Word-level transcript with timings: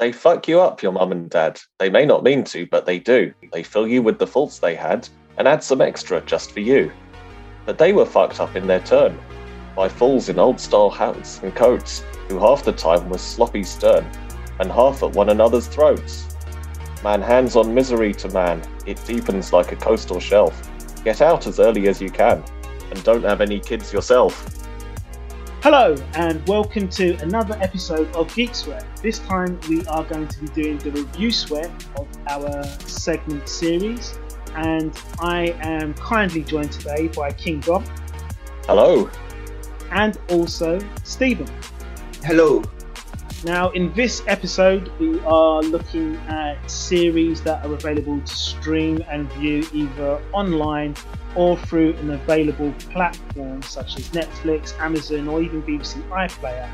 They 0.00 0.12
fuck 0.12 0.48
you 0.48 0.62
up, 0.62 0.82
your 0.82 0.92
mum 0.92 1.12
and 1.12 1.28
dad. 1.28 1.60
They 1.78 1.90
may 1.90 2.06
not 2.06 2.24
mean 2.24 2.42
to, 2.44 2.66
but 2.70 2.86
they 2.86 2.98
do. 2.98 3.34
They 3.52 3.62
fill 3.62 3.86
you 3.86 4.00
with 4.00 4.18
the 4.18 4.26
faults 4.26 4.58
they 4.58 4.74
had 4.74 5.06
and 5.36 5.46
add 5.46 5.62
some 5.62 5.82
extra 5.82 6.22
just 6.22 6.52
for 6.52 6.60
you. 6.60 6.90
But 7.66 7.76
they 7.76 7.92
were 7.92 8.06
fucked 8.06 8.40
up 8.40 8.56
in 8.56 8.66
their 8.66 8.80
turn 8.80 9.20
by 9.76 9.90
fools 9.90 10.30
in 10.30 10.38
old 10.38 10.58
style 10.58 10.88
hats 10.88 11.42
and 11.42 11.54
coats 11.54 12.02
who 12.28 12.38
half 12.38 12.64
the 12.64 12.72
time 12.72 13.10
were 13.10 13.18
sloppy 13.18 13.62
stern 13.62 14.10
and 14.58 14.72
half 14.72 15.02
at 15.02 15.12
one 15.12 15.28
another's 15.28 15.66
throats. 15.66 16.34
Man 17.04 17.20
hands 17.20 17.54
on 17.54 17.74
misery 17.74 18.14
to 18.14 18.28
man, 18.30 18.62
it 18.86 19.04
deepens 19.04 19.52
like 19.52 19.70
a 19.70 19.76
coastal 19.76 20.18
shelf. 20.18 20.66
Get 21.04 21.20
out 21.20 21.46
as 21.46 21.60
early 21.60 21.88
as 21.88 22.00
you 22.00 22.08
can 22.08 22.42
and 22.90 23.04
don't 23.04 23.24
have 23.24 23.42
any 23.42 23.60
kids 23.60 23.92
yourself. 23.92 24.66
Hello, 25.62 25.94
and 26.14 26.48
welcome 26.48 26.88
to 26.88 27.16
another 27.16 27.54
episode 27.60 28.10
of 28.16 28.34
Geek 28.34 28.54
Sweat. 28.54 28.82
This 29.02 29.18
time 29.18 29.60
we 29.68 29.84
are 29.88 30.02
going 30.04 30.26
to 30.26 30.40
be 30.40 30.46
doing 30.62 30.78
the 30.78 30.90
review 30.90 31.30
sweat 31.30 31.70
of 31.96 32.08
our 32.28 32.64
segment 32.86 33.46
series, 33.46 34.18
and 34.54 34.98
I 35.18 35.54
am 35.60 35.92
kindly 35.92 36.44
joined 36.44 36.72
today 36.72 37.08
by 37.08 37.32
King 37.32 37.60
Dom. 37.60 37.84
Hello. 38.64 39.10
And 39.90 40.18
also 40.30 40.78
Stephen. 41.04 41.46
Hello. 42.24 42.62
Now, 43.42 43.70
in 43.70 43.90
this 43.94 44.22
episode, 44.26 44.92
we 44.98 45.18
are 45.20 45.62
looking 45.62 46.16
at 46.28 46.70
series 46.70 47.40
that 47.42 47.64
are 47.64 47.72
available 47.72 48.20
to 48.20 48.34
stream 48.34 49.02
and 49.08 49.32
view 49.32 49.66
either 49.72 50.20
online 50.32 50.94
or 51.34 51.56
through 51.56 51.94
an 51.94 52.10
available 52.10 52.70
platform 52.90 53.62
such 53.62 53.98
as 53.98 54.10
Netflix, 54.10 54.78
Amazon, 54.78 55.26
or 55.26 55.40
even 55.40 55.62
BBC 55.62 56.06
iPlayer. 56.10 56.68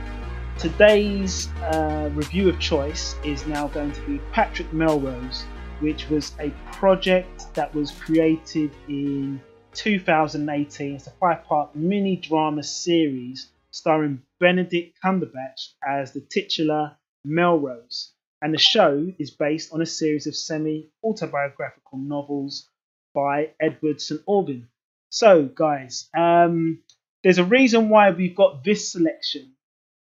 Today's 0.58 1.46
uh, 1.72 2.10
review 2.14 2.48
of 2.48 2.58
choice 2.58 3.14
is 3.22 3.46
now 3.46 3.68
going 3.68 3.92
to 3.92 4.00
be 4.00 4.18
Patrick 4.32 4.72
Melrose, 4.72 5.44
which 5.78 6.08
was 6.08 6.32
a 6.40 6.50
project 6.72 7.54
that 7.54 7.72
was 7.76 7.92
created 7.92 8.72
in 8.88 9.40
2018. 9.74 10.96
It's 10.96 11.06
a 11.06 11.10
five 11.20 11.44
part 11.44 11.76
mini 11.76 12.16
drama 12.16 12.64
series 12.64 13.50
starring 13.76 14.22
Benedict 14.40 14.98
Cumberbatch 15.04 15.74
as 15.86 16.12
the 16.12 16.20
titular 16.20 16.96
Melrose. 17.24 18.12
And 18.40 18.54
the 18.54 18.58
show 18.58 19.12
is 19.18 19.30
based 19.30 19.72
on 19.72 19.82
a 19.82 19.86
series 19.86 20.26
of 20.26 20.34
semi 20.34 20.90
autobiographical 21.04 21.98
novels 21.98 22.68
by 23.14 23.50
Edward 23.60 24.00
St. 24.00 24.24
Aubyn. 24.26 24.68
So, 25.10 25.44
guys, 25.44 26.08
um, 26.16 26.82
there's 27.22 27.38
a 27.38 27.44
reason 27.44 27.88
why 27.88 28.10
we've 28.10 28.34
got 28.36 28.64
this 28.64 28.92
selection 28.92 29.52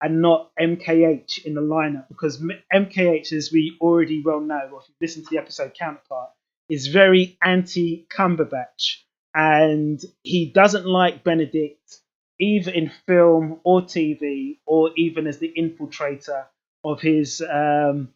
and 0.03 0.20
not 0.20 0.51
MKH 0.61 1.45
in 1.45 1.55
the 1.55 1.61
lineup 1.61 2.09
because 2.09 2.42
MKH, 2.75 3.33
as 3.33 3.53
we 3.53 3.77
already 3.81 4.23
well 4.25 4.41
know, 4.41 4.69
or 4.73 4.81
if 4.81 4.89
you 4.89 4.95
listen 5.01 5.23
to 5.23 5.29
the 5.31 5.39
episode 5.39 5.75
counterpart, 5.75 6.31
is 6.69 6.89
very 6.89 7.39
anti 7.42 8.07
Cumberbatch 8.14 9.03
and 9.34 10.01
he 10.23 10.51
doesn't 10.51 10.86
like 10.86 11.25
Benedict 11.25 12.02
either 12.43 12.73
in 12.73 12.91
film 13.07 13.61
or 13.62 13.83
TV, 13.83 14.59
or 14.67 14.91
even 14.97 15.27
as 15.27 15.39
the 15.39 15.53
infiltrator 15.57 16.45
of 16.85 17.01
his 17.01 17.41
um, 17.41 18.09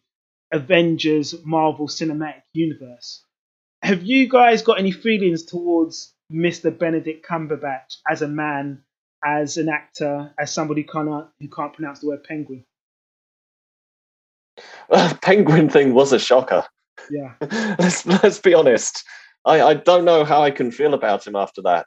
Avengers 0.51 1.33
Marvel 1.45 1.87
Cinematic 1.87 2.43
Universe. 2.53 3.23
Have 3.81 4.03
you 4.03 4.27
guys 4.27 4.63
got 4.63 4.79
any 4.79 4.91
feelings 4.91 5.43
towards 5.43 6.13
Mr. 6.31 6.77
Benedict 6.77 7.25
Cumberbatch 7.25 7.97
as 8.09 8.21
a 8.21 8.27
man, 8.27 8.83
as 9.23 9.55
an 9.55 9.69
actor, 9.69 10.33
as 10.37 10.51
somebody 10.51 10.81
who 10.81 10.87
can't, 10.91 11.27
who 11.39 11.47
can't 11.47 11.73
pronounce 11.73 11.99
the 11.99 12.07
word 12.07 12.23
penguin? 12.25 12.65
Well, 14.89 15.15
penguin 15.21 15.69
thing 15.69 15.93
was 15.93 16.11
a 16.11 16.19
shocker. 16.19 16.65
Yeah. 17.09 17.33
let's 17.79 18.05
let's 18.05 18.39
be 18.39 18.53
honest. 18.53 19.05
I, 19.45 19.61
I 19.61 19.73
don't 19.75 20.03
know 20.03 20.25
how 20.25 20.41
I 20.41 20.51
can 20.51 20.71
feel 20.71 20.93
about 20.93 21.25
him 21.25 21.37
after 21.37 21.61
that. 21.61 21.85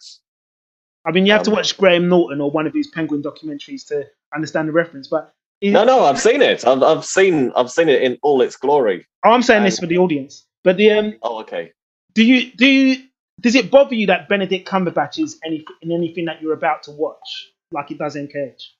I 1.06 1.12
mean, 1.12 1.26
you 1.26 1.32
have 1.32 1.40
um, 1.40 1.44
to 1.46 1.50
watch 1.52 1.76
Graham 1.78 2.08
Norton 2.08 2.40
or 2.40 2.50
one 2.50 2.66
of 2.66 2.74
his 2.74 2.88
Penguin 2.88 3.22
documentaries 3.22 3.86
to 3.88 4.06
understand 4.34 4.68
the 4.68 4.72
reference. 4.72 5.08
But 5.08 5.32
no, 5.62 5.84
no, 5.84 6.04
I've 6.04 6.20
seen 6.20 6.42
it. 6.42 6.66
I've, 6.66 6.82
I've 6.82 7.04
seen 7.04 7.52
I've 7.56 7.70
seen 7.70 7.88
it 7.88 8.02
in 8.02 8.18
all 8.22 8.40
its 8.42 8.56
glory. 8.56 9.06
Oh, 9.24 9.30
I'm 9.30 9.42
saying 9.42 9.58
and, 9.58 9.66
this 9.66 9.78
for 9.78 9.86
the 9.86 9.98
audience. 9.98 10.46
But 10.64 10.76
the 10.76 10.90
um. 10.92 11.14
Oh, 11.22 11.40
okay. 11.40 11.72
Do 12.14 12.24
you 12.24 12.52
do 12.52 12.66
you, 12.66 13.04
does 13.40 13.54
it 13.54 13.70
bother 13.70 13.94
you 13.94 14.06
that 14.08 14.28
Benedict 14.28 14.68
Cumberbatch 14.68 15.18
is 15.22 15.38
any 15.44 15.64
in 15.82 15.92
anything 15.92 16.26
that 16.26 16.42
you're 16.42 16.54
about 16.54 16.82
to 16.84 16.90
watch, 16.90 17.52
like 17.72 17.90
it 17.90 17.98
does 17.98 18.16
in 18.16 18.28
Cage? 18.28 18.74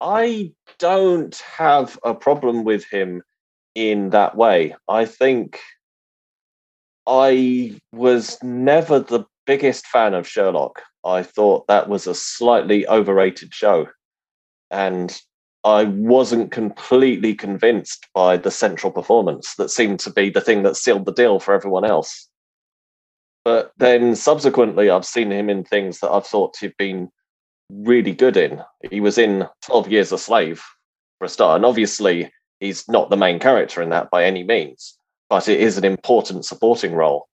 I 0.00 0.52
don't 0.78 1.36
have 1.56 1.98
a 2.02 2.12
problem 2.12 2.64
with 2.64 2.84
him 2.90 3.22
in 3.76 4.10
that 4.10 4.36
way. 4.36 4.74
I 4.88 5.04
think 5.04 5.60
I 7.06 7.78
was 7.92 8.42
never 8.42 9.00
the 9.00 9.24
biggest 9.46 9.86
fan 9.86 10.14
of 10.14 10.28
Sherlock. 10.28 10.82
I 11.04 11.22
thought 11.22 11.66
that 11.66 11.88
was 11.88 12.06
a 12.06 12.14
slightly 12.14 12.86
overrated 12.86 13.52
show. 13.52 13.88
And 14.70 15.20
I 15.64 15.84
wasn't 15.84 16.50
completely 16.50 17.34
convinced 17.34 18.08
by 18.14 18.36
the 18.36 18.50
central 18.50 18.92
performance 18.92 19.54
that 19.56 19.70
seemed 19.70 20.00
to 20.00 20.10
be 20.10 20.30
the 20.30 20.40
thing 20.40 20.62
that 20.64 20.76
sealed 20.76 21.06
the 21.06 21.12
deal 21.12 21.38
for 21.38 21.54
everyone 21.54 21.84
else. 21.84 22.28
But 23.44 23.72
then 23.76 24.16
subsequently, 24.16 24.90
I've 24.90 25.04
seen 25.04 25.30
him 25.30 25.50
in 25.50 25.64
things 25.64 26.00
that 26.00 26.10
I've 26.10 26.26
thought 26.26 26.56
he'd 26.56 26.76
been 26.76 27.10
really 27.70 28.12
good 28.12 28.36
in. 28.36 28.62
He 28.90 29.00
was 29.00 29.18
in 29.18 29.46
12 29.66 29.90
Years 29.90 30.12
a 30.12 30.18
Slave 30.18 30.62
for 31.18 31.26
a 31.26 31.28
start. 31.28 31.56
And 31.56 31.64
obviously, 31.64 32.30
he's 32.60 32.88
not 32.88 33.10
the 33.10 33.16
main 33.16 33.38
character 33.38 33.82
in 33.82 33.90
that 33.90 34.10
by 34.10 34.24
any 34.24 34.44
means, 34.44 34.96
but 35.28 35.48
it 35.48 35.60
is 35.60 35.76
an 35.76 35.84
important 35.84 36.44
supporting 36.44 36.92
role. 36.92 37.28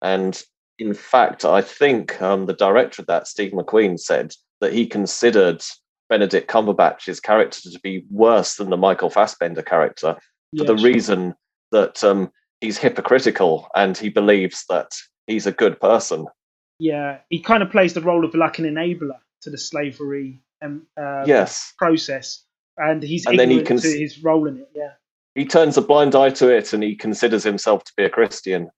And 0.00 0.42
in 0.82 0.94
fact, 0.94 1.44
I 1.44 1.62
think 1.62 2.20
um, 2.20 2.46
the 2.46 2.54
director 2.54 3.02
of 3.02 3.06
that, 3.06 3.28
Steve 3.28 3.52
McQueen, 3.52 4.00
said 4.00 4.34
that 4.60 4.72
he 4.72 4.84
considered 4.84 5.62
Benedict 6.08 6.50
Cumberbatch's 6.50 7.20
character 7.20 7.70
to 7.70 7.80
be 7.80 8.04
worse 8.10 8.56
than 8.56 8.68
the 8.68 8.76
Michael 8.76 9.08
Fassbender 9.08 9.62
character 9.62 10.16
for 10.56 10.64
the 10.64 10.76
reason 10.76 11.34
that 11.70 12.02
um, 12.02 12.30
he's 12.60 12.78
hypocritical 12.78 13.68
and 13.76 13.96
he 13.96 14.08
believes 14.08 14.64
that 14.68 14.90
he's 15.28 15.46
a 15.46 15.52
good 15.52 15.80
person. 15.80 16.26
Yeah, 16.80 17.18
he 17.30 17.38
kind 17.38 17.62
of 17.62 17.70
plays 17.70 17.94
the 17.94 18.00
role 18.00 18.24
of 18.24 18.34
like 18.34 18.58
an 18.58 18.64
enabler 18.64 19.18
to 19.42 19.50
the 19.50 19.58
slavery 19.58 20.42
um, 20.62 20.86
uh, 21.00 21.24
yes. 21.26 21.72
process, 21.78 22.44
and 22.76 23.02
he's 23.02 23.24
and 23.24 23.38
then 23.38 23.50
he 23.50 23.62
cons- 23.62 23.82
to 23.82 23.96
his 23.96 24.22
role 24.22 24.48
in 24.48 24.58
it. 24.58 24.68
Yeah, 24.74 24.94
he 25.36 25.44
turns 25.44 25.76
a 25.76 25.82
blind 25.82 26.16
eye 26.16 26.30
to 26.30 26.48
it, 26.48 26.72
and 26.72 26.82
he 26.82 26.96
considers 26.96 27.44
himself 27.44 27.84
to 27.84 27.92
be 27.96 28.02
a 28.02 28.10
Christian, 28.10 28.68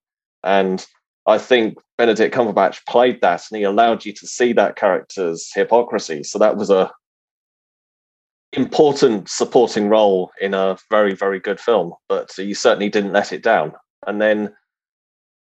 and 0.43 0.87
I 1.27 1.39
think 1.39 1.79
Benedict 1.97 2.35
Cumberbatch 2.35 2.85
played 2.89 3.21
that 3.21 3.45
and 3.51 3.59
he 3.59 3.65
allowed 3.65 4.05
you 4.05 4.13
to 4.13 4.27
see 4.27 4.53
that 4.53 4.77
character's 4.77 5.51
hypocrisy. 5.55 6.23
So 6.25 6.39
that 6.39 6.57
was 6.57 6.71
a 6.71 6.91
important 8.53 9.29
supporting 9.29 9.89
role 9.89 10.31
in 10.41 10.55
a 10.55 10.77
very, 10.91 11.15
very 11.15 11.41
good 11.41 11.61
film. 11.61 11.95
But 12.09 12.37
you 12.39 12.55
certainly 12.55 12.89
didn't 12.89 13.13
let 13.13 13.33
it 13.33 13.43
down. 13.43 13.73
And 14.07 14.21
then 14.21 14.55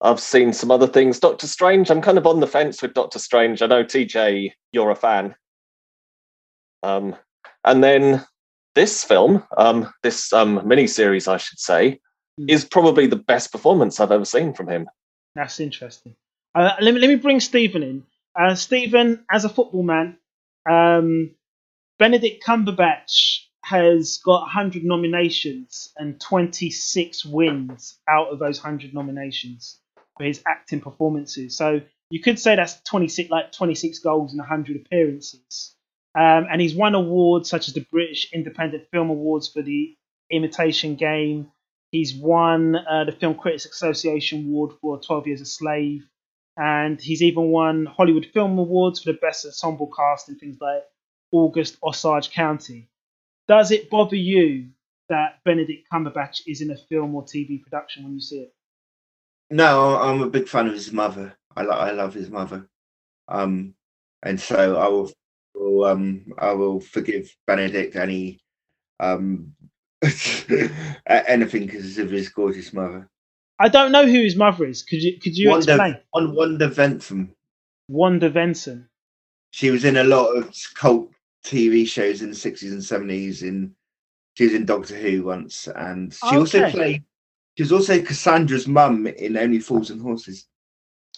I've 0.01 0.21
seen 0.21 0.53
some 0.53 0.71
other 0.71 0.87
things. 0.87 1.19
Doctor 1.19 1.47
Strange, 1.47 1.91
I'm 1.91 2.03
kind 2.03 2.19
of 2.19 2.27
on 2.27 2.41
the 2.41 2.47
fence 2.47 2.83
with 2.83 2.95
Doctor 2.95 3.19
Strange. 3.19 3.63
I 3.63 3.67
know 3.67 3.85
TJ, 3.85 4.53
you're 4.73 4.91
a 4.91 4.97
fan. 4.97 5.35
Um, 6.83 7.17
and 7.65 7.83
then 7.83 8.25
this 8.75 9.03
film, 9.05 9.43
um, 9.57 9.91
this 10.03 10.33
um, 10.33 10.63
mini 10.67 10.87
series, 10.87 11.27
I 11.27 11.39
should 11.39 11.59
say, 11.59 11.99
mm. 12.39 12.51
is 12.51 12.65
probably 12.65 13.07
the 13.07 13.17
best 13.17 13.51
performance 13.51 13.99
I've 13.99 14.13
ever 14.13 14.25
seen 14.25 14.53
from 14.53 14.69
him. 14.69 14.89
That's 15.35 15.61
interesting. 15.61 16.15
Uh, 16.57 16.75
let 16.81 16.95
me 16.95 17.01
let 17.01 17.09
me 17.09 17.17
bring 17.17 17.39
Stephen 17.39 17.83
in. 17.83 18.03
Uh, 18.35 18.55
Stephen, 18.55 19.27
as 19.31 19.45
a 19.45 19.49
football 19.51 19.83
man, 19.83 20.17
um, 20.71 21.35
Benedict 21.99 22.43
Cumberbatch 22.43 23.41
has 23.63 24.19
got 24.25 24.41
100 24.43 24.83
nominations 24.83 25.93
and 25.99 26.19
26 26.19 27.27
wins 27.27 27.99
out 28.09 28.29
of 28.29 28.39
those 28.39 28.63
100 28.63 28.95
nominations 28.95 29.79
for 30.17 30.25
his 30.25 30.43
acting 30.47 30.81
performances. 30.81 31.59
So 31.59 31.83
you 32.09 32.23
could 32.23 32.39
say 32.39 32.57
that's 32.57 32.81
26 32.83 33.29
like 33.29 33.53
26 33.53 33.99
goals 33.99 34.33
and 34.33 34.39
100 34.39 34.77
appearances. 34.77 35.75
Um, 36.15 36.47
and 36.51 36.59
he's 36.59 36.75
won 36.75 36.95
awards 36.95 37.51
such 37.51 37.69
as 37.69 37.75
the 37.75 37.85
British 37.91 38.33
Independent 38.33 38.85
Film 38.91 39.11
Awards 39.11 39.49
for 39.49 39.61
the 39.61 39.95
Imitation 40.31 40.95
Game, 40.95 41.51
He's 41.93 42.15
won 42.15 42.77
uh, 42.77 43.05
the 43.05 43.13
Film 43.13 43.37
Critics 43.37 43.65
Association 43.67 44.47
Award 44.47 44.73
for 44.81 45.01
12 45.01 45.29
Years 45.29 45.41
a 45.41 45.47
Slave, 45.47 46.05
and 46.57 47.01
he's 47.01 47.23
even 47.23 47.51
won 47.51 47.87
Hollywood 47.87 48.27
Film 48.33 48.59
Awards 48.59 49.01
for 49.03 49.13
the 49.13 49.19
Best 49.19 49.45
Ensemble 49.45 49.91
Cast 49.95 50.29
in 50.29 50.37
things 50.37 50.59
like 50.61 50.83
August 51.33 51.77
Osage 51.83 52.31
County. 52.31 52.89
Does 53.49 53.71
it 53.71 53.91
bother 53.91 54.17
you 54.17 54.71
that 55.09 55.39
Benedict 55.45 55.89
Cumberbatch 55.93 56.43
is 56.47 56.61
in 56.61 56.71
a 56.71 56.77
film 56.77 57.15
or 57.15 57.25
TV 57.25 57.63
production 57.63 58.05
when 58.05 58.15
you 58.15 58.21
see 58.21 58.41
it? 58.41 58.55
No, 59.51 59.97
I'm 59.97 60.23
a 60.23 60.31
big 60.31 60.49
fan 60.49 60.67
of 60.67 60.75
his 60.75 60.93
mother. 60.93 61.37
I, 61.55 61.63
lo- 61.63 61.77
I 61.77 61.91
love 61.93 62.13
his 62.13 62.31
mother, 62.31 62.69
um, 63.29 63.75
and 64.23 64.39
so 64.39 64.77
I 64.77 64.89
will, 64.89 65.11
will 65.55 65.85
um, 65.85 66.27
I 66.37 66.53
will 66.53 66.81
forgive 66.81 67.35
Benedict 67.47 67.97
any 67.97 68.41
um, 69.01 69.55
anything 71.07 71.67
because 71.67 71.97
of 71.99 72.11
his 72.11 72.29
gorgeous 72.29 72.73
mother. 72.73 73.09
I 73.59 73.69
don't 73.69 73.93
know 73.93 74.07
who 74.07 74.23
his 74.23 74.37
mother 74.37 74.67
is. 74.67 74.83
Could 74.83 75.03
you 75.03 75.19
could 75.19 75.37
you 75.37 75.51
Wanda, 75.51 75.73
explain? 75.73 75.99
on 76.13 76.35
Wanda 76.35 76.69
Ventham. 76.69 77.31
Wanda 77.89 78.31
Ventham. 78.31 78.89
She 79.51 79.71
was 79.71 79.85
in 79.85 79.97
a 79.97 80.05
lot 80.05 80.37
of 80.37 80.55
cult 80.75 81.11
TV 81.45 81.87
shows 81.87 82.23
in 82.23 82.31
the 82.31 82.35
sixties 82.35 82.73
and 82.73 82.85
seventies. 82.85 83.43
In 83.43 83.75
she 84.35 84.45
was 84.45 84.55
in 84.55 84.67
Doctor 84.67 84.97
Who 84.97 85.23
once, 85.23 85.69
and 85.69 86.13
she 86.13 86.37
also 86.37 86.69
played. 86.71 87.05
She 87.57 87.63
was 87.63 87.73
also 87.73 88.03
Cassandra's 88.03 88.69
mum 88.69 89.07
in 89.07 89.37
Only 89.39 89.61
Fools 89.61 89.89
and 89.91 90.03
Horses. 90.03 90.47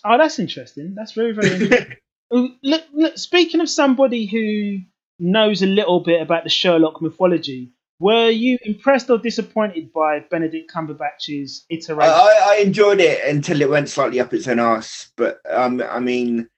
Oh, 0.04 0.16
that's 0.16 0.38
interesting. 0.38 0.94
That's 0.94 1.12
very 1.12 1.32
very 1.32 1.50
interesting. 1.50 1.96
Look, 2.30 2.84
look, 2.92 3.16
speaking 3.16 3.62
of 3.62 3.70
somebody 3.70 4.26
who 4.26 4.80
knows 5.18 5.62
a 5.62 5.66
little 5.66 6.00
bit 6.00 6.20
about 6.20 6.44
the 6.44 6.50
Sherlock 6.50 7.00
mythology, 7.00 7.72
were 8.00 8.30
you 8.30 8.58
impressed 8.62 9.10
or 9.10 9.18
disappointed 9.18 9.92
by 9.92 10.20
Benedict 10.30 10.70
Cumberbatch's 10.72 11.64
iteration? 11.68 12.12
I 12.12 12.44
I 12.46 12.62
enjoyed 12.64 13.00
it 13.00 13.24
until 13.28 13.60
it 13.60 13.68
went 13.68 13.88
slightly 13.88 14.20
up 14.20 14.32
its 14.32 14.46
own 14.46 14.60
ass. 14.60 15.10
But 15.16 15.40
um, 15.50 15.82
I 15.82 15.98
mean, 15.98 16.48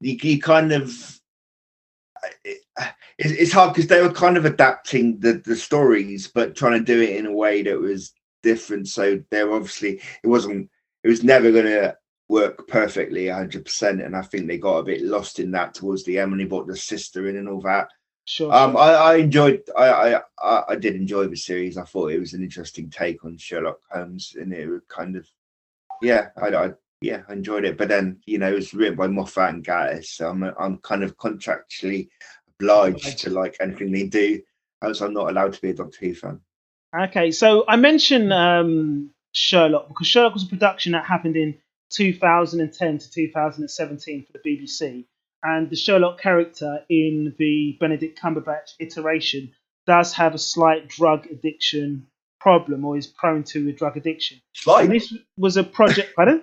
you, 0.00 0.16
you 0.20 0.40
kind 0.40 0.72
of 0.72 1.20
it, 2.44 2.58
it's 3.18 3.52
hard 3.52 3.72
because 3.72 3.88
they 3.88 4.02
were 4.02 4.12
kind 4.12 4.36
of 4.36 4.44
adapting 4.44 5.20
the 5.20 5.34
the 5.44 5.56
stories, 5.56 6.26
but 6.26 6.56
trying 6.56 6.78
to 6.78 6.84
do 6.84 7.00
it 7.00 7.16
in 7.16 7.26
a 7.26 7.32
way 7.32 7.62
that 7.62 7.80
was 7.80 8.12
different. 8.42 8.88
So 8.88 9.22
they're 9.30 9.52
obviously 9.52 10.00
it 10.24 10.26
wasn't 10.26 10.68
it 11.04 11.08
was 11.08 11.22
never 11.22 11.52
going 11.52 11.66
to 11.66 11.96
work 12.28 12.68
perfectly 12.68 13.24
100% 13.24 14.06
and 14.06 14.14
i 14.14 14.22
think 14.22 14.46
they 14.46 14.56
got 14.56 14.78
a 14.78 14.84
bit 14.84 15.02
lost 15.02 15.40
in 15.40 15.50
that 15.50 15.74
towards 15.74 16.04
the 16.04 16.16
end 16.16 16.30
when 16.30 16.38
they 16.38 16.44
brought 16.44 16.68
the 16.68 16.76
sister 16.76 17.28
in 17.28 17.36
and 17.36 17.48
all 17.48 17.60
that 17.60 17.88
sure. 18.30 18.52
um 18.52 18.76
i, 18.76 18.90
I 18.92 19.16
enjoyed 19.16 19.62
I, 19.76 20.20
I 20.42 20.62
i 20.68 20.76
did 20.76 20.94
enjoy 20.94 21.26
the 21.26 21.36
series. 21.36 21.76
I 21.76 21.84
thought 21.84 22.12
it 22.12 22.20
was 22.20 22.34
an 22.34 22.42
interesting 22.42 22.90
take 22.90 23.24
on 23.24 23.36
sherlock 23.36 23.80
holmes 23.90 24.36
and 24.40 24.52
it 24.52 24.68
was 24.68 24.82
kind 24.88 25.16
of 25.16 25.26
yeah 26.00 26.28
i, 26.36 26.48
I 26.48 26.70
yeah 27.00 27.22
i 27.28 27.32
enjoyed 27.32 27.64
it. 27.64 27.76
But 27.76 27.88
then 27.88 28.20
you 28.26 28.38
know 28.38 28.50
it 28.50 28.54
was 28.54 28.74
written 28.74 28.96
by 28.96 29.08
moffat 29.08 29.54
and 29.54 29.64
Gatiss 29.64 30.06
so 30.06 30.30
i'm 30.30 30.42
i'm 30.58 30.78
kind 30.78 31.02
of 31.02 31.16
contractually 31.16 32.08
obliged 32.60 33.18
to 33.18 33.30
like 33.30 33.56
anything 33.60 33.90
they 33.90 34.06
do 34.06 34.40
else 34.82 35.00
i'm 35.00 35.14
not 35.14 35.28
allowed 35.28 35.52
to 35.54 35.60
be 35.60 35.70
a 35.70 35.74
doctor 35.74 36.06
who 36.06 36.14
fan. 36.14 36.40
Okay, 36.98 37.30
so 37.30 37.64
I 37.68 37.76
mentioned 37.76 38.32
um, 38.32 39.10
Sherlock 39.32 39.88
because 39.88 40.08
Sherlock 40.08 40.34
was 40.34 40.42
a 40.42 40.48
production 40.48 40.92
that 40.92 41.04
happened 41.04 41.36
in 41.36 41.56
2010 41.90 42.98
to 42.98 43.10
2017 43.10 44.26
for 44.26 44.32
the 44.32 44.38
BBC, 44.38 45.04
and 45.42 45.70
the 45.70 45.76
Sherlock 45.76 46.20
character 46.20 46.84
in 46.88 47.34
the 47.38 47.76
Benedict 47.80 48.20
Cumberbatch 48.20 48.74
iteration 48.78 49.52
does 49.86 50.12
have 50.14 50.34
a 50.34 50.38
slight 50.38 50.88
drug 50.88 51.26
addiction 51.26 52.06
problem 52.40 52.84
or 52.84 52.96
is 52.96 53.06
prone 53.06 53.44
to 53.44 53.68
a 53.68 53.72
drug 53.72 53.96
addiction. 53.96 54.36
And 54.36 54.56
slight 54.56 54.90
this 54.90 55.14
was 55.36 55.56
a 55.56 55.64
project, 55.64 56.14
pardon? 56.16 56.42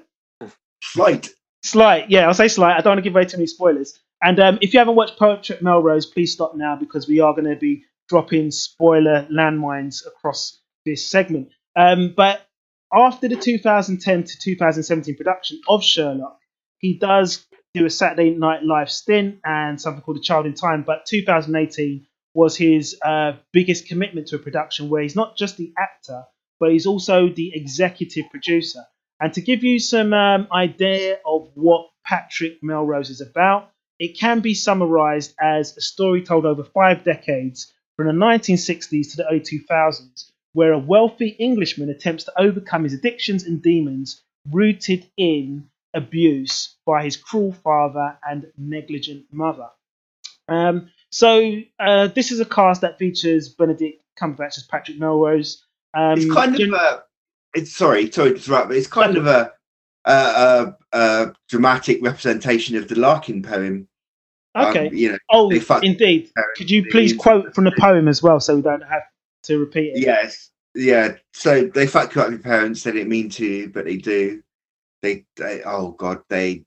slight 0.81 1.29
Slight, 1.63 2.09
yeah, 2.09 2.27
I'll 2.27 2.33
say 2.33 2.47
slight. 2.47 2.77
I 2.77 2.81
don't 2.81 2.91
want 2.91 2.99
to 2.99 3.01
give 3.01 3.13
away 3.13 3.25
too 3.25 3.37
many 3.37 3.47
spoilers. 3.47 3.99
And 4.23 4.39
um, 4.39 4.57
if 4.61 4.73
you 4.73 4.79
haven't 4.79 4.95
watched 4.95 5.19
Patrick 5.19 5.61
Melrose, 5.61 6.05
please 6.05 6.31
stop 6.31 6.55
now 6.55 6.77
because 6.77 7.07
we 7.07 7.19
are 7.19 7.33
going 7.33 7.49
to 7.49 7.55
be 7.55 7.83
dropping 8.07 8.51
spoiler 8.51 9.27
landmines 9.29 10.05
across 10.07 10.61
this 10.85 11.05
segment. 11.05 11.49
Um, 11.75 12.13
but 12.15 12.47
after 12.93 13.27
the 13.27 13.35
2010 13.35 14.23
to 14.23 14.39
2017 14.39 15.15
production 15.15 15.59
of 15.67 15.83
Sherlock, 15.83 16.39
he 16.79 16.93
does 16.93 17.45
do 17.73 17.85
a 17.85 17.89
Saturday 17.89 18.31
Night 18.31 18.63
Live 18.63 18.89
stint 18.89 19.39
and 19.45 19.79
something 19.79 20.01
called 20.01 20.17
A 20.17 20.21
Child 20.21 20.45
in 20.45 20.53
Time. 20.53 20.83
But 20.83 21.05
2018 21.05 22.05
was 22.33 22.55
his 22.55 22.97
uh, 23.03 23.33
biggest 23.51 23.87
commitment 23.87 24.27
to 24.27 24.35
a 24.35 24.39
production 24.39 24.89
where 24.89 25.01
he's 25.01 25.15
not 25.15 25.37
just 25.37 25.57
the 25.57 25.73
actor, 25.77 26.23
but 26.59 26.71
he's 26.71 26.85
also 26.85 27.29
the 27.29 27.51
executive 27.53 28.25
producer. 28.29 28.83
And 29.19 29.33
to 29.33 29.41
give 29.41 29.63
you 29.63 29.79
some 29.79 30.13
um, 30.13 30.47
idea 30.51 31.19
of 31.25 31.49
what 31.55 31.89
Patrick 32.05 32.59
Melrose 32.61 33.09
is 33.09 33.21
about, 33.21 33.71
it 33.99 34.19
can 34.19 34.41
be 34.41 34.53
summarized 34.53 35.33
as 35.41 35.75
a 35.75 35.81
story 35.81 36.21
told 36.21 36.45
over 36.45 36.63
five 36.63 37.03
decades 37.03 37.73
from 37.95 38.07
the 38.07 38.13
1960s 38.13 39.11
to 39.11 39.17
the 39.17 39.27
early 39.27 39.39
2000s, 39.39 40.31
where 40.53 40.73
a 40.73 40.79
wealthy 40.79 41.29
Englishman 41.29 41.89
attempts 41.89 42.25
to 42.25 42.39
overcome 42.39 42.83
his 42.83 42.93
addictions 42.93 43.43
and 43.43 43.61
demons 43.61 44.21
rooted 44.51 45.09
in 45.17 45.67
abuse 45.97 46.75
by 46.85 47.03
his 47.03 47.17
cruel 47.17 47.51
father 47.51 48.17
and 48.27 48.47
negligent 48.57 49.25
mother. 49.31 49.67
Um, 50.47 50.89
so, 51.09 51.57
uh, 51.79 52.07
this 52.07 52.31
is 52.31 52.39
a 52.39 52.45
cast 52.45 52.81
that 52.81 52.97
features 52.97 53.49
Benedict 53.49 54.03
Cumberbatch 54.19 54.57
as 54.57 54.63
Patrick 54.63 54.99
Melrose. 54.99 55.63
Um, 55.93 56.17
it's 56.17 56.31
kind 56.31 56.59
of 56.59 56.73
a 56.73 57.03
it's 57.53 57.73
sorry 57.73 58.11
sorry 58.11 58.29
to 58.31 58.35
interrupt 58.35 58.67
but 58.67 58.77
it's 58.77 58.87
kind 58.87 59.17
of 59.17 59.25
a 59.25 59.51
a, 60.05 60.13
a, 60.13 60.77
a 60.93 61.33
dramatic 61.49 62.01
representation 62.01 62.77
of 62.77 62.87
the 62.87 62.95
larkin 62.95 63.41
poem 63.41 63.87
Um, 64.55 64.67
okay. 64.67 64.89
you 64.93 65.11
know 65.11 65.17
oh, 65.31 65.49
indeed. 65.81 66.29
Could 66.55 66.69
you 66.69 66.85
please 66.89 67.13
quote 67.13 67.55
from 67.55 67.63
the 67.63 67.73
poem 67.79 68.07
as 68.07 68.21
well, 68.21 68.39
so 68.39 68.55
we 68.55 68.61
don't 68.61 68.81
have 68.81 69.03
to 69.43 69.57
repeat 69.57 69.93
it? 69.95 69.99
yes 69.99 70.51
yeah 70.75 71.15
so 71.33 71.63
they 71.63 71.87
fuck 71.87 72.13
you 72.13 72.21
up 72.21 72.29
your 72.29 72.39
parents 72.39 72.83
they 72.83 72.91
didn't 72.91 73.09
mean 73.09 73.29
to 73.29 73.69
but 73.69 73.85
they 73.85 73.97
do 73.97 74.43
they, 75.07 75.25
they 75.37 75.63
oh 75.63 75.91
god 75.91 76.21
they 76.29 76.63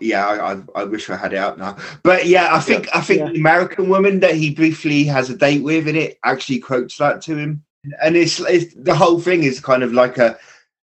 yeah 0.00 0.26
I, 0.26 0.52
I 0.54 0.62
i 0.74 0.84
wish 0.84 1.08
i 1.10 1.16
had 1.16 1.32
it 1.32 1.38
out 1.38 1.58
now 1.58 1.76
but 2.02 2.26
yeah 2.26 2.54
i 2.54 2.60
think 2.60 2.88
i 2.94 3.00
think 3.00 3.20
Yeah. 3.20 3.28
the 3.30 3.38
american 3.38 3.88
woman 3.88 4.20
that 4.20 4.34
he 4.34 4.50
briefly 4.54 5.04
has 5.04 5.30
a 5.30 5.36
date 5.36 5.62
with 5.62 5.86
in 5.88 5.96
it 5.96 6.18
actually 6.24 6.58
quotes 6.58 6.96
that 6.98 7.22
to 7.22 7.36
him 7.36 7.64
and 8.02 8.16
it's, 8.16 8.40
it's 8.40 8.74
the 8.74 8.94
whole 8.94 9.20
thing 9.20 9.42
is 9.44 9.60
kind 9.60 9.82
of 9.82 9.92
like 9.92 10.18
a 10.18 10.36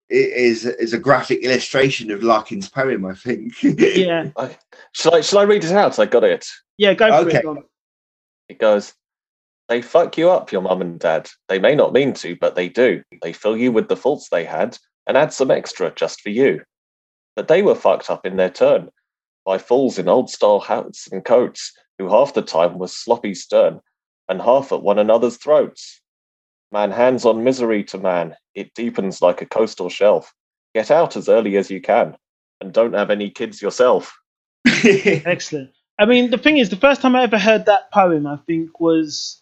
it 0.09 0.31
is 0.33 0.65
is 0.65 0.93
a 0.93 0.97
graphic 0.99 1.39
illustration 1.43 2.11
of 2.11 2.23
larkin's 2.23 2.69
poem 2.69 3.05
i 3.05 3.13
think 3.13 3.53
Yeah, 3.63 4.29
I, 4.37 4.57
shall 4.93 5.15
I 5.15 5.21
shall 5.21 5.39
I 5.39 5.43
read 5.43 5.63
it 5.63 5.71
out? 5.71 5.99
I 5.99 6.05
got 6.05 6.23
it. 6.23 6.45
yeah, 6.77 6.93
go 6.93 7.09
for 7.11 7.27
Okay. 7.29 7.37
it. 7.39 7.43
Dom. 7.43 7.63
It 8.49 8.59
goes, 8.59 8.93
They 9.67 9.81
fuck 9.81 10.17
you 10.17 10.29
up, 10.29 10.51
your 10.53 10.61
mum 10.61 10.81
and 10.81 10.97
dad. 10.99 11.29
They 11.49 11.59
may 11.59 11.75
not 11.75 11.91
mean 11.91 12.13
to, 12.13 12.37
but 12.39 12.55
they 12.55 12.69
do. 12.69 13.03
They 13.21 13.33
fill 13.33 13.57
you 13.57 13.71
with 13.73 13.89
the 13.89 13.97
faults 13.97 14.29
they 14.29 14.45
had 14.45 14.77
and 15.07 15.17
add 15.17 15.33
some 15.33 15.49
extra 15.49 15.91
just 15.95 16.21
for 16.21 16.29
you. 16.29 16.61
But 17.35 17.47
they 17.47 17.61
were 17.61 17.75
fucked 17.75 18.09
up 18.09 18.25
in 18.25 18.35
their 18.35 18.49
turn 18.49 18.89
by 19.45 19.57
fools 19.57 19.97
in 19.97 20.09
old 20.09 20.29
style 20.29 20.59
hats 20.59 21.07
and 21.11 21.23
coats 21.23 21.73
who 21.97 22.09
half 22.09 22.33
the 22.33 22.41
time 22.41 22.77
was 22.77 22.95
sloppy 22.95 23.33
stern 23.33 23.79
and 24.27 24.41
half 24.41 24.71
at 24.71 24.83
one 24.83 24.99
another's 24.99 25.37
throats. 25.37 26.01
Man 26.71 26.91
hands 26.91 27.25
on 27.25 27.43
misery 27.43 27.83
to 27.85 27.97
man, 27.97 28.35
it 28.53 28.73
deepens 28.73 29.21
like 29.21 29.41
a 29.41 29.45
coastal 29.45 29.89
shelf. 29.89 30.33
Get 30.75 30.91
out 30.91 31.15
as 31.15 31.29
early 31.29 31.55
as 31.57 31.71
you 31.71 31.81
can 31.81 32.17
and 32.59 32.73
don't 32.73 32.93
have 32.93 33.09
any 33.09 33.29
kids 33.29 33.61
yourself. 33.61 34.17
Excellent. 34.65 35.71
I 35.99 36.05
mean, 36.05 36.29
the 36.29 36.37
thing 36.37 36.57
is, 36.57 36.69
the 36.69 36.75
first 36.75 37.01
time 37.01 37.15
I 37.15 37.23
ever 37.23 37.39
heard 37.39 37.65
that 37.65 37.91
poem, 37.91 38.27
I 38.27 38.37
think, 38.45 38.79
was 38.79 39.41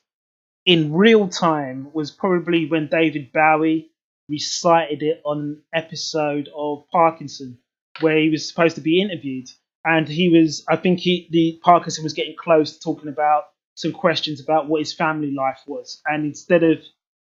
in 0.66 0.94
real 0.94 1.28
time, 1.28 1.90
was 1.94 2.12
probably 2.12 2.66
when 2.68 2.88
David 2.88 3.32
Bowie 3.34 3.90
recited 4.30 5.04
it 5.04 5.22
on 5.26 5.40
an 5.40 5.62
episode 5.74 6.50
of 6.56 6.88
Parkinson, 6.92 7.60
where 8.00 8.18
he 8.18 8.30
was 8.30 8.48
supposed 8.48 8.76
to 8.76 8.82
be 8.82 9.02
interviewed, 9.02 9.48
and 9.84 10.08
he 10.08 10.30
was, 10.30 10.64
I 10.68 10.76
think, 10.76 11.00
he 11.00 11.28
the 11.32 11.60
Parkinson 11.64 12.04
was 12.04 12.14
getting 12.14 12.36
close 12.38 12.74
to 12.74 12.80
talking 12.80 13.10
about 13.10 13.44
some 13.76 13.92
questions 13.92 14.42
about 14.42 14.68
what 14.68 14.80
his 14.80 14.94
family 14.94 15.32
life 15.32 15.62
was, 15.68 16.02
and 16.06 16.26
instead 16.26 16.64
of 16.64 16.80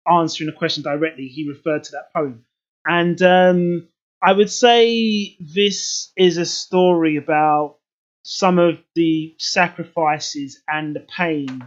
answering 0.10 0.50
the 0.50 0.58
question 0.58 0.84
directly, 0.84 1.28
he 1.28 1.48
referred 1.48 1.84
to 1.86 1.92
that 1.92 2.14
poem, 2.14 2.46
and 2.86 3.22
um, 3.22 3.88
I 4.22 4.34
would 4.34 4.52
say 4.52 5.38
this 5.40 6.12
is 6.18 6.38
a 6.38 6.46
story 6.46 7.16
about 7.16 7.78
some 8.24 8.60
of 8.60 8.78
the 8.94 9.34
sacrifices 9.40 10.62
and 10.68 10.96
the 10.96 11.06
pain 11.18 11.64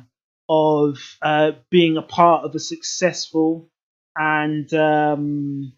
of 0.48 0.98
uh, 1.22 1.52
being 1.70 1.96
a 1.96 2.02
part 2.02 2.44
of 2.44 2.54
a 2.54 2.60
successful 2.60 3.70
and 4.16 4.72
um, 4.74 5.72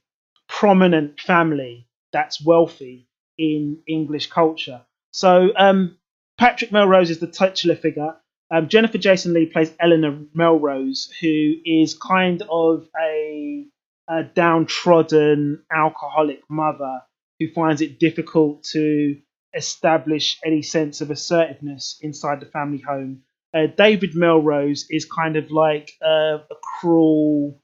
prominent 0.49 1.21
family 1.21 1.89
that's 2.13 2.45
wealthy 2.45 3.09
in 3.39 3.79
English 3.89 4.29
culture. 4.29 4.83
So 5.11 5.51
um, 5.57 5.99
Patrick 6.39 6.73
Melrose 6.73 7.11
is 7.11 7.19
the 7.19 7.27
titular 7.27 7.77
figure. 7.77 8.17
Um, 8.51 8.69
Jennifer 8.69 8.99
Jason 8.99 9.33
Leigh 9.33 9.47
plays 9.47 9.73
Eleanor 9.81 10.19
Melrose, 10.35 11.13
who 11.21 11.55
is 11.65 11.95
kind 11.95 12.43
of 12.51 12.89
a, 13.01 13.67
a 14.09 14.25
downtrodden 14.25 15.63
alcoholic 15.73 16.43
mother 16.49 17.01
who 17.39 17.49
finds 17.53 17.81
it 17.81 17.99
difficult 17.99 18.63
to 18.73 19.17
establish 19.57 20.39
any 20.45 20.63
sense 20.63 21.01
of 21.01 21.11
assertiveness 21.11 21.99
inside 22.01 22.41
the 22.41 22.47
family 22.47 22.83
home. 22.87 23.23
Uh, 23.55 23.67
David 23.67 24.15
Melrose 24.15 24.87
is 24.91 25.05
kind 25.05 25.37
of 25.37 25.51
like 25.51 25.93
uh, 26.05 26.39
a 26.39 26.55
cruel, 26.81 27.61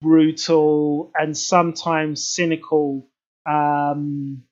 brutal, 0.00 1.10
and 1.14 1.36
sometimes 1.36 2.26
cynical 2.26 3.08
um, 3.46 4.42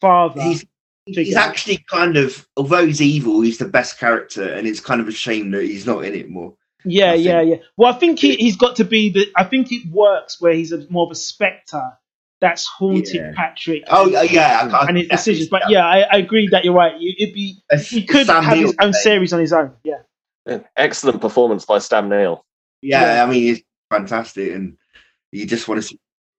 father. 0.00 0.42
he's 0.42 0.64
he's 1.06 1.34
actually 1.36 1.78
kind 1.90 2.16
of 2.16 2.46
although 2.56 2.86
he's 2.86 3.00
evil 3.02 3.40
he's 3.40 3.58
the 3.58 3.64
best 3.66 3.98
character 3.98 4.44
and 4.52 4.68
it's 4.68 4.78
kind 4.78 5.00
of 5.00 5.08
a 5.08 5.12
shame 5.12 5.50
that 5.50 5.64
he's 5.64 5.84
not 5.84 6.04
in 6.04 6.14
it 6.14 6.30
more 6.30 6.54
Yeah, 6.84 7.10
I 7.10 7.14
yeah, 7.14 7.40
think- 7.40 7.50
yeah. 7.50 7.66
Well, 7.76 7.92
I 7.92 7.98
think 7.98 8.18
he, 8.20 8.36
he's 8.36 8.56
got 8.56 8.76
to 8.76 8.84
be 8.84 9.10
the. 9.10 9.26
I 9.36 9.44
think 9.44 9.72
it 9.72 9.90
works 9.90 10.40
where 10.40 10.52
he's 10.52 10.70
a, 10.72 10.86
more 10.90 11.04
of 11.06 11.10
a 11.10 11.16
spectre 11.16 11.92
that's 12.40 12.66
haunted 12.66 13.14
Yeah. 13.14 13.32
Patrick. 13.36 13.84
Oh 13.88 14.08
yeah, 14.08 14.22
yeah. 14.22 14.68
I, 14.72 14.76
I, 14.76 14.86
and 14.88 14.96
his 14.98 15.06
yeah, 15.08 15.16
decisions. 15.16 15.48
But 15.48 15.62
yeah, 15.70 15.84
I, 15.86 16.00
I 16.10 16.16
agree 16.18 16.48
that 16.52 16.64
you're 16.64 16.74
right. 16.74 16.92
It'd 17.00 17.34
be 17.34 17.56
he 17.84 18.04
could 18.04 18.26
Sam 18.26 18.42
have 18.44 18.58
his 18.58 18.70
own 18.70 18.76
playing. 18.76 18.92
series 18.94 19.32
on 19.32 19.40
his 19.40 19.52
own. 19.52 19.72
Yeah. 19.84 20.02
Yeah, 20.46 20.58
Excellent 20.76 21.20
performance 21.20 21.64
by 21.64 21.78
Sam 21.78 22.08
Neill. 22.08 22.44
Yeah, 22.80 23.14
Yeah. 23.16 23.24
I 23.24 23.26
mean, 23.30 23.54
it's 23.54 23.62
fantastic, 23.90 24.52
and 24.52 24.76
you 25.32 25.46
just 25.46 25.66
want 25.68 25.80
to 25.80 25.86
see 25.88 25.98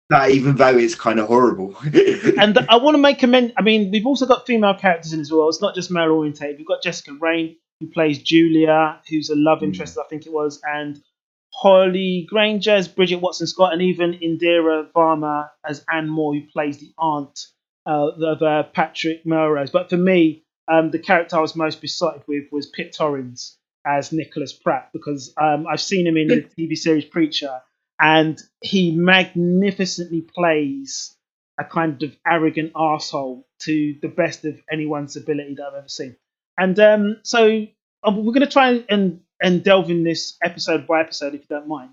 that, 0.10 0.32
even 0.32 0.56
though 0.56 0.78
it's 0.78 0.96
kind 0.96 1.20
of 1.20 1.28
horrible. 1.28 1.76
And 2.38 2.58
I 2.70 2.78
want 2.78 2.96
to 2.96 3.00
make 3.00 3.22
a 3.24 3.28
men. 3.28 3.54
I 3.58 3.62
mean, 3.62 3.92
we've 3.92 4.06
also 4.06 4.26
got 4.26 4.46
female 4.48 4.74
characters 4.76 5.14
in 5.14 5.20
as 5.20 5.32
well. 5.32 5.50
It's 5.50 5.62
not 5.62 5.76
just 5.76 5.92
male 5.92 6.12
orientated. 6.12 6.58
We've 6.58 6.68
got 6.68 6.84
Jessica 6.84 7.14
Raine, 7.20 7.56
who 7.80 7.88
plays 7.88 8.20
Julia, 8.20 9.00
who's 9.10 9.30
a 9.30 9.36
love 9.36 9.60
Mm. 9.60 9.64
interest, 9.68 9.98
I 9.98 10.04
think 10.10 10.26
it 10.26 10.34
was, 10.34 10.62
and 10.64 11.02
Holliday 11.54 12.26
Grainger 12.30 12.72
as 12.72 12.88
Bridget 12.88 13.18
Watson 13.22 13.48
Scott, 13.48 13.74
and 13.74 13.82
even 13.82 14.14
Indira 14.14 14.92
Varma 14.92 15.50
as 15.66 15.84
Anne 15.92 16.10
Moore, 16.10 16.34
who 16.34 16.42
plays 16.52 16.80
the 16.80 16.92
aunt 16.98 17.40
uh, 17.86 18.08
of 18.10 18.42
uh, 18.42 18.64
Patrick 18.64 19.26
Melrose. 19.26 19.70
But 19.70 19.90
for 19.90 19.98
me, 19.98 20.44
um, 20.68 20.92
the 20.92 21.00
character 21.00 21.38
I 21.38 21.42
was 21.42 21.56
most 21.56 21.82
besotted 21.82 22.24
with 22.28 22.46
was 22.52 22.68
Pip 22.68 22.92
Torrens 22.92 23.58
as 23.86 24.12
Nicholas 24.12 24.54
Pratt 24.54 24.90
because 24.94 25.34
um, 25.38 25.68
I've 25.68 25.82
seen 25.82 26.08
him 26.08 26.16
in 26.18 26.28
the 26.30 26.42
TV 26.58 26.76
series 26.78 27.06
Preacher, 27.06 27.62
and 28.04 28.38
he 28.60 28.94
magnificently 28.94 30.22
plays 30.22 31.16
a 31.58 31.64
kind 31.64 32.04
of 32.04 32.14
arrogant 32.28 32.74
asshole 32.76 33.48
to 33.60 33.96
the 34.02 34.10
best 34.10 34.44
of 34.44 34.62
anyone's 34.70 35.16
ability 35.16 35.56
that 35.56 35.68
I've 35.68 35.78
ever 35.78 35.88
seen. 35.88 36.18
And 36.58 36.78
um, 36.80 37.18
so 37.24 37.66
um, 38.04 38.18
we're 38.18 38.34
going 38.34 38.42
to 38.42 38.48
try 38.48 38.84
and 38.90 39.22
and 39.42 39.64
delve 39.64 39.90
in 39.90 40.04
this 40.04 40.38
episode 40.44 40.86
by 40.86 41.00
episode, 41.00 41.34
if 41.34 41.42
you 41.42 41.48
don't 41.50 41.68
mind. 41.68 41.92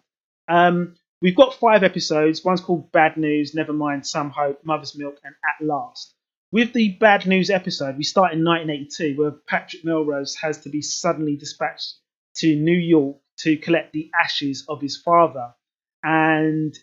Um, 0.49 0.97
we've 1.23 1.37
got 1.37 1.55
five 1.55 1.85
episodes. 1.85 2.45
One's 2.45 2.61
called 2.61 2.91
Bad 2.91 3.17
News, 3.17 3.55
Never 3.55 3.73
Mind, 3.73 4.05
Some 4.05 4.31
Hope, 4.31 4.61
Mother's 4.65 4.97
Milk, 4.97 5.17
and 5.23 5.35
At 5.45 5.65
Last. 5.65 6.13
With 6.51 6.73
the 6.73 6.97
Bad 6.99 7.27
News 7.27 7.51
episode, 7.51 7.97
we 7.97 8.03
start 8.03 8.33
in 8.33 8.45
1982, 8.45 9.21
where 9.21 9.31
Patrick 9.31 9.85
Melrose 9.85 10.35
has 10.37 10.59
to 10.63 10.71
be 10.71 10.83
suddenly 10.83 11.37
dispatched 11.37 11.95
to 12.37 12.57
New 12.57 12.77
York 12.77 13.17
to 13.39 13.57
collect 13.57 13.93
the 13.93 14.11
ashes 14.21 14.65
of 14.69 14.81
his 14.81 14.97
father. 14.97 15.55
And 16.03 16.77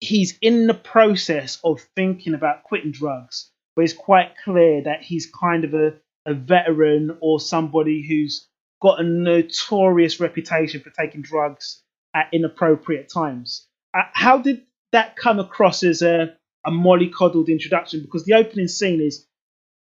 he's 0.00 0.36
in 0.40 0.66
the 0.66 0.74
process 0.74 1.58
of 1.64 1.80
thinking 1.96 2.34
about 2.34 2.64
quitting 2.64 2.92
drugs, 2.92 3.50
but 3.74 3.82
it's 3.82 3.92
quite 3.92 4.32
clear 4.42 4.82
that 4.82 5.02
he's 5.02 5.26
kind 5.26 5.64
of 5.64 5.74
a, 5.74 5.94
a 6.26 6.34
veteran 6.34 7.16
or 7.20 7.40
somebody 7.40 8.06
who's 8.06 8.48
got 8.82 9.00
a 9.00 9.04
notorious 9.04 10.20
reputation 10.20 10.80
for 10.80 10.90
taking 10.90 11.22
drugs 11.22 11.82
at 12.14 12.28
inappropriate 12.32 13.08
times. 13.12 13.66
Uh, 13.94 14.02
how 14.12 14.38
did 14.38 14.62
that 14.92 15.16
come 15.16 15.38
across 15.38 15.82
as 15.82 16.02
a, 16.02 16.36
a 16.66 16.70
mollycoddled 16.70 17.48
introduction? 17.48 18.00
Because 18.00 18.24
the 18.24 18.34
opening 18.34 18.68
scene 18.68 19.00
is 19.00 19.26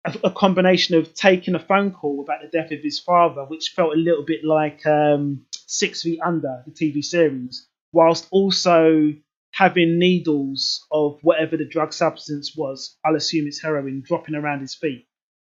a, 0.05 0.15
a 0.25 0.31
combination 0.31 0.97
of 0.97 1.15
taking 1.15 1.55
a 1.55 1.59
phone 1.59 1.93
call 1.93 2.21
about 2.21 2.43
the 2.43 2.49
death 2.49 2.73
of 2.73 2.81
his 2.83 2.99
father, 2.99 3.45
which 3.45 3.73
felt 3.75 3.95
a 3.95 3.97
little 3.97 4.25
bit 4.25 4.45
like 4.45 4.87
um, 4.87 5.47
Six 5.67 6.03
Feet 6.03 6.21
Under, 6.23 6.63
the 6.67 6.73
TV 6.73 7.03
series, 7.05 7.69
whilst 7.93 8.29
also 8.31 9.13
having 9.53 9.99
needles 9.99 10.87
of 10.93 11.19
whatever 11.23 11.57
the 11.57 11.65
drug 11.69 11.93
substance 11.93 12.55
was, 12.57 12.97
I'll 13.05 13.17
assume 13.17 13.47
it's 13.47 13.63
heroin, 13.63 14.03
dropping 14.07 14.35
around 14.35 14.61
his 14.61 14.75
feet. 14.75 15.07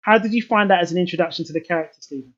How 0.02 0.18
did 0.18 0.34
you 0.34 0.42
find 0.42 0.70
that 0.70 0.82
as 0.82 0.92
an 0.92 0.98
introduction 0.98 1.46
to 1.46 1.54
the 1.54 1.62
character, 1.62 1.98
Stephen? 2.02 2.34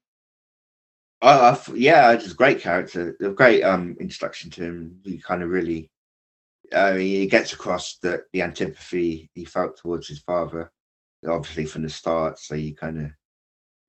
I, 1.22 1.32
I 1.32 1.52
f- 1.52 1.72
yeah, 1.76 2.12
it's 2.12 2.32
a 2.32 2.36
great 2.36 2.62
character, 2.62 3.16
a 3.22 3.30
great 3.30 3.64
um 3.64 3.98
introduction 4.00 4.52
to 4.52 4.64
him. 4.64 5.02
He 5.04 5.20
kind 5.20 5.44
of 5.44 5.50
really, 5.50 5.90
I 6.74 6.94
mean, 6.94 7.08
he 7.08 7.28
gets 7.28 7.54
across 7.54 7.98
the 7.98 8.24
the 8.34 8.44
antipathy 8.44 9.30
he 9.34 9.46
felt 9.46 9.78
towards 9.78 10.08
his 10.08 10.20
father, 10.20 10.72
obviously 11.28 11.66
from 11.66 11.84
the 11.84 11.90
start. 11.90 12.40
So 12.40 12.56
you 12.56 12.76
kind 12.76 13.06
of, 13.06 13.12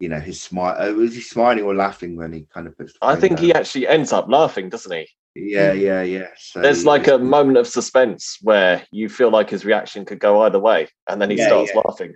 you 0.00 0.08
know, 0.08 0.20
his 0.20 0.40
smile. 0.40 0.76
Uh, 0.78 0.92
was 0.94 1.14
he 1.14 1.20
smiling 1.20 1.64
or 1.64 1.74
laughing 1.74 2.16
when 2.16 2.32
he 2.32 2.46
kind 2.52 2.66
of 2.66 2.76
puts? 2.76 2.94
The 2.94 2.98
I 3.02 3.12
phone 3.12 3.20
think 3.20 3.38
he 3.38 3.54
actually 3.54 3.86
ends 3.88 4.12
up 4.12 4.28
laughing, 4.28 4.70
doesn't 4.70 4.92
he? 4.92 5.08
Yeah, 5.34 5.72
yeah, 5.72 6.02
yeah. 6.02 6.28
So 6.36 6.60
There's 6.60 6.84
like 6.84 7.06
a 7.06 7.18
moment 7.18 7.58
of 7.58 7.66
suspense 7.66 8.38
where 8.42 8.84
you 8.90 9.08
feel 9.08 9.30
like 9.30 9.50
his 9.50 9.64
reaction 9.64 10.04
could 10.04 10.18
go 10.18 10.42
either 10.42 10.58
way, 10.58 10.88
and 11.08 11.20
then 11.22 11.30
he 11.30 11.36
Yeah, 11.36 11.46
starts 11.46 11.70
yeah. 11.74 11.80
laughing. 11.84 12.14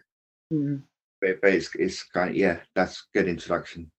Mm. 0.53 0.83
but, 1.21 1.41
but 1.41 1.53
it's 1.55 1.71
it's 1.77 2.03
kind 2.03 2.31
of 2.31 2.37
yeah, 2.37 2.59
that's 2.75 3.07
good 3.15 3.29
introduction. 3.29 3.91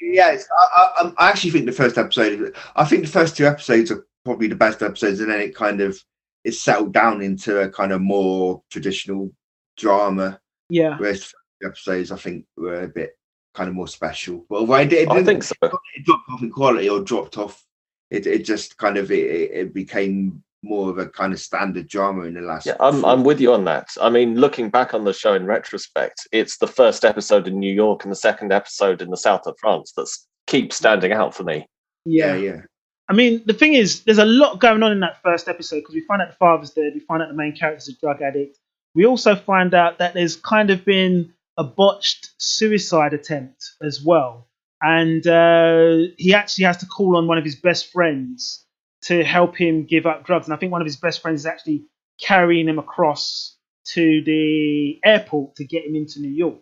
Yeah, 0.00 0.32
it's, 0.32 0.46
I, 0.58 0.66
I, 0.76 1.02
I'm- 1.02 1.14
actually 1.18 1.50
think 1.50 1.66
the 1.66 1.72
first 1.72 1.96
episode. 1.98 2.54
I 2.74 2.84
think 2.84 3.02
the 3.02 3.10
first 3.10 3.36
two 3.36 3.46
episodes 3.46 3.90
are 3.90 4.06
probably 4.24 4.48
the 4.48 4.56
best 4.56 4.82
episodes, 4.82 5.20
and 5.20 5.30
then 5.30 5.40
it 5.40 5.54
kind 5.54 5.80
of 5.80 5.98
it's 6.44 6.60
settled 6.60 6.92
down 6.92 7.22
into 7.22 7.60
a 7.60 7.68
kind 7.70 7.92
of 7.92 8.00
more 8.00 8.62
traditional 8.70 9.32
drama. 9.76 10.38
Yeah. 10.68 10.96
Whereas 10.98 11.32
the 11.60 11.68
episodes, 11.68 12.12
I 12.12 12.16
think, 12.16 12.44
were 12.56 12.82
a 12.82 12.88
bit 12.88 13.16
kind 13.54 13.68
of 13.68 13.74
more 13.74 13.88
special. 13.88 14.44
But 14.48 14.56
although 14.60 14.74
it, 14.76 14.92
it 14.92 15.08
I 15.08 15.14
didn't 15.14 15.26
think 15.26 15.42
so. 15.44 15.54
it 15.62 16.04
dropped 16.04 16.28
off 16.30 16.42
in 16.42 16.50
quality 16.50 16.88
or 16.88 17.00
dropped 17.02 17.38
off, 17.38 17.64
it 18.10 18.26
it 18.26 18.44
just 18.44 18.76
kind 18.76 18.96
of 18.96 19.10
it, 19.10 19.30
it 19.30 19.50
it 19.52 19.74
became 19.74 20.42
more 20.62 20.90
of 20.90 20.98
a 20.98 21.06
kind 21.06 21.32
of 21.32 21.40
standard 21.40 21.88
drama 21.88 22.22
in 22.22 22.34
the 22.34 22.40
last. 22.40 22.66
Yeah, 22.66 22.76
I'm, 22.80 23.04
I'm 23.04 23.24
with 23.24 23.40
you 23.40 23.52
on 23.52 23.64
that. 23.64 23.88
I 24.00 24.10
mean, 24.10 24.34
looking 24.36 24.68
back 24.68 24.94
on 24.94 25.04
the 25.04 25.12
show 25.12 25.34
in 25.34 25.46
retrospect, 25.46 26.26
it's 26.32 26.58
the 26.58 26.66
first 26.66 27.04
episode 27.04 27.46
in 27.46 27.58
New 27.58 27.72
York 27.72 28.04
and 28.04 28.10
the 28.10 28.16
second 28.16 28.52
episode 28.52 29.00
in 29.00 29.10
the 29.10 29.16
south 29.16 29.46
of 29.46 29.56
France 29.60 29.92
that 29.96 30.08
keeps 30.46 30.76
standing 30.76 31.12
out 31.12 31.34
for 31.34 31.44
me. 31.44 31.66
yeah, 32.04 32.34
yeah. 32.34 32.62
I 33.08 33.12
mean, 33.12 33.42
the 33.46 33.54
thing 33.54 33.74
is, 33.74 34.02
there's 34.02 34.18
a 34.18 34.24
lot 34.24 34.58
going 34.58 34.82
on 34.82 34.90
in 34.90 35.00
that 35.00 35.22
first 35.22 35.46
episode 35.46 35.76
because 35.76 35.94
we 35.94 36.00
find 36.02 36.20
out 36.20 36.28
the 36.28 36.36
father's 36.36 36.70
dead. 36.70 36.92
We 36.92 37.00
find 37.00 37.22
out 37.22 37.28
the 37.28 37.34
main 37.34 37.54
character's 37.54 37.88
a 37.88 37.92
drug 38.00 38.20
addict. 38.20 38.58
We 38.96 39.06
also 39.06 39.36
find 39.36 39.74
out 39.74 39.98
that 39.98 40.14
there's 40.14 40.34
kind 40.34 40.70
of 40.70 40.84
been 40.84 41.32
a 41.56 41.62
botched 41.62 42.30
suicide 42.38 43.14
attempt 43.14 43.72
as 43.80 44.02
well. 44.02 44.45
And 44.80 45.26
uh, 45.26 46.12
he 46.18 46.34
actually 46.34 46.64
has 46.64 46.78
to 46.78 46.86
call 46.86 47.16
on 47.16 47.26
one 47.26 47.38
of 47.38 47.44
his 47.44 47.56
best 47.56 47.92
friends 47.92 48.64
to 49.02 49.24
help 49.24 49.56
him 49.56 49.86
give 49.86 50.06
up 50.06 50.26
drugs. 50.26 50.46
And 50.46 50.54
I 50.54 50.58
think 50.58 50.72
one 50.72 50.82
of 50.82 50.86
his 50.86 50.96
best 50.96 51.22
friends 51.22 51.40
is 51.40 51.46
actually 51.46 51.86
carrying 52.20 52.68
him 52.68 52.78
across 52.78 53.56
to 53.88 54.22
the 54.24 54.98
airport 55.04 55.56
to 55.56 55.64
get 55.64 55.84
him 55.84 55.94
into 55.94 56.20
New 56.20 56.32
York. 56.32 56.58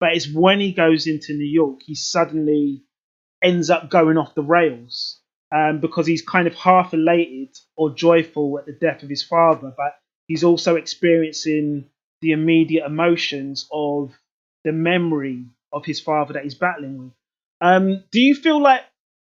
But 0.00 0.14
it's 0.14 0.30
when 0.32 0.60
he 0.60 0.72
goes 0.72 1.06
into 1.06 1.34
New 1.34 1.46
York, 1.46 1.80
he 1.84 1.94
suddenly 1.94 2.82
ends 3.42 3.70
up 3.70 3.90
going 3.90 4.18
off 4.18 4.34
the 4.34 4.42
rails 4.42 5.20
um, 5.54 5.80
because 5.80 6.06
he's 6.06 6.22
kind 6.22 6.46
of 6.46 6.54
half 6.54 6.92
elated 6.94 7.56
or 7.76 7.94
joyful 7.94 8.58
at 8.58 8.66
the 8.66 8.72
death 8.72 9.02
of 9.02 9.08
his 9.08 9.22
father, 9.22 9.72
but 9.76 9.94
he's 10.26 10.42
also 10.42 10.76
experiencing 10.76 11.88
the 12.20 12.32
immediate 12.32 12.84
emotions 12.86 13.68
of 13.72 14.12
the 14.64 14.72
memory 14.72 15.44
of 15.72 15.84
his 15.84 16.00
father 16.00 16.32
that 16.32 16.42
he's 16.42 16.54
battling 16.54 16.98
with. 16.98 17.12
Um, 17.64 18.04
do 18.12 18.20
you 18.20 18.34
feel 18.34 18.60
like 18.60 18.82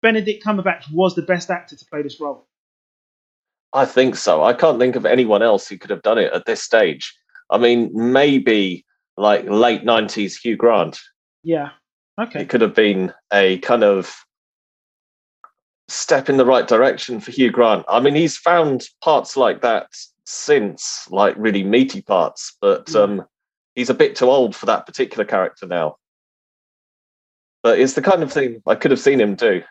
Benedict 0.02 0.44
Cumberbatch 0.44 0.86
was 0.92 1.14
the 1.14 1.22
best 1.22 1.52
actor 1.52 1.76
to 1.76 1.86
play 1.86 2.02
this 2.02 2.20
role? 2.20 2.48
I 3.74 3.86
think 3.86 4.16
so. 4.16 4.44
I 4.44 4.54
can't 4.54 4.80
think 4.80 4.96
of 4.96 5.06
anyone 5.06 5.44
else 5.44 5.68
who 5.68 5.78
could 5.78 5.92
have 5.92 6.02
done 6.02 6.18
it 6.18 6.34
at 6.34 6.46
this 6.46 6.62
stage. 6.62 7.16
I 7.52 7.58
mean, 7.60 7.92
maybe 7.94 8.86
like 9.18 9.46
late 9.48 9.84
90s 9.84 10.34
Hugh 10.44 10.58
Grant. 10.58 11.00
Yeah. 11.44 11.70
Okay. 12.20 12.42
It 12.42 12.50
could 12.50 12.62
have 12.62 12.74
been 12.74 13.14
a 13.32 13.60
kind 13.60 13.84
of 13.84 14.16
step 15.88 16.28
in 16.30 16.38
the 16.38 16.46
right 16.46 16.68
direction 16.68 17.20
for 17.20 17.32
Hugh 17.32 17.52
Grant. 17.52 17.86
I 17.88 18.00
mean, 18.00 18.16
he's 18.16 18.38
found 18.38 18.84
parts 19.04 19.38
like 19.38 19.62
that 19.62 19.88
since, 20.26 21.08
like 21.12 21.36
really 21.38 21.64
meaty 21.64 22.02
parts, 22.02 22.56
but 22.62 22.90
Yeah. 22.90 23.02
um, 23.02 23.24
he's 23.76 23.90
a 23.92 23.94
bit 23.96 24.16
too 24.16 24.30
old 24.30 24.56
for 24.56 24.66
that 24.68 24.86
particular 24.88 25.26
character 25.26 25.68
now. 25.68 25.98
But 27.64 27.80
it's 27.80 27.94
the 27.94 28.02
kind 28.02 28.22
of 28.22 28.32
thing 28.32 28.62
I 28.68 28.76
could 28.76 28.92
have 28.92 29.00
seen 29.00 29.20
him 29.20 29.36
do. 29.36 29.64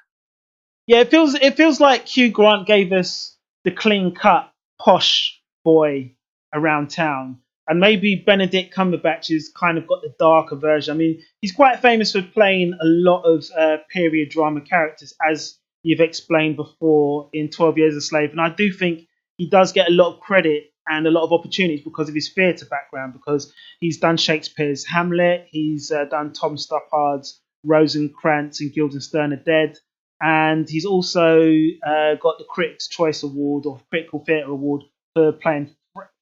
Yeah, 0.86 1.00
it 1.00 1.10
feels 1.10 1.34
it 1.34 1.56
feels 1.56 1.78
like 1.78 2.08
Hugh 2.08 2.30
Grant 2.30 2.66
gave 2.66 2.92
us 2.92 3.36
the 3.64 3.70
clean 3.70 4.14
cut 4.14 4.50
posh 4.80 5.40
boy 5.64 6.14
around 6.52 6.90
town. 6.90 7.38
And 7.68 7.78
maybe 7.78 8.16
Benedict 8.26 8.74
Cumberbatch 8.74 9.32
has 9.32 9.48
kind 9.56 9.78
of 9.78 9.86
got 9.86 10.02
the 10.02 10.12
darker 10.18 10.56
version. 10.56 10.94
I 10.94 10.98
mean, 10.98 11.22
he's 11.40 11.52
quite 11.52 11.80
famous 11.80 12.12
for 12.12 12.22
playing 12.22 12.72
a 12.72 12.84
lot 12.84 13.22
of 13.22 13.44
uh, 13.56 13.76
period 13.88 14.30
drama 14.30 14.62
characters, 14.62 15.14
as 15.24 15.58
you've 15.84 16.00
explained 16.00 16.56
before 16.56 17.30
in 17.32 17.50
12 17.50 17.78
Years 17.78 17.94
a 17.94 18.00
Slave. 18.00 18.30
And 18.32 18.40
I 18.40 18.48
do 18.48 18.72
think 18.72 19.06
he 19.36 19.48
does 19.48 19.72
get 19.72 19.88
a 19.88 19.92
lot 19.92 20.12
of 20.12 20.20
credit 20.20 20.72
and 20.88 21.06
a 21.06 21.10
lot 21.10 21.24
of 21.24 21.32
opportunities 21.32 21.84
because 21.84 22.08
of 22.08 22.16
his 22.16 22.32
theatre 22.34 22.66
background, 22.66 23.12
because 23.12 23.52
he's 23.78 23.98
done 23.98 24.16
Shakespeare's 24.16 24.84
Hamlet, 24.84 25.46
he's 25.50 25.92
uh, 25.92 26.06
done 26.06 26.32
Tom 26.32 26.58
Stoppard's 26.58 27.40
Rosencrantz 27.64 28.60
and 28.60 28.72
Guildenstern 28.72 29.32
are 29.32 29.36
Dead 29.36 29.78
and 30.20 30.68
he's 30.68 30.84
also 30.84 31.50
uh, 31.84 32.14
got 32.14 32.38
the 32.38 32.46
Critics' 32.48 32.88
Choice 32.88 33.22
Award 33.24 33.66
or 33.66 33.80
Critical 33.90 34.20
Theatre 34.24 34.50
Award 34.50 34.82
for 35.14 35.32
playing 35.32 35.74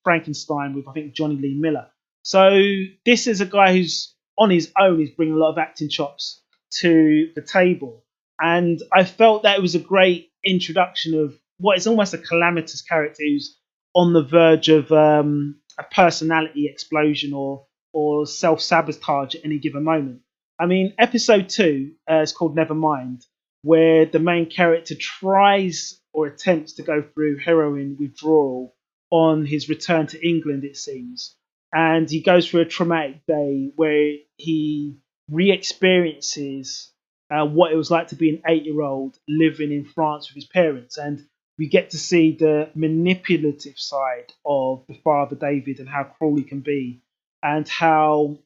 Frankenstein 0.04 0.74
with 0.74 0.88
I 0.88 0.92
think 0.92 1.14
Jonny 1.14 1.36
Lee 1.36 1.58
Miller. 1.60 1.86
So 2.22 2.58
this 3.04 3.26
is 3.26 3.40
a 3.40 3.46
guy 3.46 3.72
who's 3.74 4.14
on 4.38 4.50
his 4.50 4.72
own. 4.78 4.98
He's 4.98 5.10
bringing 5.10 5.34
a 5.34 5.38
lot 5.38 5.52
of 5.52 5.58
acting 5.58 5.90
chops 5.90 6.42
to 6.78 7.30
the 7.34 7.42
table. 7.42 8.04
and 8.40 8.80
I 8.92 9.04
felt 9.04 9.42
that 9.42 9.58
it 9.58 9.62
was 9.62 9.74
a 9.74 9.80
great 9.80 10.30
introduction 10.44 11.18
of 11.18 11.38
what 11.58 11.76
is 11.76 11.86
almost 11.86 12.14
a 12.14 12.18
calamitous 12.18 12.80
character 12.82 13.22
who's 13.22 13.58
on 13.94 14.12
the 14.14 14.22
verge 14.22 14.68
of 14.68 14.90
um, 14.92 15.60
a 15.78 15.82
personality 15.82 16.68
explosion 16.72 17.34
or 17.34 17.66
or 17.92 18.24
self 18.26 18.60
sabotage 18.62 19.34
at 19.34 19.44
any 19.44 19.58
given 19.58 19.84
moment. 19.84 20.20
I 20.60 20.66
mean, 20.66 20.92
episode 20.98 21.48
two 21.48 21.92
uh, 22.10 22.20
is 22.20 22.34
called 22.34 22.54
Nevermind, 22.54 23.24
where 23.62 24.04
the 24.04 24.18
main 24.18 24.50
character 24.50 24.94
tries 24.94 25.98
or 26.12 26.26
attempts 26.26 26.74
to 26.74 26.82
go 26.82 27.02
through 27.02 27.38
heroin 27.38 27.96
withdrawal 27.98 28.74
on 29.10 29.46
his 29.46 29.70
return 29.70 30.06
to 30.08 30.26
England, 30.28 30.64
it 30.64 30.76
seems. 30.76 31.34
And 31.72 32.10
he 32.10 32.20
goes 32.20 32.48
through 32.48 32.62
a 32.62 32.66
traumatic 32.66 33.24
day 33.26 33.72
where 33.74 34.16
he 34.36 34.98
re 35.30 35.50
experiences 35.50 36.92
uh, 37.30 37.46
what 37.46 37.72
it 37.72 37.76
was 37.76 37.90
like 37.90 38.08
to 38.08 38.16
be 38.16 38.28
an 38.28 38.42
eight 38.46 38.64
year 38.64 38.82
old 38.82 39.16
living 39.28 39.72
in 39.72 39.86
France 39.86 40.28
with 40.28 40.34
his 40.34 40.46
parents. 40.46 40.98
And 40.98 41.24
we 41.58 41.68
get 41.68 41.90
to 41.90 41.98
see 41.98 42.36
the 42.36 42.70
manipulative 42.74 43.78
side 43.78 44.32
of 44.44 44.84
the 44.88 44.98
father 45.04 45.36
David 45.36 45.78
and 45.78 45.88
how 45.88 46.04
cruel 46.04 46.36
he 46.36 46.42
can 46.42 46.60
be, 46.60 47.00
and 47.42 47.66
how 47.66 48.38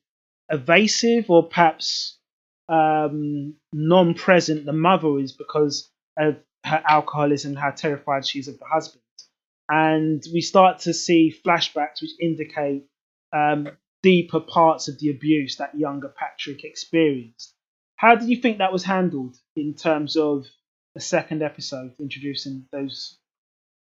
evasive 0.51 1.31
or 1.31 1.49
perhaps 1.49 2.19
um, 2.69 3.55
non 3.73 4.15
present 4.15 4.65
the 4.65 4.73
mother 4.73 5.19
is 5.19 5.33
because 5.33 5.91
of 6.19 6.37
her 6.65 6.83
alcoholism, 6.87 7.55
how 7.55 7.71
terrified 7.71 8.27
she 8.27 8.39
is 8.39 8.49
of 8.49 8.59
the 8.59 8.65
husband. 8.65 9.03
And 9.69 10.23
we 10.33 10.41
start 10.41 10.81
to 10.81 10.95
see 10.95 11.35
flashbacks 11.45 12.03
which 12.03 12.11
indicate 12.21 12.85
um, 13.33 13.69
deeper 14.03 14.41
parts 14.41 14.89
of 14.89 14.99
the 14.99 15.11
abuse 15.11 15.57
that 15.57 15.79
younger 15.79 16.09
Patrick 16.09 16.65
experienced. 16.65 17.55
How 17.97 18.17
do 18.17 18.27
you 18.27 18.37
think 18.37 18.59
that 18.59 18.73
was 18.73 18.85
handled 18.85 19.37
in 19.57 19.75
terms 19.75 20.17
of 20.17 20.47
the 20.95 21.01
second 21.01 21.43
episode, 21.43 21.93
introducing 21.99 22.67
those 22.73 23.19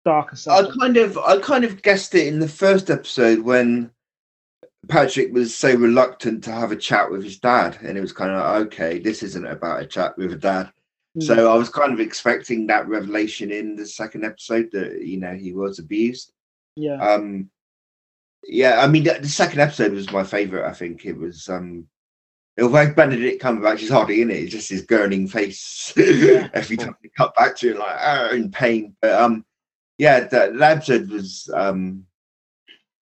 darker? 0.05 0.35
I 0.49 0.67
kind 0.79 0.97
of, 0.97 1.17
I 1.17 1.39
kind 1.39 1.63
of 1.63 1.81
guessed 1.81 2.15
it 2.15 2.27
in 2.27 2.39
the 2.39 2.47
first 2.47 2.89
episode 2.89 3.39
when 3.39 3.91
Patrick 4.87 5.33
was 5.33 5.55
so 5.55 5.75
reluctant 5.75 6.43
to 6.43 6.51
have 6.51 6.71
a 6.71 6.75
chat 6.75 7.09
with 7.09 7.23
his 7.23 7.39
dad, 7.39 7.77
and 7.81 7.97
it 7.97 8.01
was 8.01 8.13
kind 8.13 8.31
of 8.31 8.37
like, 8.37 8.67
okay, 8.67 8.99
this 8.99 9.23
isn't 9.23 9.45
about 9.45 9.81
a 9.81 9.85
chat 9.85 10.17
with 10.17 10.33
a 10.33 10.37
dad. 10.37 10.71
Mm. 11.17 11.23
So 11.23 11.51
I 11.51 11.57
was 11.57 11.69
kind 11.69 11.93
of 11.93 11.99
expecting 11.99 12.67
that 12.67 12.87
revelation 12.87 13.51
in 13.51 13.75
the 13.75 13.85
second 13.85 14.25
episode 14.25 14.69
that 14.73 15.05
you 15.05 15.17
know 15.17 15.33
he 15.33 15.53
was 15.53 15.79
abused. 15.79 16.31
Yeah. 16.75 17.01
Um. 17.01 17.49
Yeah, 18.43 18.81
I 18.81 18.87
mean 18.87 19.03
the 19.03 19.27
second 19.27 19.59
episode 19.59 19.93
was 19.93 20.11
my 20.11 20.23
favorite. 20.23 20.69
I 20.69 20.73
think 20.73 21.05
it 21.05 21.17
was 21.17 21.49
um 21.49 21.87
although 22.59 22.93
Benedict 22.93 23.41
Cumberbatch 23.41 23.83
is 23.83 23.89
hardly 23.89 24.21
in 24.21 24.31
it, 24.31 24.37
it's 24.37 24.51
just 24.51 24.69
his 24.69 24.85
gurning 24.85 25.29
face 25.29 25.93
yeah. 25.95 26.49
every 26.53 26.77
time 26.77 26.95
they 27.01 27.09
cut 27.09 27.35
back 27.35 27.55
to 27.57 27.71
it, 27.71 27.77
like 27.77 27.97
oh, 28.01 28.35
in 28.35 28.51
pain. 28.51 28.95
But 29.01 29.19
um, 29.19 29.45
yeah, 29.97 30.21
the, 30.21 30.53
the 30.55 30.65
episode 30.65 31.09
was 31.09 31.49
um 31.53 32.05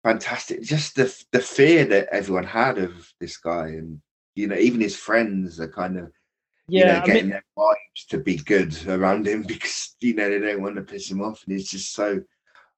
fantastic. 0.07 0.61
Just 0.61 0.95
the 0.95 1.13
the 1.31 1.41
fear 1.41 1.83
that 1.85 2.07
everyone 2.11 2.45
had 2.45 2.77
of 2.77 3.13
this 3.19 3.37
guy, 3.37 3.67
and 3.67 4.01
you 4.35 4.47
know, 4.47 4.55
even 4.55 4.79
his 4.79 4.95
friends 4.95 5.59
are 5.59 5.67
kind 5.67 5.97
of 5.97 6.11
yeah, 6.69 6.79
you 6.79 6.99
know, 6.99 7.05
getting 7.05 7.23
mean, 7.23 7.29
their 7.31 7.45
wives 7.55 8.05
to 8.09 8.17
be 8.17 8.37
good 8.37 8.75
around 8.87 9.27
him 9.27 9.43
because 9.47 9.95
you 9.99 10.13
know 10.15 10.29
they 10.29 10.39
don't 10.39 10.61
want 10.61 10.75
to 10.77 10.81
piss 10.81 11.11
him 11.11 11.21
off, 11.21 11.43
and 11.45 11.53
he's 11.53 11.69
just 11.69 11.93
so 11.93 12.21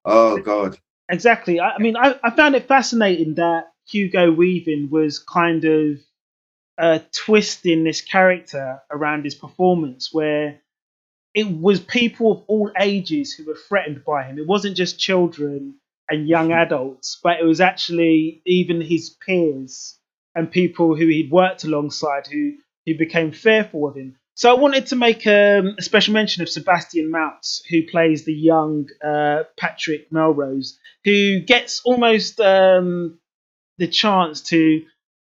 oh 0.04 0.38
god. 0.38 0.76
Exactly. 1.08 1.58
I, 1.58 1.70
I 1.70 1.78
mean, 1.78 1.96
I, 1.96 2.18
I 2.22 2.30
found 2.30 2.54
it 2.54 2.68
fascinating 2.68 3.34
that 3.34 3.64
Hugo 3.88 4.30
Weaving 4.32 4.90
was 4.90 5.18
kind 5.18 5.64
of 5.64 5.98
uh, 6.78 7.00
twist 7.12 7.66
in 7.66 7.82
this 7.82 8.00
character 8.00 8.80
around 8.90 9.24
his 9.24 9.34
performance 9.34 10.10
where 10.12 10.60
it 11.34 11.48
was 11.50 11.80
people 11.80 12.30
of 12.32 12.44
all 12.46 12.70
ages 12.78 13.32
who 13.32 13.44
were 13.44 13.58
threatened 13.68 14.04
by 14.04 14.22
him. 14.22 14.38
It 14.38 14.46
wasn't 14.46 14.76
just 14.76 15.00
children 15.00 15.80
and 16.10 16.28
young 16.28 16.52
adults, 16.52 17.18
but 17.22 17.40
it 17.40 17.44
was 17.44 17.60
actually 17.60 18.42
even 18.44 18.80
his 18.80 19.10
peers 19.10 19.98
and 20.34 20.50
people 20.50 20.96
who 20.96 21.06
he'd 21.06 21.30
worked 21.30 21.64
alongside 21.64 22.26
who, 22.26 22.54
who 22.86 22.98
became 22.98 23.32
fearful 23.32 23.88
of 23.88 23.96
him. 23.96 24.16
So 24.34 24.50
I 24.50 24.58
wanted 24.58 24.86
to 24.86 24.96
make 24.96 25.26
um, 25.26 25.76
a 25.78 25.82
special 25.82 26.14
mention 26.14 26.42
of 26.42 26.48
Sebastian 26.48 27.12
Maltz, 27.12 27.60
who 27.68 27.86
plays 27.86 28.24
the 28.24 28.32
young 28.32 28.88
uh, 29.04 29.44
Patrick 29.58 30.10
Melrose, 30.10 30.78
who 31.04 31.40
gets 31.40 31.82
almost 31.84 32.40
um, 32.40 33.18
the 33.78 33.88
chance 33.88 34.40
to 34.42 34.82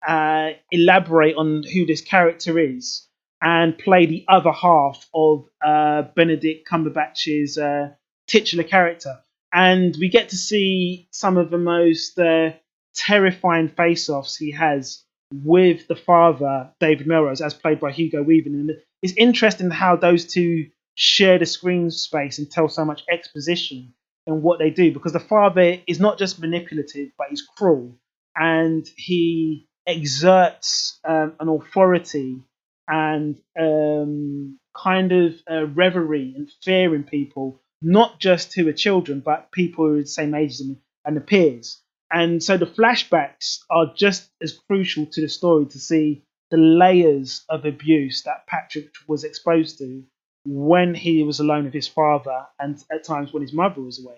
uh, 0.06 0.50
elaborate 0.72 1.36
on 1.36 1.64
who 1.64 1.86
this 1.86 2.02
character 2.02 2.60
is 2.60 3.08
and 3.42 3.78
play 3.78 4.08
the 4.08 4.26
other 4.28 4.52
half 4.52 5.08
of 5.14 5.46
uh, 5.66 6.02
Benedict 6.16 6.68
Cumberbatch's 6.68 7.58
uh, 7.58 7.90
titular 8.28 8.64
character. 8.64 9.20
And 9.54 9.96
we 10.00 10.10
get 10.10 10.30
to 10.30 10.36
see 10.36 11.08
some 11.12 11.38
of 11.38 11.50
the 11.50 11.58
most 11.58 12.20
uh, 12.20 12.52
terrifying 12.96 13.70
face 13.70 14.10
offs 14.10 14.36
he 14.36 14.52
has 14.52 15.04
with 15.32 15.88
the 15.88 15.96
father, 15.96 16.72
David 16.80 17.08
Melrose, 17.08 17.42
as 17.42 17.54
played 17.54 17.80
by 17.80 17.92
Hugo 17.92 18.24
Weaving. 18.24 18.54
And 18.54 18.72
it's 19.02 19.14
interesting 19.18 19.70
how 19.70 19.96
those 19.96 20.26
two 20.26 20.68
share 20.96 21.38
the 21.38 21.46
screen 21.46 21.92
space 21.92 22.40
and 22.40 22.50
tell 22.50 22.68
so 22.68 22.84
much 22.84 23.04
exposition 23.10 23.94
in 24.26 24.42
what 24.42 24.60
they 24.60 24.70
do 24.70 24.92
because 24.92 25.14
the 25.14 25.20
father 25.20 25.78
is 25.88 26.00
not 26.00 26.18
just 26.18 26.40
manipulative, 26.40 27.10
but 27.18 27.28
he's 27.30 27.48
cruel. 27.58 27.98
And 28.36 28.86
he 28.98 29.68
exerts 29.88 31.00
um, 31.08 31.34
an 31.40 31.48
authority 31.50 32.42
and 32.88 33.38
um, 33.60 34.60
kind 34.76 35.12
of 35.12 35.36
a 35.48 35.66
reverie 35.66 36.34
and 36.36 36.52
fear 36.64 36.94
in 36.94 37.04
people, 37.04 37.62
not 37.82 38.20
just 38.20 38.54
who 38.54 38.68
are 38.68 38.74
children, 38.74 39.20
but 39.20 39.52
people 39.52 39.86
who 39.86 39.98
are 39.98 40.02
the 40.02 40.08
same 40.08 40.34
age 40.34 40.52
as 40.52 40.60
them 40.60 40.78
and 41.06 41.16
the 41.16 41.22
peers. 41.22 41.82
And 42.12 42.42
so 42.42 42.58
the 42.58 42.66
flashbacks 42.66 43.60
are 43.70 43.94
just 43.96 44.30
as 44.42 44.58
crucial 44.68 45.06
to 45.08 45.22
the 45.22 45.30
story 45.30 45.66
to 45.68 45.80
see 45.80 46.24
the 46.50 46.58
layers 46.58 47.44
of 47.50 47.66
abuse 47.66 48.24
that 48.24 48.48
Patrick 48.48 48.94
was 49.08 49.24
exposed 49.24 49.78
to 49.80 50.04
when 50.46 50.96
he 50.96 51.24
was 51.24 51.40
alone 51.42 51.66
with 51.66 51.74
his 51.74 51.88
father 51.88 52.46
and 52.60 52.82
at 52.92 53.04
times 53.04 53.34
when 53.34 53.42
his 53.42 53.52
mother 53.52 53.82
was 53.82 54.04
away. 54.04 54.16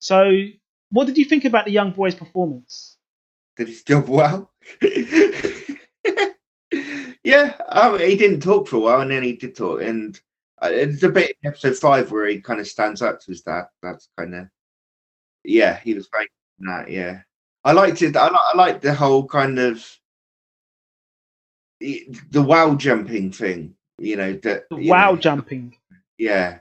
So, 0.00 0.30
what 0.90 1.06
did 1.06 1.16
you 1.16 1.24
think 1.24 1.46
about 1.46 1.64
the 1.64 1.70
young 1.70 1.92
boy's 1.92 2.14
performance? 2.14 2.98
Did 3.56 3.68
his 3.68 3.82
job 3.82 4.08
well? 4.08 4.50
yeah, 7.24 7.54
oh, 7.70 7.96
he 7.98 8.16
didn't 8.16 8.40
talk 8.40 8.68
for 8.68 8.76
a 8.76 8.80
while, 8.80 9.00
and 9.00 9.10
then 9.10 9.22
he 9.22 9.32
did 9.32 9.56
talk. 9.56 9.80
And 9.80 10.20
Uh, 10.62 10.68
it's 10.70 11.02
a 11.02 11.08
bit 11.08 11.36
in 11.42 11.48
episode 11.48 11.76
five 11.76 12.10
where 12.12 12.26
he 12.26 12.40
kind 12.40 12.60
of 12.60 12.68
stands 12.68 13.02
up 13.02 13.20
to 13.20 13.26
his 13.32 13.42
dad. 13.42 13.64
That's 13.82 14.08
kind 14.16 14.34
of 14.34 14.48
yeah, 15.44 15.78
he 15.80 15.94
was 15.94 16.06
great 16.06 16.28
in 16.60 16.66
that. 16.66 16.90
Yeah, 16.90 17.22
I 17.64 17.72
liked 17.72 18.02
it. 18.02 18.16
I, 18.16 18.28
like, 18.28 18.40
I 18.54 18.56
liked 18.56 18.82
the 18.82 18.94
whole 18.94 19.26
kind 19.26 19.58
of 19.58 19.84
the 21.80 22.42
wow 22.42 22.76
jumping 22.76 23.32
thing. 23.32 23.74
You 23.98 24.16
know 24.16 24.32
that 24.34 24.64
wow 24.70 25.12
know, 25.12 25.16
jumping. 25.16 25.76
Yeah, 26.16 26.58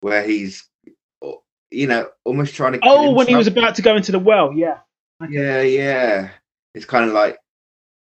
where 0.00 0.22
he's 0.22 0.66
you 1.70 1.86
know 1.86 2.08
almost 2.24 2.54
trying 2.54 2.72
to. 2.72 2.80
Oh, 2.82 3.12
when 3.12 3.26
he 3.26 3.36
was 3.36 3.48
about 3.48 3.74
to 3.76 3.82
go 3.82 3.96
into 3.96 4.12
the 4.12 4.18
well. 4.18 4.52
Yeah. 4.52 4.78
Yeah, 5.28 5.60
yeah. 5.60 6.30
It's 6.74 6.86
kind 6.86 7.06
of 7.06 7.12
like 7.12 7.38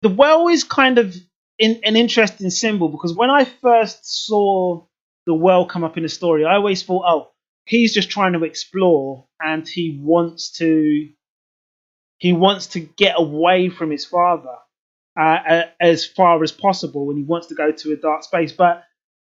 the 0.03 0.09
well 0.09 0.49
is 0.49 0.63
kind 0.63 0.99
of 0.99 1.17
in, 1.59 1.81
an 1.85 1.97
interesting 1.97 2.51
symbol 2.51 2.89
because 2.91 3.15
when 3.15 3.31
I 3.31 3.45
first 3.45 4.27
saw 4.27 4.85
the 5.29 5.35
well 5.35 5.67
come 5.67 5.85
up 5.85 5.99
in 5.99 6.03
the 6.03 6.09
story, 6.09 6.47
I 6.47 6.55
always 6.55 6.83
thought, 6.83 7.05
oh, 7.07 7.31
he's 7.67 7.93
just 7.93 8.09
trying 8.09 8.33
to 8.33 8.45
explore 8.45 9.27
and 9.39 9.69
he 9.69 10.01
wants 10.03 10.53
to 10.53 11.09
he 12.17 12.33
wants 12.33 12.69
to 12.69 12.81
get 12.81 13.15
away 13.17 13.69
from 13.69 13.91
his 13.91 14.07
father 14.07 14.57
uh, 15.21 15.65
as 15.79 16.07
far 16.07 16.43
as 16.43 16.51
possible, 16.51 17.11
and 17.11 17.19
he 17.19 17.25
wants 17.25 17.49
to 17.49 17.55
go 17.55 17.71
to 17.71 17.93
a 17.93 17.97
dark 17.97 18.25
space. 18.25 18.53
But 18.53 18.85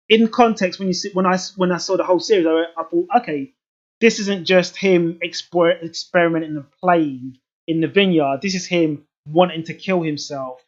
in 0.09 0.29
context, 0.29 0.79
when 0.79 0.87
you 0.87 0.95
see, 0.95 1.11
when 1.13 1.27
I 1.27 1.37
when 1.57 1.73
I 1.73 1.79
saw 1.79 1.97
the 1.97 2.05
whole 2.05 2.21
series, 2.21 2.47
I, 2.47 2.81
I 2.81 2.85
thought, 2.85 3.09
okay, 3.19 3.53
this 4.01 4.21
isn't 4.21 4.47
just 4.47 4.77
him 4.77 5.19
explore, 5.21 5.71
experimenting 5.71 6.57
and 6.57 6.71
playing 6.81 7.39
in 7.67 7.81
the 7.81 7.89
vineyard. 7.89 8.39
This 8.41 8.55
is 8.55 8.67
him 8.67 9.05
wanting 9.27 9.65
to 9.65 9.75
kill 9.75 10.03
himself 10.03 10.63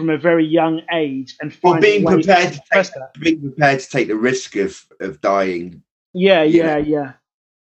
from 0.00 0.08
a 0.08 0.16
very 0.16 0.46
young 0.46 0.80
age 0.90 1.36
and 1.42 1.54
well, 1.62 1.78
being 1.78 2.06
prepared 2.06 2.54
to, 2.54 2.62
take, 2.72 2.86
being 3.20 3.42
prepared 3.42 3.80
to 3.80 3.90
take 3.90 4.08
the 4.08 4.16
risk 4.16 4.56
of 4.56 4.82
of 4.98 5.20
dying. 5.20 5.82
Yeah, 6.14 6.42
yeah, 6.42 6.76
know? 6.76 6.78
yeah. 6.78 7.12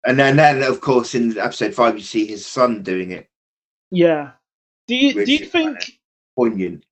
And 0.06 0.18
then, 0.18 0.36
then 0.36 0.62
of 0.62 0.80
course, 0.80 1.14
in 1.14 1.36
episode 1.36 1.74
five, 1.74 1.96
you 1.96 2.02
see 2.02 2.26
his 2.26 2.46
son 2.46 2.82
doing 2.82 3.10
it. 3.10 3.28
Yeah. 3.90 4.30
Do 4.88 4.96
you 4.96 5.26
do 5.26 5.30
you 5.30 5.44
think 5.44 5.98
poignant? 6.34 6.86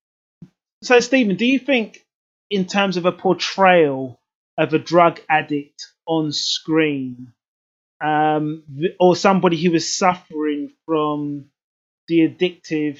So, 0.83 1.01
Stephen, 1.01 1.37
do 1.37 1.47
you 1.47 1.59
think, 1.59 2.05
in 2.51 2.67
terms 2.67 2.99
of 2.99 3.07
a 3.07 3.13
portrayal 3.13 4.21
of 4.59 4.75
a 4.75 4.79
drug 4.79 5.21
addict 5.27 5.87
on 6.07 6.33
screen, 6.33 7.33
um, 8.05 8.63
or 9.01 9.17
somebody 9.17 9.57
who 9.57 9.73
is 9.73 9.97
suffering 9.97 10.71
from 10.85 11.47
the 12.09 12.29
addictive 12.29 12.99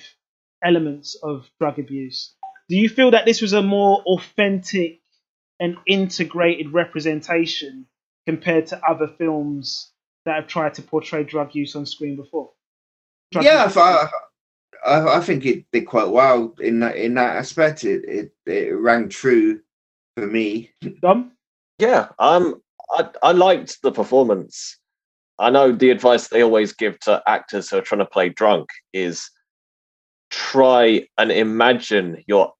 elements 0.65 1.17
of 1.23 1.49
drug 1.61 1.79
abuse. 1.79 2.35
Do 2.69 2.77
you 2.77 2.89
feel 2.89 3.11
that 3.13 3.25
this 3.25 3.41
was 3.41 3.53
a 3.53 3.63
more 3.63 4.03
authentic 4.07 5.01
and 5.61 5.77
integrated 5.87 6.73
representation 6.73 7.87
compared 8.27 8.67
to 8.69 8.81
other 8.89 9.09
films 9.19 9.93
that 10.25 10.37
have 10.37 10.47
tried 10.47 10.75
to 10.75 10.83
portray 10.83 11.25
drug 11.25 11.55
use 11.55 11.77
on 11.77 11.87
screen 11.87 12.17
before. 12.17 12.51
Drug 13.33 13.45
yeah, 13.45 13.65
use- 13.67 13.77
I, 13.77 14.09
I, 14.85 15.17
I 15.17 15.21
think 15.21 15.45
it 15.45 15.65
did 15.73 15.87
quite 15.87 16.09
well 16.09 16.55
in 16.61 16.81
that 16.81 16.97
in 16.97 17.15
that 17.15 17.37
aspect. 17.37 17.85
It 17.85 18.05
it, 18.07 18.33
it 18.47 18.75
rang 18.75 19.09
true 19.09 19.61
for 20.17 20.27
me. 20.27 20.71
Dom? 21.03 21.33
Yeah, 21.79 22.09
um, 22.19 22.61
I, 22.91 23.09
I 23.23 23.33
liked 23.33 23.83
the 23.83 23.93
performance. 23.93 24.79
I 25.39 25.49
know 25.51 25.73
the 25.73 25.91
advice 25.91 26.29
they 26.29 26.43
always 26.43 26.75
give 26.75 27.01
to 27.01 27.23
actors 27.27 27.71
who 27.71 27.79
are 27.79 27.83
trying 27.83 28.01
to 28.01 28.07
play 28.07 28.29
drunk 28.29 28.69
is 28.93 29.31
try 30.31 31.07
and 31.19 31.31
imagine 31.33 32.23
you're 32.27 32.53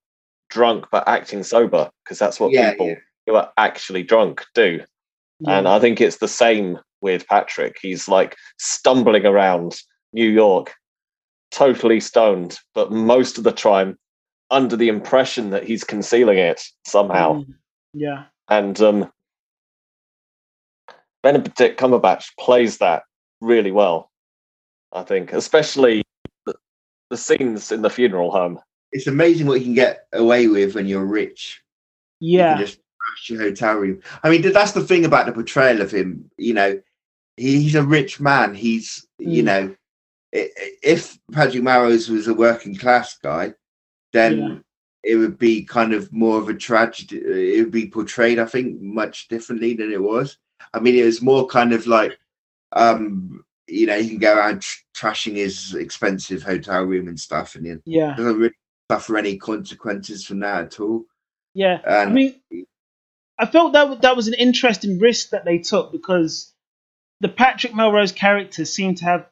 drunk 0.49 0.85
but 0.91 1.07
acting 1.07 1.43
sober 1.43 1.89
because 2.03 2.19
that's 2.19 2.39
what 2.39 2.51
Yeah, 2.51 2.71
people 2.71 2.89
yeah. 2.89 2.95
who 3.25 3.35
are 3.35 3.51
actually 3.57 4.03
drunk 4.03 4.45
do. 4.53 4.81
And 5.47 5.67
I 5.67 5.79
think 5.79 5.99
it's 5.99 6.17
the 6.17 6.27
same 6.27 6.77
with 7.01 7.27
Patrick. 7.27 7.77
He's 7.81 8.07
like 8.07 8.37
stumbling 8.59 9.25
around 9.25 9.81
New 10.13 10.29
York, 10.29 10.73
totally 11.49 11.99
stoned, 11.99 12.59
but 12.75 12.91
most 12.91 13.39
of 13.39 13.43
the 13.43 13.51
time 13.51 13.97
under 14.51 14.75
the 14.75 14.87
impression 14.87 15.49
that 15.49 15.63
he's 15.63 15.83
concealing 15.83 16.37
it 16.37 16.61
somehow. 16.85 17.33
Mm, 17.41 17.53
yeah. 17.93 18.23
And 18.49 18.79
um, 18.81 19.11
Benedict 21.23 21.79
Cumberbatch 21.79 22.25
plays 22.39 22.77
that 22.77 23.03
really 23.39 23.71
well, 23.71 24.11
I 24.91 25.01
think, 25.03 25.33
especially 25.33 26.03
the, 27.11 27.15
the 27.15 27.21
scenes 27.21 27.71
in 27.71 27.81
the 27.81 27.89
funeral 27.89 28.31
home. 28.31 28.59
It's 28.91 29.07
amazing 29.07 29.47
what 29.47 29.59
you 29.59 29.65
can 29.65 29.73
get 29.73 30.07
away 30.13 30.47
with 30.47 30.75
when 30.75 30.85
you're 30.87 31.05
rich. 31.05 31.61
You 32.19 32.39
Yeah. 32.39 32.55
can 32.55 32.65
just 32.65 32.79
crash 32.99 33.29
your 33.29 33.41
hotel 33.41 33.75
room. 33.75 34.01
I 34.23 34.29
mean, 34.29 34.41
that's 34.41 34.71
the 34.73 34.83
thing 34.83 35.05
about 35.05 35.25
the 35.25 35.31
portrayal 35.31 35.81
of 35.81 35.91
him. 35.91 36.29
You 36.37 36.53
know, 36.53 36.81
he, 37.37 37.61
he's 37.61 37.75
a 37.75 37.83
rich 37.83 38.19
man. 38.19 38.53
He's, 38.53 39.07
you 39.19 39.43
Mm. 39.43 39.45
know, 39.45 39.75
i- 40.35 40.49
i- 40.57 40.71
if 40.83 41.17
Patrick 41.31 41.63
Melrose 41.63 42.09
was 42.09 42.27
a 42.27 42.33
working 42.33 42.75
class 42.75 43.17
guy, 43.17 43.53
then 44.13 44.37
Yeah. 44.37 44.57
it 45.03 45.15
would 45.15 45.37
be 45.37 45.63
kind 45.63 45.93
of 45.93 46.11
more 46.11 46.37
of 46.39 46.49
a 46.49 46.53
tragedy. 46.53 47.17
It 47.17 47.63
would 47.63 47.71
be 47.71 47.87
portrayed, 47.89 48.39
I 48.39 48.45
think, 48.45 48.81
much 48.81 49.27
differently 49.29 49.73
than 49.73 49.91
it 49.91 50.01
was. 50.01 50.37
I 50.73 50.79
mean, 50.79 50.95
it 50.95 51.05
was 51.05 51.21
more 51.21 51.47
kind 51.47 51.73
of 51.73 51.87
like, 51.87 52.17
um, 52.73 53.43
you 53.71 53.85
know, 53.87 53.99
he 54.01 54.09
can 54.09 54.17
go 54.19 54.35
around 54.35 54.61
tr- 54.61 54.79
trashing 54.95 55.35
his 55.35 55.73
expensive 55.73 56.43
hotel 56.43 56.83
room 56.83 57.07
and 57.07 57.19
stuff, 57.19 57.55
and 57.55 57.65
he 57.65 57.75
Yeah. 57.85 58.15
doesn't 58.15 58.37
really 58.37 58.53
suffer 58.91 59.17
any 59.17 59.37
consequences 59.37 60.25
from 60.25 60.39
that 60.39 60.65
at 60.65 60.79
all. 60.79 61.05
Yeah. 61.53 61.79
And 61.85 62.09
I 62.09 62.13
mean, 62.13 62.35
I 63.39 63.45
felt 63.45 63.73
that 63.73 64.01
that 64.03 64.15
was 64.15 64.27
an 64.27 64.33
interesting 64.35 64.99
risk 64.99 65.29
that 65.29 65.45
they 65.45 65.57
took 65.59 65.91
because 65.91 66.53
the 67.21 67.29
Patrick 67.29 67.73
Melrose 67.75 68.11
character 68.11 68.65
seemed 68.65 68.97
to 68.97 69.05
have, 69.05 69.27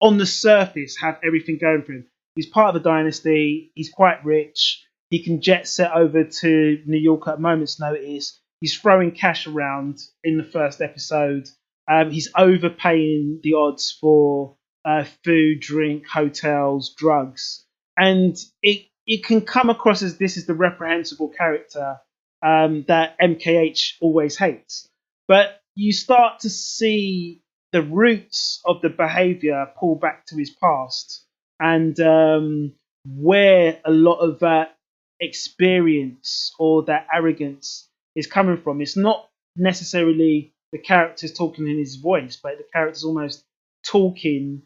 on 0.00 0.18
the 0.18 0.26
surface, 0.26 0.96
have 1.00 1.18
everything 1.24 1.58
going 1.60 1.82
for 1.82 1.92
him. 1.92 2.06
He's 2.34 2.46
part 2.48 2.74
of 2.74 2.80
a 2.80 2.84
dynasty. 2.84 3.72
He's 3.74 3.90
quite 3.90 4.24
rich. 4.24 4.84
He 5.10 5.22
can 5.22 5.42
jet 5.42 5.68
set 5.68 5.92
over 5.92 6.24
to 6.24 6.82
New 6.86 6.98
York 6.98 7.28
at 7.28 7.34
a 7.34 7.40
moment's 7.40 7.78
notice. 7.78 8.40
He's 8.60 8.78
throwing 8.78 9.10
cash 9.10 9.46
around 9.46 9.98
in 10.24 10.38
the 10.38 10.44
first 10.44 10.80
episode. 10.80 11.48
Um, 11.92 12.10
he's 12.10 12.30
overpaying 12.34 13.40
the 13.42 13.54
odds 13.54 13.96
for 14.00 14.56
uh, 14.84 15.04
food, 15.24 15.60
drink, 15.60 16.06
hotels, 16.06 16.94
drugs, 16.96 17.64
and 17.98 18.36
it 18.62 18.86
it 19.06 19.24
can 19.24 19.42
come 19.42 19.68
across 19.68 20.00
as 20.02 20.16
this 20.16 20.36
is 20.36 20.46
the 20.46 20.54
reprehensible 20.54 21.28
character 21.28 21.98
um, 22.42 22.84
that 22.88 23.18
MKH 23.20 23.94
always 24.00 24.38
hates. 24.38 24.88
But 25.28 25.60
you 25.74 25.92
start 25.92 26.40
to 26.40 26.50
see 26.50 27.42
the 27.72 27.82
roots 27.82 28.60
of 28.64 28.80
the 28.80 28.90
behavior 28.90 29.66
pull 29.78 29.96
back 29.96 30.26
to 30.26 30.36
his 30.36 30.50
past 30.50 31.24
and 31.58 31.98
um, 32.00 32.72
where 33.06 33.80
a 33.84 33.90
lot 33.90 34.18
of 34.18 34.40
that 34.40 34.76
experience 35.20 36.52
or 36.58 36.84
that 36.84 37.06
arrogance 37.12 37.88
is 38.14 38.26
coming 38.26 38.56
from. 38.56 38.80
It's 38.80 38.96
not 38.96 39.28
necessarily 39.56 40.52
the 40.72 40.78
character's 40.78 41.32
talking 41.32 41.68
in 41.68 41.78
his 41.78 41.96
voice, 41.96 42.38
but 42.42 42.58
the 42.58 42.64
character's 42.72 43.04
almost 43.04 43.44
talking 43.84 44.62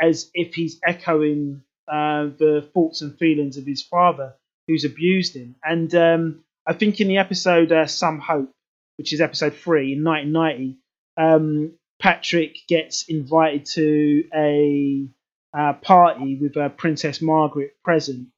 as 0.00 0.30
if 0.34 0.54
he's 0.54 0.80
echoing 0.86 1.62
uh, 1.90 2.28
the 2.38 2.68
thoughts 2.72 3.02
and 3.02 3.18
feelings 3.18 3.56
of 3.56 3.66
his 3.66 3.82
father 3.82 4.34
who's 4.66 4.84
abused 4.84 5.36
him. 5.36 5.56
And 5.62 5.94
um, 5.94 6.44
I 6.66 6.72
think 6.72 7.00
in 7.00 7.08
the 7.08 7.18
episode 7.18 7.72
uh, 7.72 7.86
Some 7.86 8.20
Hope, 8.20 8.50
which 8.96 9.12
is 9.12 9.20
episode 9.20 9.54
three 9.54 9.92
in 9.92 10.04
1990, 10.04 10.78
um, 11.16 11.72
Patrick 12.00 12.56
gets 12.68 13.04
invited 13.08 13.66
to 13.66 14.24
a 14.34 15.08
uh, 15.56 15.74
party 15.74 16.36
with 16.40 16.56
uh, 16.56 16.68
Princess 16.70 17.20
Margaret 17.20 17.72
present, 17.84 18.28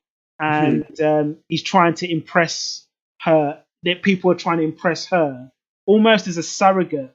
and 0.40 1.00
um, 1.00 1.36
he's 1.48 1.62
trying 1.62 1.94
to 1.94 2.10
impress 2.10 2.86
her. 3.20 3.62
That 3.84 4.02
people 4.02 4.30
are 4.30 4.36
trying 4.36 4.58
to 4.58 4.64
impress 4.64 5.06
her, 5.06 5.50
almost 5.86 6.26
as 6.26 6.36
a 6.36 6.42
surrogate 6.42 7.14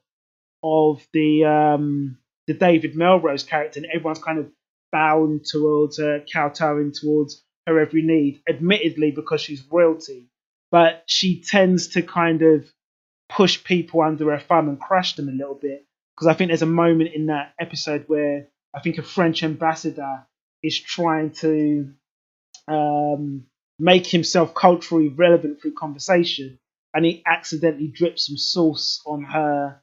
of 0.64 1.06
the 1.14 1.46
um, 1.46 2.18
the 2.48 2.54
David 2.54 2.96
Melrose 2.96 3.44
character, 3.44 3.80
and 3.80 3.88
everyone's 3.94 4.20
kind 4.24 4.40
of 4.40 4.50
bowing 4.92 5.42
towards 5.44 6.00
her, 6.00 6.24
kowtowing 6.32 6.94
towards 6.94 7.44
her 7.66 7.80
every 7.80 8.02
need. 8.02 8.42
Admittedly, 8.48 9.12
because 9.12 9.42
she's 9.42 9.64
royalty, 9.72 10.30
but 10.72 11.04
she 11.08 11.42
tends 11.42 11.90
to 11.90 12.02
kind 12.02 12.42
of 12.42 12.72
push 13.30 13.64
people 13.64 14.02
under 14.02 14.32
her 14.32 14.40
thumb 14.40 14.70
and 14.70 14.80
crush 14.80 15.16
them 15.16 15.30
a 15.30 15.34
little 15.34 15.56
bit. 15.56 15.86
Because 16.16 16.28
I 16.28 16.34
think 16.34 16.50
there's 16.50 16.62
a 16.62 16.66
moment 16.66 17.14
in 17.14 17.28
that 17.28 17.54
episode 17.60 18.06
where 18.08 18.48
I 18.74 18.80
think 18.80 18.98
a 18.98 19.04
French 19.04 19.44
ambassador 19.44 20.26
is 20.64 20.80
trying 20.80 21.32
to 21.32 21.94
um, 22.68 23.46
make 23.80 24.08
himself 24.08 24.56
culturally 24.56 25.10
relevant 25.10 25.62
through 25.62 25.74
conversation, 25.74 26.60
and 26.98 27.06
he 27.06 27.22
accidentally 27.28 27.90
drips 27.90 28.26
some 28.26 28.38
sauce 28.38 29.04
on 29.06 29.24
her 29.24 29.80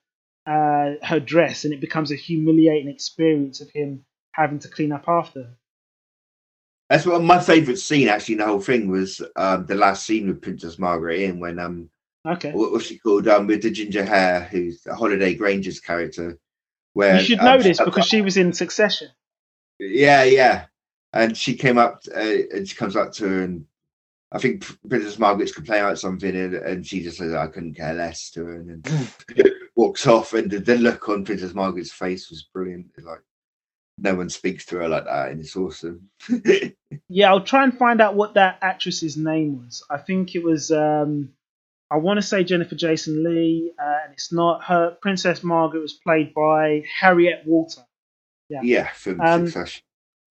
uh, 0.46 0.94
her 1.06 1.20
dress, 1.20 1.64
and 1.64 1.72
it 1.72 1.80
becomes 1.80 2.10
a 2.10 2.16
humiliating 2.16 2.88
experience 2.88 3.60
of 3.60 3.70
him 3.70 4.04
having 4.32 4.58
to 4.58 4.68
clean 4.68 4.90
up 4.90 5.04
after. 5.08 5.56
That's 6.90 7.06
what 7.06 7.22
my 7.22 7.38
favourite 7.40 7.78
scene 7.78 8.08
actually 8.08 8.34
in 8.34 8.38
the 8.40 8.46
whole 8.46 8.60
thing 8.60 8.90
was 8.90 9.22
um, 9.36 9.64
the 9.66 9.76
last 9.76 10.04
scene 10.04 10.26
with 10.26 10.42
Princess 10.42 10.76
Margaret 10.76 11.20
in 11.20 11.38
when 11.38 11.60
um 11.60 11.88
Okay. 12.26 12.50
what 12.50 12.72
was 12.72 12.84
she 12.84 12.98
called 12.98 13.28
um 13.28 13.46
with 13.46 13.62
the 13.62 13.70
ginger 13.70 14.04
hair 14.04 14.40
who's 14.50 14.82
Holliday 14.84 15.34
Grainger's 15.34 15.78
character 15.78 16.36
where 16.94 17.18
You 17.20 17.24
should 17.24 17.38
um, 17.38 17.44
know 17.44 17.58
this 17.62 17.78
she- 17.78 17.84
because 17.84 18.06
she 18.06 18.22
was 18.22 18.36
in 18.36 18.52
Succession. 18.52 19.08
yeah 19.78 20.24
yeah 20.24 20.66
and 21.12 21.36
she 21.36 21.54
came 21.54 21.78
up 21.78 22.00
uh, 22.14 22.18
and 22.54 22.68
she 22.68 22.74
comes 22.74 22.96
up 22.96 23.12
to 23.12 23.28
her 23.28 23.42
and 23.44 23.66
I 24.34 24.38
think 24.38 24.66
Princess 24.88 25.18
Margaret's 25.18 25.52
complaining 25.52 25.84
about 25.84 25.98
something 25.98 26.34
and, 26.34 26.54
and 26.54 26.86
she 26.86 27.02
just 27.02 27.18
says 27.18 27.32
I 27.34 27.46
couldn't 27.46 27.74
care 27.74 27.94
less 27.94 28.30
to 28.30 28.44
her 28.44 28.54
and 28.56 28.82
then 28.82 29.52
walks 29.76 30.06
off 30.08 30.32
and 30.34 30.50
the, 30.50 30.58
the 30.58 30.76
look 30.76 31.08
on 31.08 31.24
Princess 31.24 31.54
Margaret's 31.54 31.92
face 31.92 32.30
was 32.30 32.42
brilliant 32.52 32.86
It's 32.96 33.06
like 33.06 33.20
no 33.96 34.16
one 34.16 34.28
speaks 34.28 34.66
to 34.66 34.76
her 34.78 34.88
like 34.88 35.04
that 35.04 35.30
and 35.30 35.40
it's 35.40 35.56
awesome 35.56 36.10
Yeah, 37.08 37.30
I'll 37.30 37.44
try 37.44 37.62
and 37.64 37.76
find 37.76 38.00
out 38.00 38.16
what 38.16 38.34
that 38.34 38.58
actress's 38.60 39.16
name 39.16 39.64
was. 39.64 39.84
I 39.88 39.98
think 39.98 40.34
it 40.34 40.42
was. 40.42 40.70
Um, 40.70 41.30
I 41.90 41.96
want 41.96 42.18
to 42.18 42.22
say 42.22 42.42
Jennifer 42.44 42.74
Jason 42.74 43.22
Leigh, 43.22 43.72
uh, 43.78 43.98
and 44.04 44.12
it's 44.12 44.32
not 44.32 44.64
her. 44.64 44.96
Princess 45.00 45.44
Margaret 45.44 45.80
was 45.80 45.92
played 45.92 46.34
by 46.34 46.82
Harriet 47.00 47.42
Walter. 47.46 47.82
yeah 48.48 48.88
from 48.92 49.20
Um, 49.20 49.46
Succession. 49.46 49.83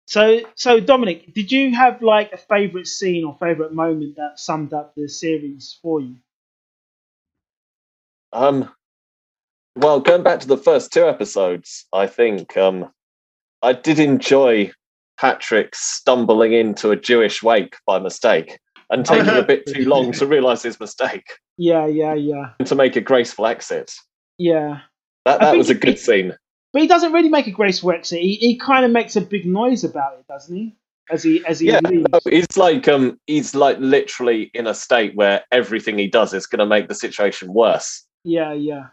So, 0.09 0.40
so 0.55 0.81
Dominic, 0.81 1.35
did 1.35 1.53
you 1.53 1.75
have 1.77 2.01
like 2.01 2.33
a 2.33 2.38
favorite 2.38 2.87
scene 2.87 3.27
or 3.27 3.37
favorite 3.38 3.75
moment 3.75 4.16
that 4.16 4.40
summed 4.40 4.73
up 4.73 4.94
the 4.97 5.07
series 5.07 5.79
for 5.83 6.01
you? 6.01 6.16
Um, 8.33 8.71
well, 9.77 10.01
going 10.01 10.23
back 10.23 10.40
to 10.40 10.49
the 10.49 10.57
first 10.57 10.94
two 10.94 11.07
episodes, 11.07 11.85
I 11.92 12.07
think 12.07 12.57
um, 12.57 12.90
I 13.61 13.75
did 13.75 13.99
enjoy 13.99 14.73
Patrick 15.21 15.75
stumbling 15.75 16.55
into 16.55 16.90
a 16.90 16.97
Jewish 16.97 17.42
wake 17.42 17.77
by 17.87 17.99
mistake 17.99 18.59
and 18.88 19.05
taking 19.07 19.29
a 19.29 19.42
bit 19.42 19.66
too 19.66 19.85
long 19.85 20.12
to 20.12 20.27
realise 20.27 20.62
his 20.62 20.81
mistake 20.81 21.27
Yeah, 21.59 21.85
yeah, 21.87 22.14
yeah, 22.14 22.53
and 22.59 22.66
to 22.68 22.75
make 22.75 22.97
a 22.97 23.03
graceful 23.03 23.44
exit. 23.47 23.92
yeah. 24.38 24.81
That 25.27 25.40
that 25.40 25.59
was 25.59 25.68
a 25.68 25.75
it- 25.75 25.81
good 25.83 25.99
scene. 25.99 26.35
But 26.79 26.83
he 26.83 26.88
doesn't 26.88 27.12
really 27.12 27.29
make 27.29 27.49
a 27.49 27.51
graceful 27.51 27.91
exit. 27.91 28.21
He, 28.21 28.37
he 28.37 28.57
kind 28.57 28.85
of 28.85 28.93
makes 28.93 29.17
a 29.17 29.21
big 29.21 29.45
noise 29.45 29.83
about 29.83 30.12
it, 30.17 30.29
doesn't 30.29 30.57
he? 30.57 30.77
As 31.11 31.25
he 31.25 31.45
as 31.45 31.59
he 31.59 31.73
Yeah, 31.73 31.81
leaves. 31.81 32.07
no, 32.12 32.21
he's 32.31 32.57
like 32.57 32.87
um 32.87 33.19
he's 33.27 33.53
like 33.57 33.79
literally 33.81 34.49
in 34.55 34.69
a 34.69 34.75
state 34.75 35.17
where 35.17 35.43
everything 35.51 35.99
he 35.99 36.07
does 36.07 36.33
is 36.35 36.47
going 36.47 36.61
to 36.61 36.67
make 36.67 36.87
the 36.87 36.95
situation 36.95 37.53
worse. 37.53 38.05
Yeah, 38.23 38.53
yeah. 38.53 38.88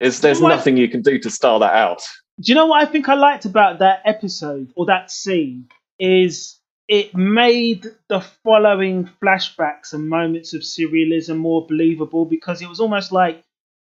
Is 0.00 0.22
there's 0.22 0.40
What? 0.40 0.50
nothing 0.56 0.76
you 0.76 0.88
can 0.88 1.02
do 1.02 1.20
to 1.20 1.30
start 1.30 1.60
that 1.60 1.72
out. 1.74 2.02
Do 2.40 2.50
you 2.50 2.56
know 2.56 2.66
what 2.66 2.82
I 2.82 2.90
think 2.90 3.08
I 3.08 3.14
liked 3.14 3.44
about 3.44 3.78
that 3.78 4.02
episode 4.04 4.72
or 4.76 4.86
that 4.86 5.12
scene 5.12 5.68
is 6.00 6.58
it 6.88 7.14
made 7.14 7.86
the 8.08 8.22
following 8.42 9.08
flashbacks 9.22 9.92
and 9.92 10.08
moments 10.08 10.52
of 10.52 10.62
surrealism 10.62 11.36
more 11.38 11.64
believable 11.68 12.24
because 12.24 12.60
it 12.60 12.68
was 12.68 12.80
almost 12.80 13.12
like 13.12 13.43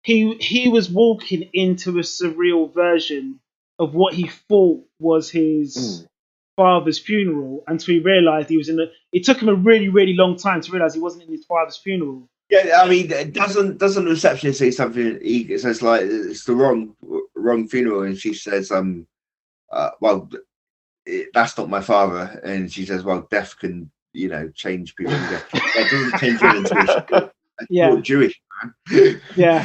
he 0.03 0.35
he 0.35 0.69
was 0.69 0.89
walking 0.89 1.49
into 1.53 1.99
a 1.99 2.03
surreal 2.03 2.73
version 2.73 3.39
of 3.79 3.93
what 3.93 4.13
he 4.13 4.27
thought 4.27 4.83
was 4.99 5.29
his 5.29 5.77
mm. 5.77 6.07
father's 6.55 6.99
funeral 6.99 7.63
until 7.67 7.95
he 7.95 7.99
realized 7.99 8.49
he 8.49 8.57
was 8.57 8.69
in 8.69 8.75
the 8.75 8.91
it 9.11 9.23
took 9.23 9.41
him 9.41 9.49
a 9.49 9.55
really 9.55 9.89
really 9.89 10.13
long 10.13 10.35
time 10.35 10.61
to 10.61 10.71
realize 10.71 10.93
he 10.93 10.99
wasn't 10.99 11.23
in 11.23 11.31
his 11.31 11.45
father's 11.45 11.77
funeral. 11.77 12.27
Yeah 12.49 12.81
i 12.83 12.89
mean 12.89 13.11
it 13.11 13.33
doesn't 13.33 13.77
doesn't 13.77 14.05
the 14.05 14.11
receptionist 14.11 14.59
say 14.59 14.71
something 14.71 15.19
he 15.21 15.57
says 15.57 15.81
like 15.81 16.01
it's 16.01 16.45
the 16.45 16.55
wrong 16.55 16.95
wrong 17.35 17.67
funeral 17.67 18.03
and 18.03 18.17
she 18.17 18.33
says 18.33 18.71
um 18.71 19.07
uh, 19.71 19.91
well 20.01 20.29
it, 21.05 21.29
that's 21.33 21.57
not 21.57 21.69
my 21.69 21.79
father 21.79 22.41
and 22.43 22.71
she 22.71 22.85
says 22.85 23.03
well 23.03 23.25
death 23.31 23.57
can 23.57 23.89
you 24.13 24.27
know 24.27 24.49
change 24.49 24.95
people. 24.95 25.13
That 25.51 25.87
doesn't 25.89 26.19
change 26.19 26.41
you 26.41 26.49
into 26.57 27.31
yeah. 27.69 27.95
jewish 28.01 28.41
yeah, 29.35 29.63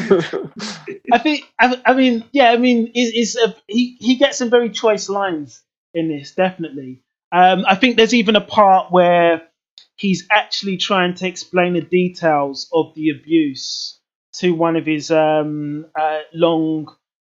I 1.13 1.19
think. 1.19 1.45
I, 1.59 1.81
I, 1.85 1.95
mean, 1.95 2.25
yeah. 2.33 2.51
I 2.51 2.57
mean, 2.57 2.93
is 2.95 3.37
is 3.37 3.39
he 3.69 3.97
he 4.01 4.17
gets 4.17 4.39
some 4.39 4.51
very 4.51 4.71
choice 4.71 5.09
lines 5.09 5.63
in 5.95 6.09
this, 6.09 6.33
definitely. 6.35 7.03
Um, 7.33 7.65
I 7.67 7.75
think 7.75 7.97
there's 7.97 8.15
even 8.15 8.37
a 8.37 8.41
part 8.41 8.93
where 8.93 9.43
he's 9.97 10.27
actually 10.31 10.77
trying 10.77 11.15
to 11.15 11.27
explain 11.27 11.75
the 11.75 11.81
details 11.81 12.69
of 12.73 12.95
the 12.95 13.11
abuse 13.11 13.99
to 14.35 14.53
one 14.53 14.77
of 14.77 14.87
his 14.87 15.11
um, 15.11 15.87
uh, 15.99 16.21
long 16.33 16.89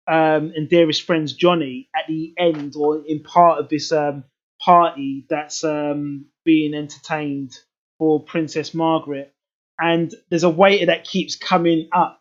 um, 0.06 0.52
and 0.56 0.68
dearest 0.68 1.02
friends, 1.02 1.32
Johnny, 1.34 1.88
at 1.94 2.06
the 2.08 2.34
end 2.38 2.74
or 2.76 3.02
in 3.06 3.22
part 3.22 3.58
of 3.60 3.68
this 3.68 3.92
um, 3.92 4.24
party 4.60 5.26
that's 5.28 5.64
um, 5.64 6.26
being 6.44 6.74
entertained 6.74 7.52
for 7.98 8.22
Princess 8.22 8.74
Margaret 8.74 9.33
and 9.78 10.14
there's 10.30 10.44
a 10.44 10.50
waiter 10.50 10.86
that 10.86 11.04
keeps 11.04 11.36
coming 11.36 11.88
up 11.92 12.20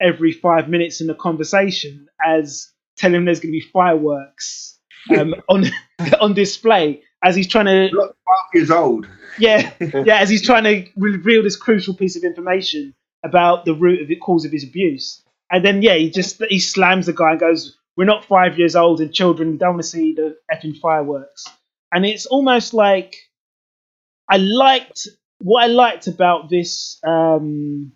every 0.00 0.32
five 0.32 0.68
minutes 0.68 1.00
in 1.00 1.06
the 1.06 1.14
conversation 1.14 2.08
as 2.24 2.70
telling 2.96 3.16
him 3.16 3.24
there's 3.24 3.40
going 3.40 3.52
to 3.52 3.58
be 3.58 3.66
fireworks 3.72 4.78
um, 5.16 5.34
on 5.48 5.64
on 6.20 6.34
display 6.34 7.02
as 7.22 7.36
he's 7.36 7.48
trying 7.48 7.66
to. 7.66 7.94
Look, 7.94 8.16
twelve 8.26 8.54
years 8.54 8.70
old. 8.70 9.08
Yeah, 9.38 9.72
yeah. 9.80 10.18
As 10.18 10.28
he's 10.28 10.44
trying 10.44 10.64
to 10.64 10.86
reveal 10.96 11.42
this 11.42 11.56
crucial 11.56 11.94
piece 11.94 12.16
of 12.16 12.24
information 12.24 12.94
about 13.24 13.64
the 13.64 13.74
root 13.74 14.00
of 14.00 14.08
the 14.08 14.16
cause 14.16 14.44
of 14.44 14.52
his 14.52 14.64
abuse, 14.64 15.22
and 15.50 15.64
then 15.64 15.82
yeah, 15.82 15.94
he 15.94 16.10
just 16.10 16.42
he 16.48 16.58
slams 16.58 17.06
the 17.06 17.12
guy 17.12 17.32
and 17.32 17.40
goes, 17.40 17.76
"We're 17.96 18.04
not 18.04 18.24
five 18.24 18.58
years 18.58 18.76
old, 18.76 19.00
and 19.00 19.12
children 19.12 19.56
don't 19.56 19.74
want 19.74 19.82
to 19.82 19.88
see 19.88 20.14
the 20.14 20.36
effing 20.52 20.78
fireworks." 20.78 21.44
And 21.92 22.06
it's 22.06 22.26
almost 22.26 22.72
like 22.72 23.16
I 24.28 24.36
liked 24.36 25.08
what 25.40 25.64
I 25.64 25.66
liked 25.66 26.06
about 26.06 26.50
this 26.50 26.98
um, 27.06 27.92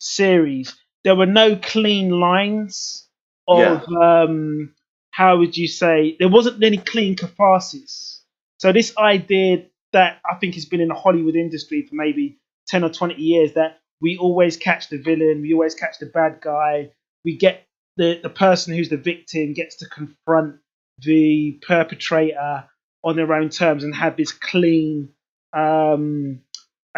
series, 0.00 0.74
there 1.04 1.16
were 1.16 1.26
no 1.26 1.56
clean 1.56 2.10
lines 2.10 3.08
of 3.46 3.84
yeah. 3.88 4.24
um, 4.24 4.74
how 5.10 5.38
would 5.38 5.56
you 5.56 5.68
say 5.68 6.16
there 6.18 6.28
wasn't 6.28 6.62
any 6.62 6.76
clean 6.76 7.16
catharsis. 7.16 8.22
So 8.58 8.72
this 8.72 8.96
idea 8.98 9.66
that 9.92 10.18
I 10.28 10.34
think 10.36 10.54
has 10.54 10.66
been 10.66 10.80
in 10.80 10.88
the 10.88 10.94
Hollywood 10.94 11.36
industry 11.36 11.86
for 11.88 11.94
maybe 11.94 12.38
ten 12.66 12.84
or 12.84 12.90
twenty 12.90 13.22
years 13.22 13.54
that 13.54 13.78
we 14.00 14.18
always 14.18 14.56
catch 14.56 14.88
the 14.88 14.98
villain, 14.98 15.42
we 15.42 15.54
always 15.54 15.74
catch 15.74 15.98
the 15.98 16.06
bad 16.06 16.40
guy, 16.40 16.90
we 17.24 17.36
get 17.36 17.66
the 17.96 18.20
the 18.22 18.28
person 18.28 18.74
who's 18.74 18.88
the 18.88 18.96
victim 18.96 19.54
gets 19.54 19.76
to 19.76 19.88
confront 19.88 20.56
the 20.98 21.58
perpetrator 21.66 22.64
on 23.04 23.16
their 23.16 23.32
own 23.32 23.48
terms 23.48 23.84
and 23.84 23.94
have 23.94 24.16
this 24.16 24.32
clean 24.32 25.10
um, 25.56 26.40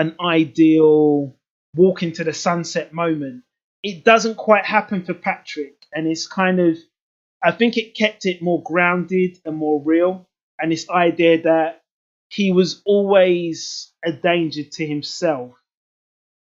an 0.01 0.17
ideal 0.19 1.37
walk 1.77 2.03
into 2.03 2.25
the 2.25 2.33
sunset 2.33 2.91
moment. 2.91 3.45
It 3.83 4.03
doesn't 4.03 4.39
quite 4.39 4.65
happen 4.65 5.05
for 5.05 5.13
Patrick, 5.13 5.85
and 5.93 6.07
it's 6.07 6.27
kind 6.27 6.59
of, 6.59 6.79
I 7.45 7.53
think 7.53 7.77
it 7.77 7.95
kept 7.95 8.25
it 8.25 8.41
more 8.41 8.63
grounded 8.63 9.39
and 9.45 9.57
more 9.57 9.83
real. 9.85 10.27
And 10.59 10.73
this 10.73 10.89
idea 10.89 11.43
that 11.43 11.83
he 12.31 12.51
was 12.51 12.81
always 12.87 13.93
a 14.03 14.11
danger 14.11 14.63
to 14.63 14.87
himself, 14.87 15.53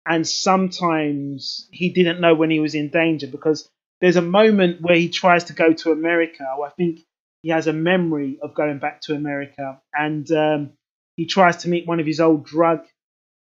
and 0.06 0.26
sometimes 0.26 1.68
he 1.70 1.90
didn't 1.90 2.20
know 2.20 2.34
when 2.34 2.50
he 2.50 2.60
was 2.60 2.74
in 2.74 2.88
danger 2.88 3.26
because 3.26 3.68
there's 4.00 4.16
a 4.16 4.22
moment 4.22 4.80
where 4.80 4.96
he 4.96 5.10
tries 5.10 5.44
to 5.44 5.52
go 5.52 5.74
to 5.74 5.92
America. 5.92 6.44
I 6.44 6.70
think 6.70 7.00
he 7.42 7.50
has 7.50 7.66
a 7.66 7.74
memory 7.74 8.38
of 8.42 8.54
going 8.54 8.78
back 8.78 9.02
to 9.02 9.14
America, 9.14 9.82
and 9.92 10.30
um, 10.32 10.70
he 11.16 11.26
tries 11.26 11.58
to 11.58 11.68
meet 11.68 11.86
one 11.86 12.00
of 12.00 12.06
his 12.06 12.20
old 12.20 12.46
drug 12.46 12.86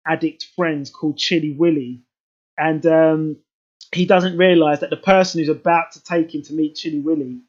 addict 0.08 0.48
friends 0.56 0.90
called 0.90 1.18
Chilly 1.18 1.52
Willy, 1.52 2.02
and 2.58 2.86
um, 2.86 3.38
he 3.94 4.06
doesn't 4.06 4.38
realise 4.38 4.80
that 4.80 4.90
the 4.90 4.98
person 4.98 5.40
who's 5.40 5.50
about 5.50 5.92
to 5.94 6.04
take 6.04 6.34
him 6.34 6.42
to 6.44 6.54
meet 6.54 6.76
Chilly 6.76 7.00
Willy 7.00 7.42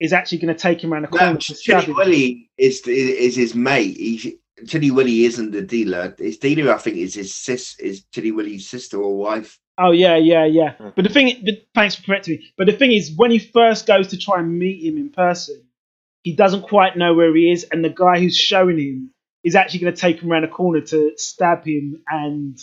is 0.00 0.12
actually 0.12 0.38
going 0.38 0.54
to 0.54 0.60
take 0.60 0.82
him 0.82 0.92
around 0.92 1.02
the 1.02 1.08
corner. 1.08 1.32
No, 1.32 1.38
Chilly 1.38 1.92
Willy 1.92 2.50
is 2.58 2.80
is 2.86 3.36
his 3.36 3.54
mate. 3.54 3.96
He, 3.96 4.38
Chilly 4.66 4.90
Willy 4.90 5.24
isn't 5.24 5.50
the 5.50 5.62
dealer. 5.62 6.14
His 6.18 6.38
dealer, 6.38 6.72
I 6.72 6.78
think, 6.78 6.96
is 6.96 7.14
his 7.14 7.34
sis, 7.34 7.78
is 7.78 8.04
Chilly 8.12 8.30
Willy's 8.30 8.68
sister 8.68 8.98
or 8.98 9.16
wife. 9.16 9.58
Oh 9.78 9.90
yeah, 9.90 10.16
yeah, 10.16 10.44
yeah. 10.44 10.74
Hmm. 10.74 10.88
But 10.94 11.04
the 11.04 11.10
thing, 11.10 11.42
the, 11.44 11.62
thanks 11.74 11.96
for 11.96 12.02
correcting 12.02 12.36
me. 12.36 12.52
But 12.56 12.66
the 12.66 12.72
thing 12.72 12.92
is, 12.92 13.12
when 13.16 13.30
he 13.30 13.38
first 13.38 13.86
goes 13.86 14.08
to 14.08 14.16
try 14.16 14.38
and 14.38 14.58
meet 14.58 14.84
him 14.86 14.96
in 14.96 15.10
person, 15.10 15.64
he 16.22 16.34
doesn't 16.34 16.62
quite 16.62 16.96
know 16.96 17.14
where 17.14 17.34
he 17.34 17.50
is, 17.50 17.64
and 17.64 17.84
the 17.84 17.90
guy 17.90 18.20
who's 18.20 18.36
showing 18.36 18.78
him 18.78 19.10
is 19.44 19.54
actually 19.54 19.80
going 19.80 19.94
to 19.94 20.00
take 20.00 20.20
him 20.20 20.32
around 20.32 20.44
a 20.44 20.48
corner 20.48 20.80
to 20.80 21.12
stab 21.16 21.64
him 21.64 22.02
and 22.08 22.58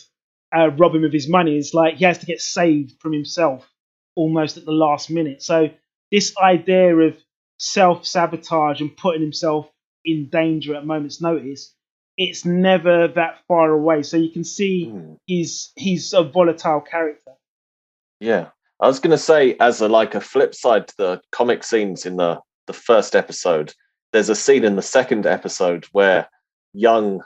uh, 0.56 0.72
rob 0.72 0.96
him 0.96 1.06
of 1.06 1.14
his 1.14 1.30
money. 1.30 1.58
It's 1.58 1.74
like 1.74 1.96
he 1.96 2.06
has 2.06 2.18
to 2.20 2.26
get 2.26 2.42
saved 2.42 3.00
from 3.00 3.14
himself 3.14 3.70
almost 4.16 4.58
at 4.58 4.66
the 4.66 4.72
last 4.72 5.10
minute. 5.10 5.42
So 5.42 5.70
this 6.12 6.36
idea 6.38 6.96
of 6.96 7.16
self 7.58 8.06
sabotage 8.06 8.82
and 8.82 8.96
putting 8.96 9.22
himself 9.22 9.70
in 10.04 10.30
danger 10.30 10.76
at 10.76 10.84
a 10.84 10.86
moment's 10.86 11.22
notice, 11.22 11.74
it's 12.18 12.44
never 12.44 13.08
that 13.10 13.40
far 13.48 13.70
away. 13.70 14.04
So 14.04 14.18
you 14.18 14.32
can 14.32 14.44
see 14.44 14.92
mm. 14.92 15.18
he's 15.28 15.72
he's 15.76 16.14
a 16.14 16.24
volatile 16.24 16.82
character. 16.82 17.32
Yeah. 18.20 18.50
I 18.80 18.88
was 18.88 19.00
going 19.00 19.12
to 19.12 19.18
say, 19.18 19.56
as 19.60 19.80
a 19.80 19.88
like 19.88 20.16
a 20.16 20.22
flip 20.22 20.56
side 20.56 20.88
to 20.88 20.98
the 20.98 21.22
comic 21.32 21.64
scenes 21.64 22.06
in 22.08 22.18
the 22.18 22.40
the 22.66 22.74
first 22.74 23.16
episode, 23.16 23.74
there's 24.12 24.30
a 24.30 24.36
scene 24.36 24.64
in 24.64 24.76
the 24.76 24.82
second 24.82 25.28
episode 25.28 25.86
where 25.92 26.28
young 26.74 27.22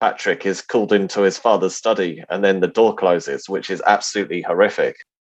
Patrick 0.00 0.44
is 0.44 0.60
called 0.60 0.92
into 0.92 1.22
his 1.22 1.38
father's 1.38 1.74
study 1.74 2.22
and 2.28 2.44
then 2.44 2.60
the 2.60 2.68
door 2.68 2.94
closes, 2.94 3.48
which 3.48 3.70
is 3.70 3.82
absolutely 3.86 4.42
horrific. 4.42 4.96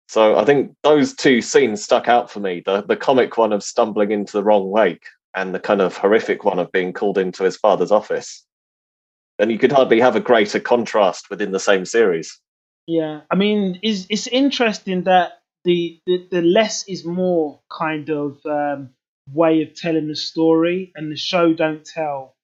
So 0.08 0.38
I 0.38 0.44
think 0.44 0.74
those 0.82 1.14
two 1.14 1.42
scenes 1.42 1.82
stuck 1.82 2.08
out 2.08 2.30
for 2.30 2.40
me 2.40 2.62
the, 2.64 2.82
the 2.82 2.96
comic 2.96 3.36
one 3.36 3.52
of 3.52 3.62
stumbling 3.62 4.12
into 4.12 4.32
the 4.32 4.44
wrong 4.44 4.70
wake 4.70 5.04
and 5.34 5.54
the 5.54 5.60
kind 5.60 5.80
of 5.80 5.96
horrific 5.96 6.44
one 6.44 6.58
of 6.58 6.72
being 6.72 6.92
called 6.92 7.18
into 7.18 7.44
his 7.44 7.56
father's 7.56 7.90
office. 7.90 8.44
And 9.38 9.50
you 9.52 9.58
could 9.58 9.72
hardly 9.72 10.00
have 10.00 10.16
a 10.16 10.20
greater 10.20 10.60
contrast 10.60 11.28
within 11.28 11.52
the 11.52 11.60
same 11.60 11.84
series. 11.84 12.40
Yeah, 12.86 13.22
I 13.30 13.34
mean, 13.34 13.80
it's, 13.82 14.06
it's 14.08 14.28
interesting 14.28 15.04
that 15.04 15.32
the, 15.64 16.00
the, 16.06 16.28
the 16.30 16.40
less 16.40 16.88
is 16.88 17.04
more 17.04 17.60
kind 17.70 18.08
of 18.08 18.38
um, 18.46 18.90
way 19.30 19.62
of 19.62 19.74
telling 19.74 20.06
the 20.06 20.16
story 20.16 20.92
and 20.94 21.10
the 21.10 21.16
show 21.16 21.52
don't 21.52 21.84
tell 21.84 22.35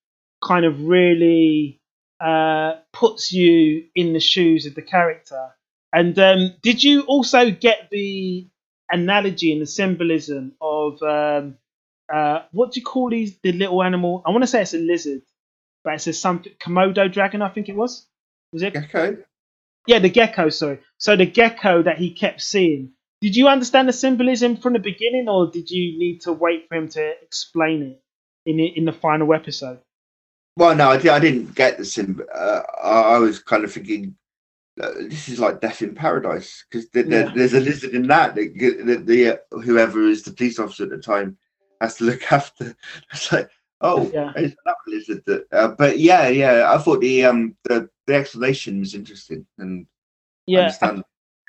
kind 0.42 0.64
of 0.64 0.82
really 0.82 1.80
uh, 2.20 2.74
puts 2.92 3.32
you 3.32 3.84
in 3.94 4.12
the 4.12 4.20
shoes 4.20 4.66
of 4.66 4.74
the 4.74 4.82
character. 4.82 5.48
And 5.92 6.18
um, 6.18 6.54
did 6.62 6.82
you 6.82 7.02
also 7.02 7.50
get 7.50 7.88
the 7.90 8.48
analogy 8.90 9.52
and 9.52 9.60
the 9.60 9.66
symbolism 9.66 10.54
of 10.60 11.02
um, 11.02 11.56
uh, 12.12 12.42
what 12.52 12.72
do 12.72 12.80
you 12.80 12.84
call 12.84 13.10
these 13.10 13.38
the 13.42 13.52
little 13.52 13.82
animal? 13.82 14.22
I 14.26 14.30
want 14.30 14.42
to 14.42 14.46
say 14.46 14.62
it's 14.62 14.74
a 14.74 14.78
lizard, 14.78 15.22
but 15.84 15.94
it's 15.94 16.06
a 16.06 16.12
something 16.12 16.52
Komodo 16.60 17.12
dragon. 17.12 17.42
I 17.42 17.48
think 17.48 17.68
it 17.68 17.76
was. 17.76 18.06
Was 18.52 18.62
it 18.62 18.74
gecko? 18.74 19.18
Yeah, 19.86 19.98
the 19.98 20.10
gecko. 20.10 20.48
Sorry. 20.48 20.80
So 20.98 21.16
the 21.16 21.26
gecko 21.26 21.82
that 21.82 21.98
he 21.98 22.12
kept 22.12 22.40
seeing. 22.40 22.92
Did 23.20 23.36
you 23.36 23.48
understand 23.48 23.88
the 23.88 23.92
symbolism 23.92 24.56
from 24.56 24.72
the 24.72 24.78
beginning, 24.78 25.28
or 25.28 25.50
did 25.50 25.70
you 25.70 25.98
need 25.98 26.22
to 26.22 26.32
wait 26.32 26.68
for 26.68 26.74
him 26.76 26.88
to 26.88 27.12
explain 27.22 27.82
it 27.82 28.02
in 28.46 28.60
in 28.60 28.84
the 28.84 28.92
final 28.92 29.32
episode? 29.32 29.80
Well, 30.56 30.74
no, 30.74 30.90
I, 30.90 30.94
I 30.94 31.18
didn't 31.18 31.54
get 31.54 31.78
the 31.78 31.84
sim. 31.84 32.20
Uh, 32.34 32.60
I, 32.82 33.18
was 33.18 33.38
kind 33.38 33.64
of 33.64 33.72
thinking 33.72 34.14
uh, 34.80 34.92
this 35.08 35.28
is 35.28 35.40
like 35.40 35.60
Death 35.60 35.82
in 35.82 35.94
Paradise 35.94 36.64
because 36.70 36.88
the, 36.90 37.02
the, 37.02 37.16
yeah. 37.16 37.32
there's 37.34 37.54
a 37.54 37.60
lizard 37.60 37.94
in 37.94 38.06
that. 38.08 38.34
that 38.34 38.54
the, 38.54 38.96
the 38.96 39.28
uh, 39.34 39.60
whoever 39.60 40.02
is 40.08 40.22
the 40.22 40.32
police 40.32 40.58
officer 40.58 40.84
at 40.84 40.90
the 40.90 40.98
time 40.98 41.38
has 41.80 41.96
to 41.96 42.04
look 42.04 42.30
after. 42.30 42.76
It's 43.12 43.32
like, 43.32 43.50
oh, 43.80 44.10
yeah. 44.12 44.32
it's 44.36 44.54
another 44.64 44.78
lizard. 44.86 45.22
That, 45.26 45.46
uh, 45.52 45.68
but 45.68 45.98
yeah, 45.98 46.28
yeah, 46.28 46.72
I 46.72 46.78
thought 46.78 47.00
the 47.00 47.24
um 47.24 47.56
the, 47.64 47.88
the 48.06 48.14
explanation 48.14 48.80
was 48.80 48.94
interesting 48.94 49.46
and 49.58 49.86
yeah. 50.46 50.72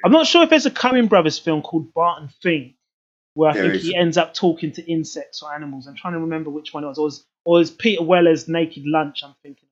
I'm 0.05 0.11
not 0.11 0.27
sure 0.27 0.43
if 0.43 0.49
there's 0.49 0.65
a 0.65 0.71
Coen 0.71 1.07
Brothers 1.07 1.39
film 1.39 1.61
called 1.61 1.93
Barton 1.93 2.29
Fink 2.41 2.75
where 3.35 3.51
I 3.51 3.53
there 3.53 3.63
think 3.63 3.75
is. 3.75 3.83
he 3.83 3.95
ends 3.95 4.17
up 4.17 4.33
talking 4.33 4.71
to 4.73 4.83
insects 4.83 5.41
or 5.41 5.53
animals. 5.53 5.87
I'm 5.87 5.95
trying 5.95 6.13
to 6.13 6.19
remember 6.19 6.49
which 6.49 6.73
one 6.73 6.83
it 6.83 6.87
was. 6.87 6.97
Or 6.97 7.05
was, 7.05 7.25
or 7.45 7.61
is 7.61 7.71
Peter 7.71 8.03
Weller's 8.03 8.47
Naked 8.47 8.83
Lunch? 8.85 9.21
I'm 9.23 9.35
thinking. 9.43 9.69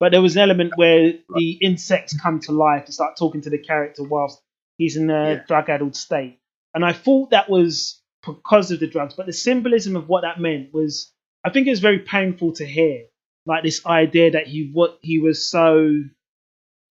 But 0.00 0.12
there 0.12 0.22
was 0.22 0.36
an 0.36 0.42
element 0.42 0.72
where 0.76 1.14
the 1.34 1.50
insects 1.62 2.18
come 2.20 2.40
to 2.40 2.52
life 2.52 2.84
and 2.86 2.94
start 2.94 3.16
talking 3.16 3.40
to 3.42 3.50
the 3.50 3.58
character 3.58 4.02
whilst 4.02 4.42
he's 4.76 4.96
in 4.96 5.08
a 5.10 5.34
Yeah. 5.34 5.44
drug-addled 5.46 5.96
state. 5.96 6.38
And 6.74 6.84
I 6.84 6.92
thought 6.92 7.30
that 7.30 7.48
was 7.48 8.00
because 8.26 8.70
of 8.70 8.80
the 8.80 8.86
drugs, 8.88 9.14
but 9.14 9.26
the 9.26 9.32
symbolism 9.32 9.96
of 9.96 10.08
what 10.08 10.22
that 10.22 10.40
meant 10.40 10.74
was, 10.74 11.12
I 11.44 11.50
think 11.50 11.66
it 11.66 11.70
was 11.70 11.80
very 11.80 12.00
painful 12.00 12.52
to 12.54 12.66
hear. 12.66 13.04
Like 13.46 13.62
this 13.62 13.84
idea 13.84 14.30
that 14.32 14.46
he 14.46 14.70
what 14.72 14.98
he 15.02 15.18
was 15.18 15.48
so 15.48 16.02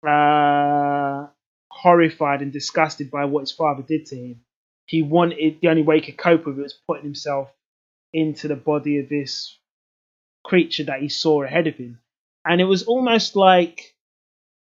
uh, 0.07 1.27
horrified 1.71 2.41
and 2.41 2.51
disgusted 2.51 3.11
by 3.11 3.25
what 3.25 3.41
his 3.41 3.51
father 3.51 3.83
did 3.83 4.07
to 4.07 4.15
him. 4.15 4.41
He 4.85 5.01
wanted 5.03 5.59
the 5.61 5.67
only 5.67 5.83
way 5.83 5.99
he 5.99 6.05
could 6.11 6.17
cope 6.17 6.45
with 6.45 6.57
it 6.57 6.63
was 6.63 6.79
putting 6.87 7.03
himself 7.03 7.49
into 8.13 8.47
the 8.47 8.55
body 8.55 8.97
of 8.97 9.07
this 9.09 9.58
creature 10.49 10.85
that 10.85 11.01
he 11.01 11.09
saw 11.09 11.43
ahead 11.43 11.67
of 11.67 11.75
him. 11.75 11.99
And 12.43 12.59
it 12.59 12.65
was 12.65 12.83
almost 12.83 13.35
like 13.35 13.95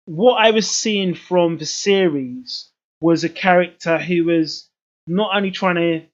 what 0.04 0.34
I 0.36 0.52
was 0.52 0.70
seeing 0.70 1.14
from 1.14 1.58
the 1.58 1.66
series 1.66 2.70
was 3.00 3.24
a 3.24 3.28
character 3.28 3.98
who 3.98 4.24
was 4.24 4.70
not 5.06 5.36
only 5.36 5.50
trying 5.50 5.76
to 5.76 6.06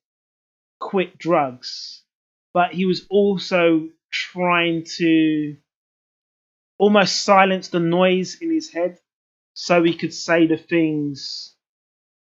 quit 0.79 1.19
drugs, 1.19 2.03
but 2.55 2.73
he 2.73 2.87
was 2.87 3.07
also 3.11 3.91
trying 4.11 4.85
to 4.97 5.57
almost 6.79 7.23
silence 7.23 7.69
the 7.69 7.81
noise 7.81 8.39
in 8.41 8.51
his 8.51 8.73
head 8.73 8.99
so 9.53 9.83
he 9.83 9.95
could 9.95 10.15
say 10.15 10.47
the 10.47 10.57
things 10.57 11.55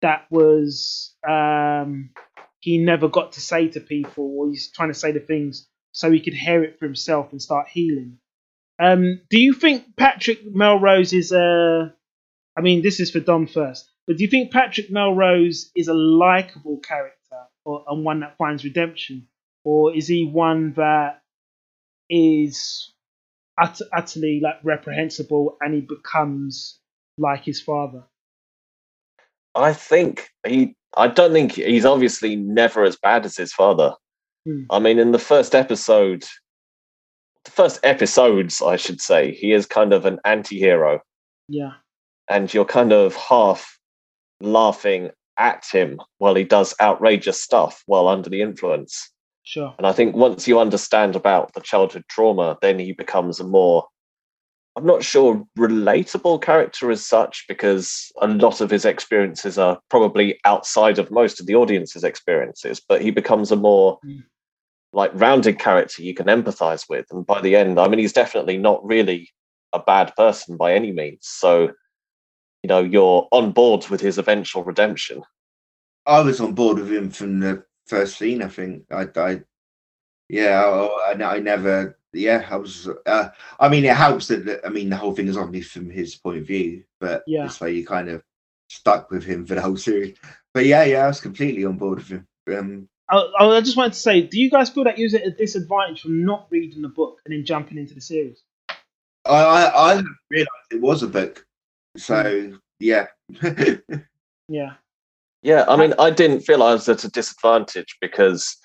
that 0.02 0.28
was 0.30 1.16
um, 1.28 2.12
he 2.60 2.78
never 2.78 3.08
got 3.08 3.32
to 3.34 3.42
say 3.42 3.70
to 3.70 3.80
people, 3.80 4.36
or 4.38 4.50
he's 4.50 4.72
trying 4.72 4.90
to 4.90 4.94
say 4.94 5.12
the 5.12 5.20
things 5.20 5.68
so 5.94 6.12
he 6.12 6.20
could 6.20 6.34
hear 6.34 6.64
it 6.64 6.78
for 6.78 6.86
himself 6.86 7.32
and 7.32 7.42
start 7.42 7.70
healing. 7.70 8.18
Um, 8.80 9.22
do 9.30 9.40
you 9.40 9.54
think 9.54 9.96
Patrick 9.96 10.44
Melrose 10.46 11.14
is 11.14 11.32
a? 11.32 11.94
I 12.58 12.62
mean, 12.62 12.82
this 12.82 13.00
is 13.00 13.10
for 13.12 13.20
Dom 13.20 13.48
first, 13.48 13.90
but 14.06 14.18
do 14.18 14.24
you 14.24 14.30
think 14.30 14.52
Patrick 14.52 14.92
Melrose 14.92 15.72
is 15.76 15.88
a 15.88 15.94
likable 15.94 16.80
character 16.80 17.18
or 17.64 17.84
and 17.88 18.04
one 18.04 18.20
that 18.20 18.38
finds 18.38 18.66
redemption, 18.66 19.28
or 19.64 19.96
is 19.96 20.08
he 20.08 20.26
one 20.26 20.74
that 20.74 21.22
is 22.10 22.92
ut- 23.62 23.82
utterly 23.96 24.42
like 24.44 24.58
reprehensible 24.64 25.58
and 25.62 25.74
he 25.74 25.82
becomes 25.82 26.80
like 27.18 27.44
his 27.46 27.62
father? 27.62 28.04
I 29.56 29.74
think 29.74 30.30
he. 30.46 30.76
I 30.96 31.08
don't 31.08 31.32
think 31.34 31.54
he's 31.54 31.86
obviously 31.86 32.36
never 32.36 32.84
as 32.84 32.98
bad 32.98 33.26
as 33.26 33.38
his 33.38 33.54
father. 33.54 33.96
Hmm. 34.46 34.64
I 34.70 34.80
mean, 34.80 35.00
in 35.00 35.12
the 35.12 35.20
first 35.20 35.56
episode, 35.56 36.24
the 37.46 37.52
first 37.52 37.80
episodes, 37.84 38.62
I 38.62 38.76
should 38.76 39.02
say, 39.02 39.32
he 39.34 39.52
is 39.54 39.66
kind 39.66 39.94
of 39.94 40.06
an 40.06 40.20
anti-hero, 40.26 41.02
Yeah, 41.48 41.74
and 42.30 42.54
you're 42.54 42.66
kind 42.66 42.92
of 42.94 43.16
half 43.16 43.78
laughing 44.42 45.12
at 45.38 45.66
him 45.72 46.00
while 46.20 46.36
he 46.36 46.44
does 46.44 46.76
outrageous 46.80 47.42
stuff 47.42 47.84
while 47.86 48.08
under 48.08 48.30
the 48.30 48.42
influence. 48.42 49.10
sure. 49.44 49.74
And 49.78 49.88
I 49.88 49.92
think 49.94 50.16
once 50.16 50.48
you 50.48 50.60
understand 50.60 51.16
about 51.16 51.54
the 51.54 51.62
childhood 51.62 52.04
trauma, 52.10 52.58
then 52.62 52.80
he 52.80 52.92
becomes 52.94 53.40
a 53.40 53.44
more, 53.44 53.88
I'm 54.76 54.86
not 54.86 55.04
sure, 55.04 55.44
relatable 55.58 56.42
character 56.42 56.92
as 56.92 57.06
such, 57.06 57.46
because 57.48 58.12
a 58.22 58.28
lot 58.28 58.62
of 58.62 58.70
his 58.70 58.86
experiences 58.86 59.58
are 59.58 59.80
probably 59.90 60.40
outside 60.46 60.98
of 61.00 61.12
most 61.12 61.40
of 61.40 61.46
the 61.46 61.56
audience's 61.56 62.04
experiences, 62.04 62.82
but 62.88 63.02
he 63.02 63.12
becomes 63.12 63.52
a 63.52 63.56
more 63.56 64.00
Mm. 64.06 64.24
Like 64.94 65.12
rounded 65.14 65.60
character 65.60 66.02
you 66.04 66.14
can 66.14 66.28
empathize 66.28 66.88
with. 66.88 67.06
And 67.12 67.26
by 67.26 67.42
the 67.42 67.56
end, 67.56 67.80
I 67.80 67.88
mean, 67.88 68.00
he's 68.00 68.14
definitely 68.14 68.58
not 68.58 68.86
really 68.86 69.30
a 69.74 69.80
bad 69.80 70.16
person 70.16 70.56
by 70.56 70.74
any 70.74 70.92
means. 70.92 71.20
So, 71.22 71.72
you 72.62 72.68
know, 72.68 72.80
you're 72.84 73.28
on 73.32 73.52
board 73.52 73.88
with 73.90 74.00
his 74.02 74.18
eventual 74.18 74.64
redemption. 74.64 75.24
I 76.06 76.22
was 76.22 76.40
on 76.40 76.54
board 76.54 76.78
with 76.80 76.92
him 76.92 77.10
from 77.10 77.40
the 77.40 77.64
first 77.88 78.18
scene. 78.18 78.42
I 78.42 78.48
think 78.50 78.84
I, 78.92 79.08
I 79.16 79.42
yeah, 80.30 80.62
I, 80.64 81.12
I, 81.14 81.36
I 81.36 81.40
never, 81.40 81.98
yeah, 82.14 82.46
I 82.50 82.56
was. 82.58 82.88
Uh, 83.06 83.30
I 83.60 83.70
mean, 83.70 83.86
it 83.86 83.96
helps 83.96 84.28
that 84.28 84.46
that- 84.46 84.66
I 84.66 84.70
mean 84.70 84.90
the 84.90 84.96
whole 84.98 85.14
thing 85.16 85.28
is 85.28 85.38
obviously 85.38 85.82
from 85.82 85.90
his 85.90 86.16
point 86.16 86.40
of 86.40 86.48
view, 86.48 86.84
but 87.00 87.24
Yeah. 87.28 87.44
this 87.44 87.60
way 87.60 87.74
you 87.74 87.86
kind 87.86 88.10
of 88.10 88.22
stuck 88.70 89.12
with 89.12 89.24
him 89.24 89.46
for 89.46 89.56
the 89.56 89.62
whole 89.62 89.78
series. 89.78 90.18
But 90.54 90.66
yeah, 90.66 90.84
yeah, 90.84 91.06
I 91.06 91.08
was 91.08 91.20
completely 91.22 91.66
on 91.66 91.78
board 91.78 92.00
with 92.00 92.08
him. 92.10 92.28
Um, 92.58 92.90
I, 93.18 93.46
I 93.58 93.62
just 93.62 93.78
wanted 93.78 93.94
to 93.94 94.00
say, 94.00 94.22
do 94.22 94.40
you 94.40 94.50
guys 94.50 94.70
feel 94.70 94.84
that 94.86 94.98
you're 94.98 95.16
at 95.20 95.28
a 95.28 95.32
disadvantage 95.32 96.02
from 96.02 96.26
not 96.26 96.48
reading 96.52 96.82
the 96.82 96.90
book 96.90 97.20
and 97.26 97.34
then 97.34 97.46
jumping 97.46 97.78
into 97.78 97.94
the 97.94 98.02
series? 98.02 98.42
I, 99.26 99.36
I, 99.44 99.94
I 99.94 100.04
realised 100.30 100.50
it 100.72 100.82
was 100.82 101.04
a 101.04 101.08
book, 101.08 101.46
so 101.98 102.54
yeah. 102.80 103.08
Yeah, 104.50 104.74
Yeah, 105.42 105.66
I 105.70 105.78
mean, 105.78 105.94
I 106.00 106.10
didn't 106.10 106.42
feel 106.42 106.64
I 106.64 106.74
was 106.74 106.90
at 106.90 107.04
a 107.06 107.10
disadvantage 107.10 107.96
because, 108.02 108.58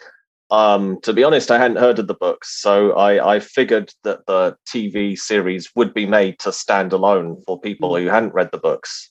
um, 0.50 0.98
to 1.02 1.12
be 1.12 1.22
honest, 1.24 1.50
I 1.52 1.58
hadn't 1.58 1.78
heard 1.78 1.98
of 2.00 2.08
the 2.08 2.14
books, 2.14 2.60
so 2.60 2.92
I, 2.94 3.36
I 3.36 3.40
figured 3.40 3.92
that 4.04 4.26
the 4.26 4.56
TV 4.66 5.16
series 5.18 5.70
would 5.76 5.94
be 5.94 6.06
made 6.06 6.38
to 6.40 6.52
stand 6.52 6.92
alone 6.92 7.42
for 7.46 7.60
people 7.60 7.90
Mm. 7.92 8.02
who 8.02 8.08
hadn't 8.08 8.34
read 8.34 8.50
the 8.52 8.58
books. 8.58 9.10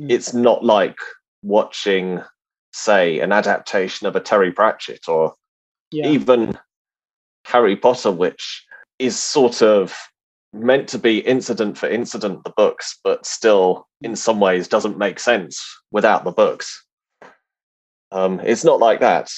Mm. 0.00 0.10
It's 0.10 0.34
not 0.34 0.64
like 0.64 0.96
watching, 1.42 2.22
say, 2.72 3.20
an 3.20 3.32
adaptation 3.32 4.06
of 4.06 4.16
a 4.16 4.20
Terry 4.20 4.52
Pratchett 4.52 5.08
or 5.08 5.34
yeah, 5.90 6.08
even 6.08 6.58
Harry 7.44 7.76
Potter, 7.76 8.10
which 8.10 8.64
is 8.98 9.18
sort 9.18 9.62
of 9.62 9.96
meant 10.52 10.88
to 10.90 10.98
be 10.98 11.18
incident 11.18 11.78
for 11.78 11.88
incident, 11.88 12.44
the 12.44 12.52
books, 12.56 12.98
but 13.02 13.26
still, 13.26 13.88
in 14.02 14.16
some 14.16 14.40
ways, 14.40 14.68
doesn't 14.68 14.98
make 14.98 15.18
sense 15.18 15.64
without 15.90 16.24
the 16.24 16.32
books. 16.32 16.84
Um, 18.10 18.40
it's 18.40 18.64
not 18.64 18.78
like 18.78 19.00
that. 19.00 19.30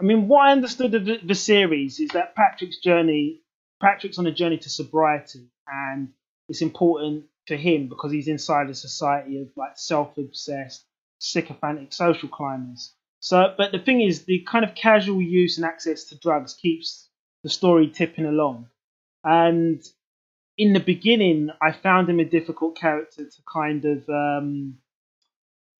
I 0.00 0.04
mean, 0.04 0.28
what 0.28 0.46
I 0.46 0.52
understood 0.52 0.94
of 0.94 1.06
the, 1.06 1.18
the 1.24 1.34
series 1.34 2.00
is 2.00 2.10
that 2.10 2.36
Patrick's 2.36 2.78
journey, 2.78 3.42
Patrick's 3.80 4.18
on 4.18 4.26
a 4.26 4.32
journey 4.32 4.58
to 4.58 4.70
sobriety, 4.70 5.48
and 5.66 6.10
it's 6.48 6.62
important 6.62 7.24
for 7.48 7.56
him 7.56 7.88
because 7.88 8.12
he's 8.12 8.28
inside 8.28 8.70
a 8.70 8.74
society 8.74 9.40
of 9.40 9.48
like 9.56 9.72
self-obsessed, 9.76 10.85
sycophantic 11.18 11.92
social 11.92 12.28
climbers. 12.28 12.92
So, 13.20 13.54
but 13.56 13.72
the 13.72 13.78
thing 13.78 14.00
is, 14.02 14.24
the 14.24 14.44
kind 14.46 14.64
of 14.64 14.74
casual 14.74 15.20
use 15.20 15.56
and 15.56 15.66
access 15.66 16.04
to 16.04 16.18
drugs 16.18 16.54
keeps 16.54 17.08
the 17.42 17.48
story 17.48 17.88
tipping 17.88 18.26
along. 18.26 18.68
And 19.24 19.82
in 20.58 20.72
the 20.72 20.80
beginning, 20.80 21.50
I 21.60 21.72
found 21.72 22.08
him 22.08 22.20
a 22.20 22.24
difficult 22.24 22.76
character 22.76 23.24
to 23.24 23.42
kind 23.52 23.84
of 23.84 24.08
um, 24.08 24.78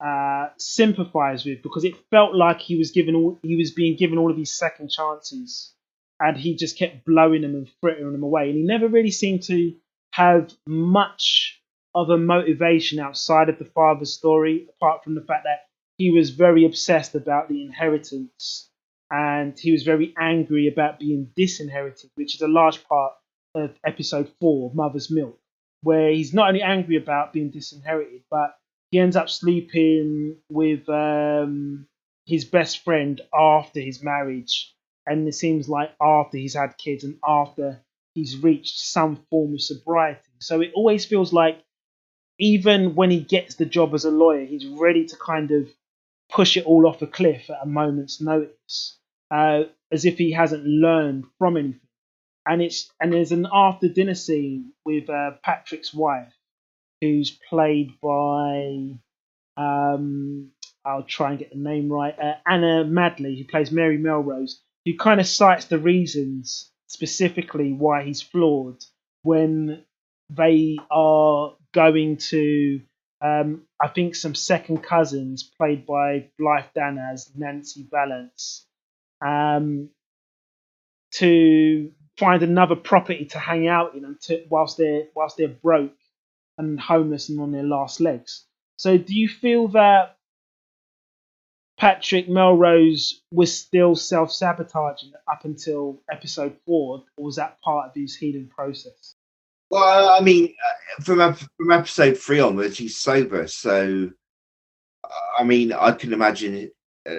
uh, 0.04 0.48
sympathize 0.58 1.44
with 1.44 1.62
because 1.62 1.84
it 1.84 1.96
felt 2.10 2.34
like 2.34 2.60
he 2.60 2.76
was 2.76 2.90
given 2.90 3.14
all 3.14 3.38
he 3.42 3.56
was 3.56 3.70
being 3.70 3.96
given 3.96 4.18
all 4.18 4.30
of 4.30 4.36
these 4.36 4.52
second 4.52 4.90
chances, 4.90 5.72
and 6.20 6.36
he 6.36 6.56
just 6.56 6.78
kept 6.78 7.04
blowing 7.04 7.42
them 7.42 7.54
and 7.54 7.68
frittering 7.80 8.12
them 8.12 8.22
away, 8.22 8.50
and 8.50 8.56
he 8.58 8.62
never 8.62 8.88
really 8.88 9.10
seemed 9.10 9.42
to 9.44 9.74
have 10.10 10.52
much 10.66 11.55
a 12.10 12.18
motivation 12.18 12.98
outside 12.98 13.48
of 13.48 13.58
the 13.58 13.64
father's 13.64 14.12
story, 14.12 14.68
apart 14.76 15.02
from 15.02 15.14
the 15.14 15.22
fact 15.22 15.44
that 15.44 15.66
he 15.96 16.10
was 16.10 16.30
very 16.30 16.64
obsessed 16.66 17.14
about 17.14 17.48
the 17.48 17.62
inheritance 17.62 18.68
and 19.10 19.58
he 19.58 19.72
was 19.72 19.82
very 19.82 20.14
angry 20.18 20.68
about 20.68 20.98
being 20.98 21.30
disinherited, 21.36 22.10
which 22.16 22.34
is 22.34 22.42
a 22.42 22.48
large 22.48 22.84
part 22.84 23.12
of 23.54 23.78
episode 23.86 24.30
four, 24.40 24.68
of 24.68 24.76
Mother's 24.76 25.10
Milk, 25.10 25.38
where 25.82 26.10
he's 26.10 26.34
not 26.34 26.48
only 26.48 26.62
angry 26.62 26.96
about 26.96 27.32
being 27.32 27.50
disinherited, 27.50 28.22
but 28.30 28.56
he 28.90 28.98
ends 28.98 29.16
up 29.16 29.30
sleeping 29.30 30.36
with 30.50 30.88
um, 30.88 31.86
his 32.26 32.44
best 32.44 32.84
friend 32.84 33.20
after 33.34 33.80
his 33.80 34.02
marriage, 34.02 34.74
and 35.06 35.26
it 35.26 35.34
seems 35.34 35.68
like 35.68 35.92
after 36.00 36.36
he's 36.36 36.54
had 36.54 36.76
kids 36.76 37.04
and 37.04 37.16
after 37.26 37.80
he's 38.14 38.42
reached 38.42 38.78
some 38.78 39.24
form 39.30 39.54
of 39.54 39.62
sobriety. 39.62 40.20
So 40.40 40.60
it 40.60 40.72
always 40.74 41.04
feels 41.04 41.32
like 41.32 41.62
even 42.38 42.94
when 42.94 43.10
he 43.10 43.20
gets 43.20 43.54
the 43.54 43.66
job 43.66 43.94
as 43.94 44.04
a 44.04 44.10
lawyer, 44.10 44.44
he's 44.44 44.66
ready 44.66 45.06
to 45.06 45.16
kind 45.16 45.50
of 45.50 45.68
push 46.30 46.56
it 46.56 46.66
all 46.66 46.86
off 46.86 47.02
a 47.02 47.06
cliff 47.06 47.48
at 47.50 47.62
a 47.62 47.66
moment's 47.66 48.20
notice, 48.20 48.98
uh, 49.30 49.64
as 49.92 50.04
if 50.04 50.18
he 50.18 50.32
hasn't 50.32 50.64
learned 50.64 51.24
from 51.38 51.56
anything. 51.56 51.80
And 52.48 52.62
it's 52.62 52.90
and 53.00 53.12
there's 53.12 53.32
an 53.32 53.46
after 53.52 53.88
dinner 53.88 54.14
scene 54.14 54.72
with 54.84 55.10
uh, 55.10 55.32
Patrick's 55.42 55.92
wife, 55.92 56.32
who's 57.00 57.30
played 57.48 57.92
by 58.00 58.98
um, 59.56 60.50
I'll 60.84 61.02
try 61.02 61.30
and 61.30 61.38
get 61.38 61.50
the 61.50 61.56
name 61.58 61.90
right, 61.90 62.16
uh, 62.18 62.34
Anna 62.46 62.84
Madeley, 62.84 63.36
who 63.36 63.44
plays 63.44 63.72
Mary 63.72 63.98
Melrose, 63.98 64.60
who 64.84 64.96
kind 64.96 65.20
of 65.20 65.26
cites 65.26 65.64
the 65.64 65.78
reasons 65.78 66.70
specifically 66.86 67.72
why 67.72 68.04
he's 68.04 68.22
flawed 68.22 68.84
when 69.22 69.84
they 70.30 70.78
are 70.90 71.54
going 71.76 72.16
to 72.16 72.80
um, 73.20 73.62
I 73.80 73.88
think 73.88 74.14
some 74.14 74.34
second 74.34 74.82
cousins 74.82 75.42
played 75.42 75.86
by 75.86 76.28
Blythe 76.38 76.72
Danner 76.74 77.10
as 77.12 77.30
Nancy 77.34 77.86
Valance 77.90 78.66
um, 79.24 79.90
to 81.12 81.92
find 82.18 82.42
another 82.42 82.76
property 82.76 83.26
to 83.26 83.38
hang 83.38 83.68
out 83.68 83.94
in 83.94 84.16
whilst 84.50 84.78
they're 84.78 85.04
whilst 85.14 85.36
they're 85.36 85.48
broke 85.48 85.96
and 86.58 86.80
homeless 86.80 87.28
and 87.28 87.40
on 87.40 87.52
their 87.52 87.62
last 87.62 88.00
legs. 88.00 88.44
So 88.76 88.96
do 88.98 89.14
you 89.14 89.28
feel 89.28 89.68
that 89.68 90.16
Patrick 91.78 92.28
Melrose 92.28 93.20
was 93.30 93.54
still 93.54 93.96
self 93.96 94.32
sabotaging 94.32 95.12
up 95.30 95.44
until 95.44 96.00
episode 96.10 96.56
four, 96.64 97.04
or 97.16 97.24
was 97.24 97.36
that 97.36 97.60
part 97.60 97.88
of 97.88 97.94
his 97.94 98.16
healing 98.16 98.48
process? 98.48 99.15
Well, 99.70 100.08
I 100.08 100.20
mean, 100.20 100.54
uh, 100.64 101.02
from 101.02 101.34
from 101.34 101.72
episode 101.72 102.18
three 102.18 102.40
onwards, 102.40 102.78
he's 102.78 102.96
sober. 102.96 103.46
So, 103.46 104.10
I 105.38 105.44
mean, 105.44 105.72
I 105.72 105.92
can 105.92 106.12
imagine 106.12 106.70
uh, 107.08 107.14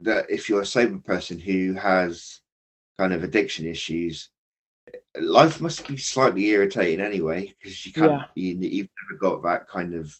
that 0.00 0.28
if 0.28 0.48
you're 0.48 0.62
a 0.62 0.66
sober 0.66 0.98
person 0.98 1.38
who 1.38 1.74
has 1.74 2.40
kind 2.98 3.12
of 3.12 3.22
addiction 3.22 3.66
issues, 3.66 4.30
life 5.20 5.60
must 5.60 5.86
be 5.86 5.96
slightly 5.96 6.46
irritating 6.46 7.00
anyway 7.00 7.54
because 7.60 7.84
you 7.86 7.92
can't 7.92 8.12
yeah. 8.12 8.24
you, 8.34 8.56
you've 8.58 8.88
never 9.10 9.18
got 9.20 9.42
that 9.42 9.68
kind 9.68 9.94
of 9.94 10.16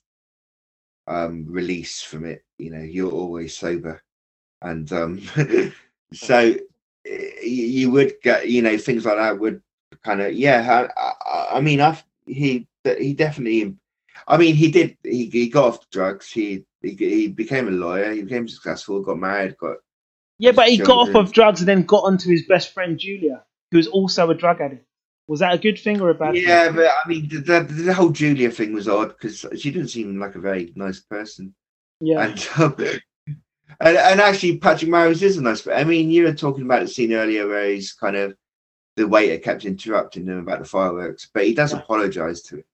um 1.09 1.47
release 1.49 2.01
from 2.01 2.25
it 2.25 2.45
you 2.59 2.71
know 2.71 2.83
you're 2.83 3.11
always 3.11 3.57
sober 3.57 4.01
and 4.61 4.93
um 4.93 5.21
so 6.13 6.55
you 7.43 7.91
would 7.91 8.15
get 8.23 8.49
you 8.49 8.63
know 8.63 8.79
things 8.79 9.05
like 9.05 9.17
that 9.17 9.39
would 9.39 9.61
kind 10.05 10.21
of 10.21 10.33
yeah 10.33 10.89
I, 10.97 11.01
I, 11.01 11.57
I 11.57 11.61
mean 11.61 11.81
i 11.81 11.99
he 12.27 12.67
he 12.85 13.15
definitely 13.15 13.77
i 14.29 14.37
mean 14.37 14.55
he 14.55 14.71
did 14.71 14.97
he, 15.03 15.27
he 15.27 15.49
got 15.49 15.65
off 15.65 15.91
drugs 15.91 16.31
he, 16.31 16.65
he 16.83 16.95
he 16.95 17.29
became 17.29 17.69
a 17.69 17.73
lawyer 17.73 18.13
he 18.13 18.23
became 18.23 18.49
successful 18.49 19.03
got 19.03 19.19
married 19.19 19.57
got 19.59 19.77
yeah 20.39 20.53
but 20.53 20.69
he 20.69 20.79
got 20.79 21.09
off 21.09 21.15
of 21.15 21.33
drugs 21.33 21.61
and 21.61 21.69
then 21.69 21.83
got 21.83 22.05
onto 22.05 22.31
his 22.31 22.47
best 22.47 22.73
friend 22.73 22.99
julia 22.99 23.43
who 23.71 23.77
was 23.79 23.87
also 23.89 24.31
a 24.31 24.35
drug 24.35 24.61
addict 24.61 24.87
was 25.29 25.41
that 25.41 25.55
a 25.55 25.59
good 25.59 25.79
thing 25.79 26.01
or 26.01 26.11
a 26.11 26.15
bad 26.15 26.37
yeah, 26.37 26.67
thing? 26.67 26.77
but 26.77 26.87
I 26.87 27.09
mean, 27.09 27.29
the, 27.29 27.39
the, 27.39 27.61
the, 27.61 27.95
whole 27.95 28.11
Julia 28.11 28.51
thing 28.51 28.73
was 28.73 28.89
odd 28.89 29.17
because 29.17 29.47
she 29.59 29.71
didn't 29.71 29.89
seem 29.89 30.19
like 30.19 30.35
a 30.35 30.41
very 30.41 30.73
nice 30.75 31.01
person. 31.01 31.55
Yeah. 32.01 32.27
And, 32.27 32.49
um, 32.59 32.77
and, 33.81 33.97
and, 33.97 34.21
actually, 34.21 34.59
Patrick 34.59 34.91
Melrose 34.91 35.23
is 35.23 35.37
a 35.37 35.43
nice 35.43 35.63
person. 35.63 35.79
I 35.79 35.85
mean, 35.85 36.11
you 36.11 36.25
were 36.25 36.35
talking 36.35 36.65
about 36.65 36.83
the 36.83 36.89
scene 36.89 37.13
earlier 37.13 37.47
where 37.47 37.71
he's 37.71 37.93
kind 37.93 38.17
of 38.17 38.37
the 38.97 39.09
waiter 39.09 39.39
kept 39.39 39.65
interrupting 39.65 40.27
him 40.27 40.39
about 40.39 40.59
the 40.59 40.65
fireworks, 40.65 41.29
but 41.33 41.47
he 41.47 41.55
does 41.55 41.73
yeah. 41.73 41.79
apologize 41.79 42.43
to 42.43 42.59
it 42.59 42.67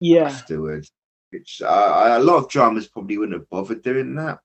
yeah. 0.00 0.24
afterwards. 0.24 0.90
Which 1.30 1.62
uh, 1.62 2.16
a 2.18 2.22
lot 2.22 2.36
of 2.36 2.48
dramas 2.48 2.86
probably 2.86 3.18
wouldn't 3.18 3.38
have 3.38 3.50
bothered 3.50 3.82
doing 3.82 4.14
that. 4.16 4.38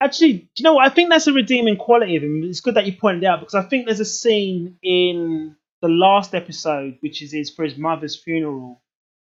Actually, 0.00 0.32
do 0.32 0.48
you 0.58 0.64
know 0.64 0.74
what? 0.74 0.84
I 0.84 0.94
think 0.94 1.08
that's 1.08 1.26
a 1.26 1.32
redeeming 1.32 1.76
quality 1.76 2.16
of 2.16 2.22
him. 2.22 2.42
It's 2.44 2.60
good 2.60 2.74
that 2.74 2.84
you 2.84 2.92
pointed 2.92 3.24
out 3.24 3.40
because 3.40 3.54
I 3.54 3.62
think 3.62 3.86
there's 3.86 4.00
a 4.00 4.04
scene 4.04 4.76
in 4.82 5.56
the 5.80 5.88
last 5.88 6.34
episode, 6.34 6.98
which 7.00 7.22
is 7.22 7.32
his 7.32 7.48
for 7.48 7.64
his 7.64 7.78
mother's 7.78 8.16
funeral, 8.16 8.82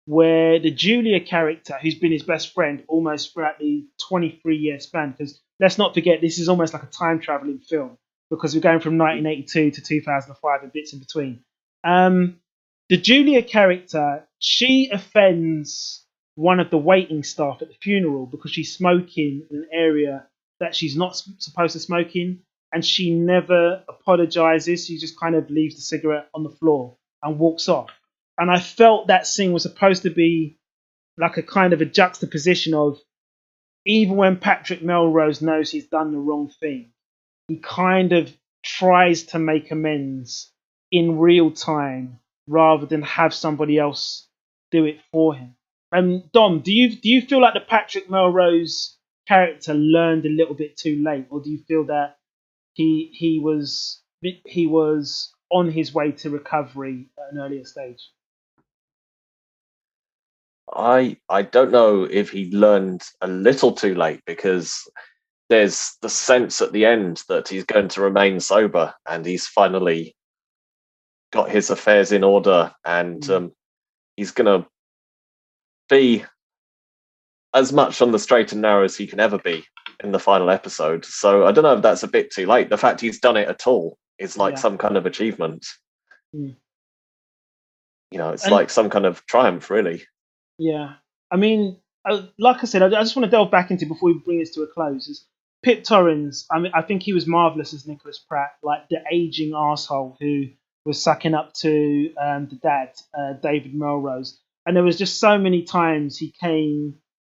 where 0.05 0.59
the 0.59 0.70
Julia 0.70 1.20
character, 1.20 1.78
who's 1.80 1.95
been 1.95 2.12
his 2.12 2.24
best 2.24 2.53
friend 2.53 2.84
almost 2.89 3.32
throughout 3.32 3.59
the 3.59 3.86
23 4.09 4.57
year 4.59 4.80
span, 4.80 5.12
because 5.12 5.41
let's 5.59 5.78
not 5.78 5.95
forget 5.95 6.20
this 6.20 6.39
is 6.39 6.51
almost 6.51 6.74
like 6.74 6.82
a 6.82 6.86
time 6.86 7.20
traveling 7.20 7.61
film 7.61 7.97
because 8.31 8.55
we're 8.55 8.61
going 8.61 8.81
from 8.81 8.99
1982 8.99 9.72
to 9.72 9.81
2005 9.81 10.62
and 10.62 10.72
bits 10.72 10.93
in 10.93 10.99
between. 10.99 11.41
Um, 11.85 12.41
the 12.89 12.97
Julia 12.97 13.43
character, 13.43 14.26
she 14.39 14.91
offends 14.91 16.05
one 16.35 16.61
of 16.61 16.70
the 16.70 16.79
waiting 16.79 17.22
staff 17.22 17.62
at 17.62 17.68
the 17.68 17.74
funeral 17.83 18.26
because 18.26 18.53
she's 18.53 18.74
smoking 18.74 19.47
in 19.51 19.57
an 19.57 19.68
area 19.72 20.26
that 20.61 20.74
she's 20.74 20.97
not 20.97 21.20
supposed 21.39 21.72
to 21.72 21.81
smoke 21.81 22.14
in 22.14 22.41
and 22.72 22.85
she 22.85 23.12
never 23.12 23.83
apologizes. 23.89 24.87
She 24.87 24.99
just 24.99 25.18
kind 25.18 25.35
of 25.35 25.51
leaves 25.51 25.76
the 25.76 25.83
cigarette 25.83 26.29
on 26.35 26.43
the 26.45 26.51
floor 26.51 26.97
and 27.22 27.39
walks 27.39 27.68
off. 27.68 27.91
And 28.39 28.51
I 28.51 28.61
felt 28.61 29.09
that 29.09 29.26
scene 29.26 29.53
was 29.53 29.62
supposed 29.62 30.05
to 30.05 30.11
be 30.11 30.59
like 31.16 31.37
a 31.37 31.43
kind 31.43 31.72
of 31.72 31.81
a 31.81 31.85
juxtaposition 31.85 32.74
of 32.74 32.99
even 33.85 34.16
when 34.16 34.37
Patrick 34.37 34.83
Melrose 34.83 35.43
knows 35.43 35.70
he's 35.70 35.89
done 35.89 36.12
the 36.12 36.18
wrong 36.18 36.51
thing, 36.61 36.93
he 37.49 37.59
kind 37.59 38.12
of 38.14 38.34
tries 38.64 39.24
to 39.24 39.40
make 39.40 39.72
amends 39.72 40.53
in 40.92 41.18
real 41.18 41.53
time 41.53 42.20
rather 42.49 42.86
than 42.86 43.03
have 43.03 43.34
somebody 43.34 43.78
else 43.78 44.28
do 44.72 44.86
it 44.86 44.99
for 45.12 45.34
him. 45.34 45.57
And 45.92 46.30
Dom, 46.32 46.61
do 46.61 46.72
you 46.72 46.96
do 46.96 47.11
you 47.11 47.22
feel 47.22 47.42
like 47.42 47.55
the 47.55 47.61
Patrick 47.61 48.11
Melrose 48.11 48.99
character 49.28 49.74
learned 49.74 50.26
a 50.26 50.30
little 50.30 50.55
bit 50.55 50.76
too 50.78 51.03
late, 51.05 51.26
or 51.30 51.42
do 51.42 51.51
you 51.51 51.61
feel 51.68 51.86
that 51.86 52.18
he 52.74 53.11
he 53.14 53.40
was 53.40 54.03
he 54.46 54.66
was 54.66 55.32
on 55.51 55.70
his 55.70 55.94
way 55.94 56.12
to 56.12 56.30
recovery 56.30 57.09
at 57.18 57.34
an 57.34 57.40
earlier 57.40 57.64
stage. 57.64 58.11
I 60.72 61.18
I 61.28 61.42
don't 61.42 61.72
know 61.72 62.05
if 62.05 62.30
he 62.30 62.51
learned 62.53 63.03
a 63.22 63.28
little 63.28 63.72
too 63.72 63.94
late 63.94 64.22
because 64.26 64.88
there's 65.49 65.96
the 66.03 66.09
sense 66.09 66.61
at 66.61 66.72
the 66.72 66.84
end 66.84 67.22
that 67.28 67.49
he's 67.49 67.64
going 67.64 67.88
to 67.88 68.01
remain 68.01 68.40
sober 68.40 68.94
and 69.09 69.24
he's 69.24 69.46
finally 69.46 70.14
got 71.32 71.51
his 71.51 71.70
affairs 71.70 72.12
in 72.12 72.24
order 72.24 72.72
and 72.84 73.22
mm. 73.22 73.36
um, 73.36 73.53
he's 74.16 74.30
going 74.30 74.62
to 74.62 74.68
be 75.88 76.24
as 77.55 77.72
much 77.72 78.03
on 78.03 78.12
the 78.12 78.18
straight 78.18 78.53
and 78.53 78.62
narrow 78.62 78.84
as 78.84 78.96
he 78.96 79.07
can 79.07 79.20
ever 79.20 79.38
be 79.38 79.64
in 80.03 80.12
the 80.12 80.18
final 80.18 80.51
episode. 80.51 81.05
So 81.05 81.46
I 81.46 81.53
don't 81.53 81.64
know 81.64 81.74
if 81.74 81.82
that's 81.82 82.03
a 82.03 82.09
bit 82.09 82.30
too 82.30 82.46
late. 82.46 82.68
The 82.68 82.76
fact 82.76 83.01
he's 83.01 83.20
done 83.20 83.36
it 83.36 83.49
at 83.49 83.66
all 83.66 83.96
is 84.18 84.36
like 84.36 84.55
yeah. 84.55 84.61
some 84.61 84.78
kind 84.78 84.96
of 84.96 85.07
achievement. 85.07 85.66
Mm. 86.34 86.57
You 88.11 88.18
know, 88.18 88.30
it's 88.30 88.44
and, 88.44 88.53
like 88.53 88.70
some 88.70 88.90
kind 88.90 89.07
of 89.07 89.24
triumph, 89.26 89.70
really. 89.70 90.03
Yeah, 90.59 90.94
I 91.30 91.36
mean, 91.36 91.78
uh, 92.09 92.22
like 92.38 92.59
I 92.62 92.66
said, 92.66 92.82
I, 92.82 92.86
I, 92.86 93.03
just 93.03 93.16
want 93.16 93.24
to 93.24 93.30
delve 93.30 93.51
back 93.51 93.70
into 93.70 93.86
before 93.86 94.12
we 94.12 94.18
bring 94.18 94.38
this 94.38 94.55
to 94.55 94.62
a 94.62 94.66
close. 94.66 95.09
Is 95.09 95.26
Pip 95.62 95.84
Torrens? 95.84 96.46
I 96.50 96.59
mean, 96.59 96.72
I 96.74 96.82
think 96.82 97.02
he 97.02 97.12
was 97.12 97.26
marvelous 97.26 97.74
as 97.74 97.86
Nicholas 97.86 98.18
Pratt, 98.18 98.50
like 98.62 98.88
the 98.88 98.98
aging 99.12 99.52
asshole 99.56 100.16
who 100.20 100.44
was 100.84 101.02
sucking 101.02 101.34
up 101.34 101.52
to 101.54 102.11
um, 102.20 102.48
the 102.48 102.56
dad, 102.62 102.92
uh, 103.18 103.34
David 103.42 103.74
Melrose. 103.74 104.40
And 104.64 104.76
there 104.76 104.84
was 104.84 104.98
just 104.98 105.18
so 105.18 105.38
many 105.38 105.62
times 105.62 106.16
he 106.16 106.34
came 106.40 106.94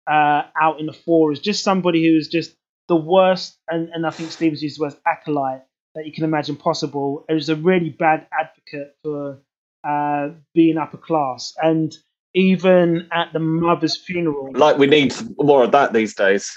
uh, 0.10 0.44
out 0.60 0.80
in 0.80 0.86
the 0.86 0.94
four 0.94 1.32
as 1.32 1.40
just 1.40 1.64
somebody 1.64 2.06
who 2.06 2.18
is 2.18 2.28
just 2.28 2.56
the 2.88 2.96
worst, 2.96 3.58
and, 3.70 3.90
and 3.94 4.06
I 4.06 4.10
think 4.10 4.32
Stevens 4.32 4.62
used 4.62 4.78
the 4.78 4.84
word 4.84 4.96
acolyte 5.08 5.62
that 5.96 6.06
you 6.06 6.12
can 6.12 6.24
imagine 6.24 6.56
possible. 6.56 7.26
It 7.30 7.34
was 7.34 7.50
a 7.50 7.56
really 7.56 7.90
bad 7.90 8.28
advocate 8.38 8.96
for 9.04 9.42
uh, 9.88 10.30
being 10.54 10.78
upper 10.78 10.98
class, 10.98 11.54
and 11.58 11.94
even 12.36 13.08
at 13.12 13.32
the 13.32 13.40
mother's 13.40 13.98
funeral, 13.98 14.52
like 14.54 14.78
we 14.78 14.88
need 14.88 15.14
more 15.38 15.64
of 15.64 15.72
that 15.72 15.94
these 15.94 16.14
days. 16.14 16.52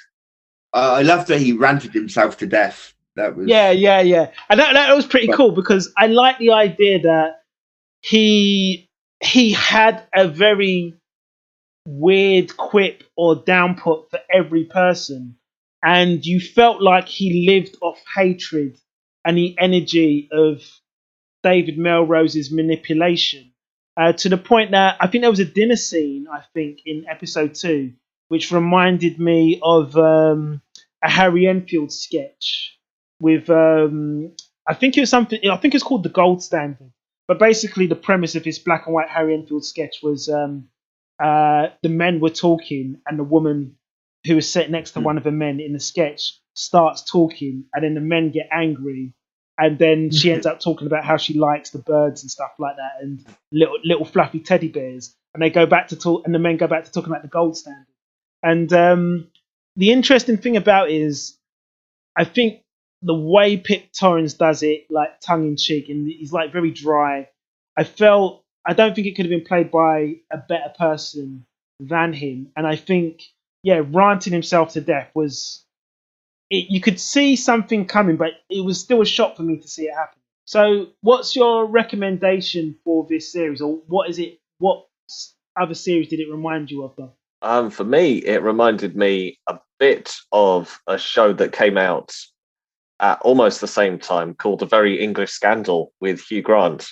Uh, 0.76 0.96
I 0.98 1.02
loved 1.02 1.28
that 1.28 1.40
he 1.40 1.52
ranted 1.52 1.94
himself 1.94 2.36
to 2.38 2.46
death. 2.46 2.92
That 3.14 3.34
was 3.34 3.48
yeah, 3.48 3.70
yeah, 3.70 4.00
yeah, 4.00 4.30
and 4.50 4.60
that 4.60 4.74
that 4.74 4.94
was 4.94 5.06
pretty 5.06 5.28
cool 5.28 5.52
because 5.52 5.90
I 5.96 6.08
like 6.08 6.38
the 6.38 6.50
idea 6.50 7.00
that 7.00 7.40
he 8.02 8.90
he 9.22 9.52
had 9.52 10.06
a 10.14 10.28
very 10.28 10.94
weird 11.86 12.54
quip 12.58 13.04
or 13.16 13.42
downput 13.42 14.10
for 14.10 14.18
every 14.30 14.64
person. 14.64 15.36
And 15.82 16.24
you 16.26 16.40
felt 16.40 16.82
like 16.82 17.08
he 17.08 17.48
lived 17.48 17.76
off 17.80 18.02
hatred 18.14 18.76
and 19.24 19.38
the 19.38 19.56
energy 19.58 20.28
of 20.30 20.62
David 21.42 21.78
Melrose's 21.78 22.50
manipulation. 22.50 23.52
Uh, 23.96 24.12
to 24.12 24.28
the 24.28 24.36
point 24.36 24.72
that 24.72 24.96
I 25.00 25.06
think 25.06 25.22
there 25.22 25.30
was 25.30 25.40
a 25.40 25.44
dinner 25.46 25.76
scene, 25.76 26.26
I 26.30 26.42
think, 26.52 26.80
in 26.84 27.06
episode 27.08 27.54
two, 27.54 27.94
which 28.28 28.52
reminded 28.52 29.18
me 29.18 29.58
of 29.62 29.96
um, 29.96 30.60
a 31.06 31.10
Harry 31.10 31.46
Enfield 31.46 31.92
sketch 31.92 32.78
with, 33.20 33.48
um, 33.48 34.32
I 34.68 34.74
think 34.74 34.96
it 34.96 35.00
was 35.00 35.10
something, 35.10 35.38
I 35.48 35.56
think 35.56 35.74
it's 35.74 35.84
called 35.84 36.02
The 36.02 36.08
Gold 36.10 36.42
Standard. 36.42 36.92
But 37.28 37.38
basically, 37.38 37.86
the 37.86 37.96
premise 37.96 38.34
of 38.34 38.44
his 38.44 38.58
black 38.58 38.86
and 38.86 38.94
white 38.94 39.08
Harry 39.08 39.34
Enfield 39.34 39.64
sketch 39.64 39.96
was 40.02 40.28
um, 40.28 40.68
uh, 41.22 41.68
the 41.82 41.88
men 41.88 42.20
were 42.20 42.30
talking, 42.30 43.00
and 43.06 43.18
the 43.18 43.24
woman 43.24 43.76
who 44.26 44.36
was 44.36 44.50
sitting 44.50 44.72
next 44.72 44.92
to 44.92 45.00
mm. 45.00 45.04
one 45.04 45.16
of 45.16 45.24
the 45.24 45.32
men 45.32 45.60
in 45.60 45.72
the 45.72 45.80
sketch 45.80 46.40
starts 46.54 47.02
talking, 47.02 47.64
and 47.72 47.84
then 47.84 47.94
the 47.94 48.00
men 48.00 48.30
get 48.30 48.48
angry, 48.52 49.12
and 49.58 49.78
then 49.78 50.10
she 50.12 50.30
ends 50.32 50.46
up 50.46 50.60
talking 50.60 50.86
about 50.86 51.04
how 51.04 51.16
she 51.16 51.34
likes 51.34 51.70
the 51.70 51.78
birds 51.78 52.22
and 52.22 52.30
stuff 52.30 52.52
like 52.58 52.76
that, 52.76 53.02
and 53.02 53.24
little 53.50 53.78
little 53.84 54.04
fluffy 54.04 54.38
teddy 54.38 54.68
bears, 54.68 55.16
and 55.34 55.42
they 55.42 55.50
go 55.50 55.66
back 55.66 55.88
to 55.88 55.96
talk, 55.96 56.24
and 56.26 56.34
the 56.34 56.38
men 56.38 56.56
go 56.56 56.68
back 56.68 56.84
to 56.84 56.92
talking 56.92 57.10
about 57.10 57.22
the 57.22 57.28
gold 57.28 57.56
standard. 57.56 57.86
And 58.42 58.72
um, 58.72 59.30
the 59.76 59.92
interesting 59.92 60.38
thing 60.38 60.56
about 60.56 60.90
it 60.90 61.00
is, 61.00 61.38
I 62.16 62.24
think 62.24 62.62
the 63.02 63.14
way 63.14 63.56
Pip 63.56 63.92
Torrens 63.92 64.34
does 64.34 64.62
it, 64.62 64.86
like 64.90 65.20
tongue 65.20 65.46
in 65.46 65.56
cheek, 65.56 65.88
and 65.88 66.08
he's 66.08 66.32
like 66.32 66.52
very 66.52 66.70
dry. 66.70 67.28
I 67.76 67.84
felt 67.84 68.42
I 68.66 68.72
don't 68.72 68.94
think 68.94 69.06
it 69.06 69.14
could 69.14 69.26
have 69.26 69.30
been 69.30 69.44
played 69.44 69.70
by 69.70 70.16
a 70.30 70.38
better 70.38 70.72
person 70.76 71.46
than 71.78 72.12
him. 72.12 72.50
And 72.56 72.66
I 72.66 72.76
think, 72.76 73.22
yeah, 73.62 73.82
ranting 73.86 74.32
himself 74.32 74.72
to 74.72 74.80
death 74.80 75.10
was. 75.14 75.62
It, 76.48 76.70
you 76.70 76.80
could 76.80 77.00
see 77.00 77.34
something 77.34 77.86
coming, 77.86 78.16
but 78.16 78.30
it 78.48 78.64
was 78.64 78.80
still 78.80 79.02
a 79.02 79.06
shock 79.06 79.36
for 79.36 79.42
me 79.42 79.56
to 79.58 79.66
see 79.66 79.86
it 79.86 79.94
happen. 79.94 80.20
So, 80.44 80.90
what's 81.00 81.34
your 81.34 81.66
recommendation 81.66 82.76
for 82.84 83.04
this 83.08 83.32
series, 83.32 83.60
or 83.60 83.80
what 83.88 84.08
is 84.08 84.20
it? 84.20 84.38
What 84.58 84.86
other 85.60 85.74
series 85.74 86.08
did 86.08 86.20
it 86.20 86.30
remind 86.30 86.70
you 86.70 86.84
of? 86.84 86.94
Though? 86.96 87.12
Um, 87.42 87.70
for 87.70 87.84
me, 87.84 88.18
it 88.18 88.42
reminded 88.42 88.96
me 88.96 89.38
a 89.46 89.58
bit 89.78 90.14
of 90.32 90.78
a 90.86 90.98
show 90.98 91.32
that 91.34 91.52
came 91.52 91.76
out 91.76 92.14
at 93.00 93.20
almost 93.22 93.60
the 93.60 93.68
same 93.68 93.98
time 93.98 94.34
called 94.34 94.62
A 94.62 94.66
Very 94.66 95.00
English 95.00 95.30
Scandal 95.30 95.92
with 96.00 96.20
Hugh 96.20 96.42
Grant. 96.42 96.88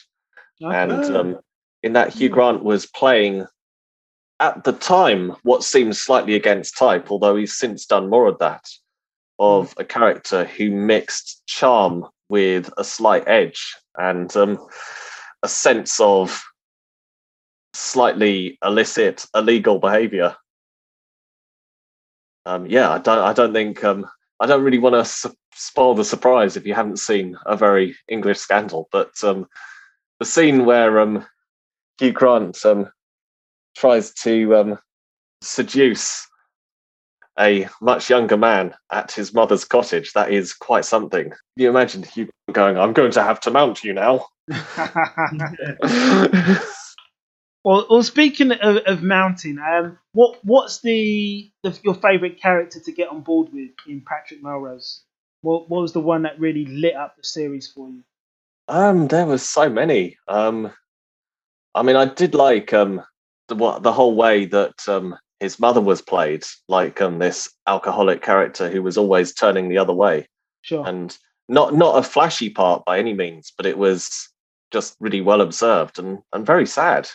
And 0.61 1.05
um, 1.17 1.41
in 1.83 1.95
that, 1.95 2.15
Hugh 2.15 2.29
hmm. 2.29 2.35
Grant 2.35 2.65
was 2.65 2.87
playing 2.87 3.47
at 4.41 4.65
the 4.65 4.73
time 4.73 5.35
what 5.43 5.65
seems 5.65 6.01
slightly 6.01 6.35
against 6.35 6.77
type, 6.77 7.11
although 7.11 7.37
he's 7.37 7.57
since 7.57 7.87
done 7.87 8.09
more 8.09 8.27
of 8.27 8.39
that, 8.39 8.65
of 9.39 9.73
hmm. 9.73 9.83
a 9.83 9.85
character 9.85 10.45
who 10.45 10.71
mixed 10.71 11.43
charm 11.47 12.07
with 12.29 12.73
a 12.79 12.85
slight 12.85 13.25
edge 13.27 13.75
and 13.97 14.35
um, 14.37 14.59
a 15.43 15.49
sense 15.49 16.01
of 16.01 16.43
slightly 17.75 18.59
illicit, 18.65 19.27
illegal 19.35 19.79
behaviour. 19.79 20.37
Um, 22.47 22.67
yeah, 22.67 22.91
I 22.91 22.99
don't. 22.99 23.19
I 23.19 23.33
don't 23.33 23.53
think. 23.53 23.83
Um, 23.85 24.07
I 24.41 24.47
don't 24.47 24.65
really 24.65 24.79
want 24.79 24.95
to 24.95 25.05
su- 25.05 25.35
spoil 25.55 25.95
the 25.95 26.05
surprise 26.05 26.57
if 26.57 26.67
you 26.67 26.75
haven't 26.75 26.99
seen 26.99 27.37
a 27.47 27.57
very 27.57 27.97
English 28.09 28.39
scandal. 28.39 28.89
But 28.93 29.13
um, 29.23 29.47
the 30.19 30.27
scene 30.27 30.65
where 30.65 31.01
um, 31.01 31.27
Hugh 31.99 32.13
Grant 32.13 32.65
um, 32.65 32.91
tries 33.77 34.13
to 34.15 34.57
um, 34.57 34.79
seduce 35.43 36.27
a 37.39 37.69
much 37.81 38.11
younger 38.11 38.37
man 38.37 38.75
at 38.93 39.11
his 39.11 39.35
mother's 39.35 39.65
cottage. 39.65 40.13
That 40.13 40.33
is 40.33 40.53
quite 40.53 40.85
something. 40.85 41.31
Can 41.31 41.39
you 41.57 41.71
imagine 41.71 42.05
you 42.15 42.29
going, 42.53 42.79
I'm 42.79 42.93
going 42.93 43.11
to 43.13 43.23
have 43.23 43.41
to 43.41 43.51
mount 43.51 43.83
you 43.83 43.93
now? 43.93 44.27
well, 47.65 47.87
well, 47.89 48.03
speaking 48.03 48.53
of, 48.53 48.77
of 48.87 49.03
mounting, 49.03 49.59
um, 49.59 49.99
what 50.13 50.39
what's 50.45 50.81
the, 50.81 51.51
the 51.63 51.79
your 51.83 51.95
favourite 51.95 52.41
character 52.41 52.79
to 52.81 52.93
get 52.93 53.09
on 53.09 53.23
board 53.23 53.49
with 53.53 53.71
in 53.89 54.03
Patrick 54.07 54.43
Melrose? 54.43 55.03
What, 55.41 55.69
what 55.71 55.83
was 55.83 55.93
the 55.93 56.01
one 56.01 56.23
that 56.23 56.39
really 56.39 56.67
lit 56.67 56.95
up 56.95 57.17
the 57.17 57.25
series 57.25 57.71
for 57.71 57.89
you? 57.89 58.03
Um, 58.69 59.09
there 59.09 59.27
was 59.27 59.47
so 59.47 59.69
many. 59.69 60.17
Um, 60.29 60.73
I 61.75 61.83
mean, 61.83 61.97
I 61.97 62.05
did 62.05 62.35
like 62.35 62.73
um 62.73 63.03
the 63.49 63.55
what 63.55 63.83
the 63.83 63.93
whole 63.93 64.15
way 64.15 64.45
that 64.47 64.87
um 64.89 65.17
his 65.41 65.59
mother 65.59 65.81
was 65.81 66.03
played, 66.03 66.45
like 66.69 67.01
um 67.01 67.19
this 67.19 67.51
alcoholic 67.67 68.23
character 68.23 68.71
who 68.71 68.83
was 68.83 68.99
always 68.99 69.35
turning 69.35 69.69
the 69.69 69.79
other 69.79 69.95
way. 69.95 70.29
Sure. 70.63 70.87
And 70.87 71.17
not 71.49 71.75
not 71.75 71.99
a 71.99 72.03
flashy 72.03 72.51
part 72.51 72.85
by 72.85 72.99
any 72.99 73.15
means, 73.15 73.53
but 73.57 73.67
it 73.67 73.79
was 73.79 74.29
just 74.71 74.97
really 75.01 75.23
well 75.23 75.41
observed 75.41 75.99
and 75.99 76.19
and 76.33 76.45
very 76.47 76.67
sad. 76.67 77.09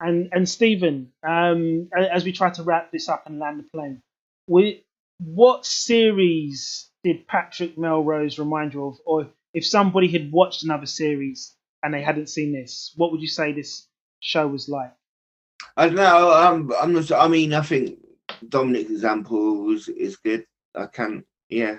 And 0.00 0.30
and 0.32 0.48
Stephen, 0.48 1.12
um, 1.26 1.88
as 1.96 2.24
we 2.24 2.32
try 2.32 2.50
to 2.50 2.62
wrap 2.62 2.90
this 2.90 3.08
up 3.08 3.26
and 3.26 3.38
land 3.38 3.60
the 3.60 3.68
plane, 3.72 4.02
we, 4.48 4.84
what 5.18 5.64
series 5.64 6.90
did 7.04 7.26
Patrick 7.26 7.78
Melrose 7.78 8.38
remind 8.38 8.74
you 8.74 8.86
of, 8.86 8.98
or 9.06 9.28
if 9.52 9.64
somebody 9.64 10.08
had 10.08 10.32
watched 10.32 10.64
another 10.64 10.86
series 10.86 11.54
and 11.82 11.94
they 11.94 12.02
hadn't 12.02 12.28
seen 12.28 12.52
this, 12.52 12.92
what 12.96 13.12
would 13.12 13.20
you 13.20 13.28
say 13.28 13.52
this 13.52 13.86
show 14.20 14.46
was 14.46 14.68
like? 14.68 14.92
I 15.76 15.86
don't 15.86 15.96
know. 15.96 16.32
I'm, 16.32 16.72
I'm 16.72 16.92
not. 16.92 17.12
I 17.12 17.28
mean, 17.28 17.52
I 17.54 17.62
think 17.62 17.98
Dominic's 18.48 18.90
example 18.90 19.64
was 19.64 19.88
is 19.88 20.16
good. 20.16 20.44
I 20.74 20.86
can't. 20.86 21.24
yeah. 21.48 21.78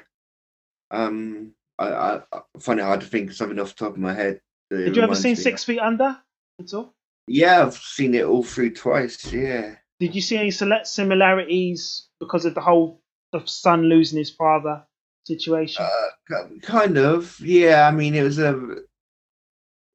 Um, 0.91 1.51
I, 1.77 1.87
I, 1.89 2.21
I 2.31 2.41
find 2.59 2.79
it 2.79 2.83
hard 2.83 3.01
to 3.01 3.07
think 3.07 3.31
of 3.31 3.35
something 3.35 3.59
off 3.59 3.75
the 3.75 3.85
top 3.85 3.93
of 3.93 3.99
my 3.99 4.13
head. 4.13 4.39
Did 4.69 4.95
you 4.95 5.01
ever 5.01 5.15
see 5.15 5.35
Six 5.35 5.63
Feet 5.63 5.79
Under 5.79 6.17
at 6.59 6.73
all? 6.73 6.94
Yeah, 7.27 7.63
I've 7.63 7.75
seen 7.75 8.13
it 8.13 8.25
all 8.25 8.43
through 8.43 8.73
twice. 8.73 9.31
Yeah. 9.31 9.75
Did 9.99 10.13
you 10.13 10.21
see 10.21 10.37
any 10.37 10.51
select 10.51 10.87
similarities 10.87 12.07
because 12.19 12.45
of 12.45 12.53
the 12.53 12.61
whole 12.61 13.01
the 13.31 13.41
son 13.45 13.83
losing 13.83 14.19
his 14.19 14.29
father 14.29 14.83
situation? 15.25 15.85
Uh, 15.85 16.47
kind 16.61 16.97
of. 16.97 17.39
Yeah. 17.39 17.87
I 17.87 17.91
mean, 17.91 18.13
it 18.15 18.23
was 18.23 18.39
a 18.39 18.77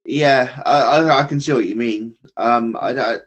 yeah, 0.05 0.61
I, 0.65 0.81
I, 0.81 1.19
I 1.19 1.23
can 1.23 1.39
see 1.39 1.53
what 1.53 1.65
you 1.65 1.75
mean. 1.75 2.15
Um, 2.37 2.75
I, 2.79 2.91
I 2.99 3.17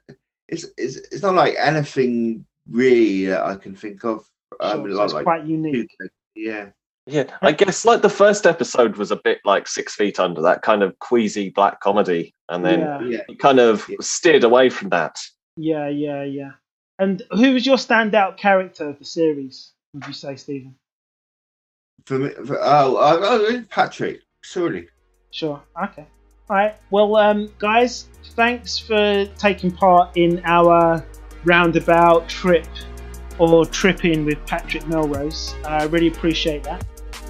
it's 0.49 0.67
it's 0.77 0.97
it's 0.97 1.23
not 1.23 1.35
like 1.35 1.55
anything 1.59 2.45
really 2.69 3.27
that 3.27 3.45
I 3.45 3.57
can 3.57 3.77
think 3.77 4.05
of. 4.05 4.29
Um, 4.61 4.85
sure, 4.85 4.97
so 4.97 5.05
it's 5.05 5.13
like, 5.15 5.25
quite 5.25 5.45
unique. 5.45 5.91
Yeah. 6.35 6.71
Yeah, 7.07 7.25
I 7.43 7.53
guess 7.53 7.85
like 7.85 8.01
the 8.01 8.09
first 8.09 8.47
episode 8.47 8.97
was 8.97 9.11
a 9.11 9.17
bit 9.17 9.41
like 9.45 9.69
Six 9.69 9.95
Feet 9.95 10.19
Under, 10.19 10.41
that 10.41 10.63
kind 10.63 10.83
of 10.83 10.99
queasy 11.01 11.51
black 11.51 11.81
comedy, 11.81 12.35
and 12.49 12.65
then 12.65 12.81
yeah. 13.11 13.21
you 13.29 13.37
kind 13.37 13.61
of 13.61 13.87
yeah. 13.89 13.97
steered 14.01 14.43
away 14.43 14.71
from 14.71 14.89
that. 14.89 15.19
Yeah, 15.57 15.89
yeah, 15.89 16.25
yeah. 16.25 16.53
And 16.99 17.23
who 17.31 17.53
was 17.53 17.67
your 17.67 17.77
standout 17.77 18.39
character 18.39 18.89
of 18.89 18.99
the 18.99 19.05
series? 19.05 19.73
Would 19.93 20.07
you 20.07 20.15
say, 20.15 20.37
Stephen? 20.37 20.77
For 22.07 22.19
me, 22.19 22.31
for, 22.31 22.59
oh, 22.61 22.97
oh, 22.99 23.65
Patrick, 23.69 24.21
surely. 24.43 24.89
Sure. 25.31 25.61
Okay. 25.83 26.07
All 26.49 26.57
right. 26.57 26.75
Well, 26.91 27.17
um, 27.17 27.51
guys, 27.59 28.09
thanks 28.31 28.79
for 28.79 29.27
taking 29.39 29.71
part 29.71 30.17
in 30.17 30.41
our 30.45 31.05
roundabout 31.45 32.29
trip 32.29 32.67
or 33.39 33.67
tripping 33.67 34.25
with 34.25 34.45
Patrick 34.47 34.87
Melrose. 34.87 35.55
I 35.67 35.85
really 35.85 36.09
appreciate 36.09 36.63
that. 36.65 36.85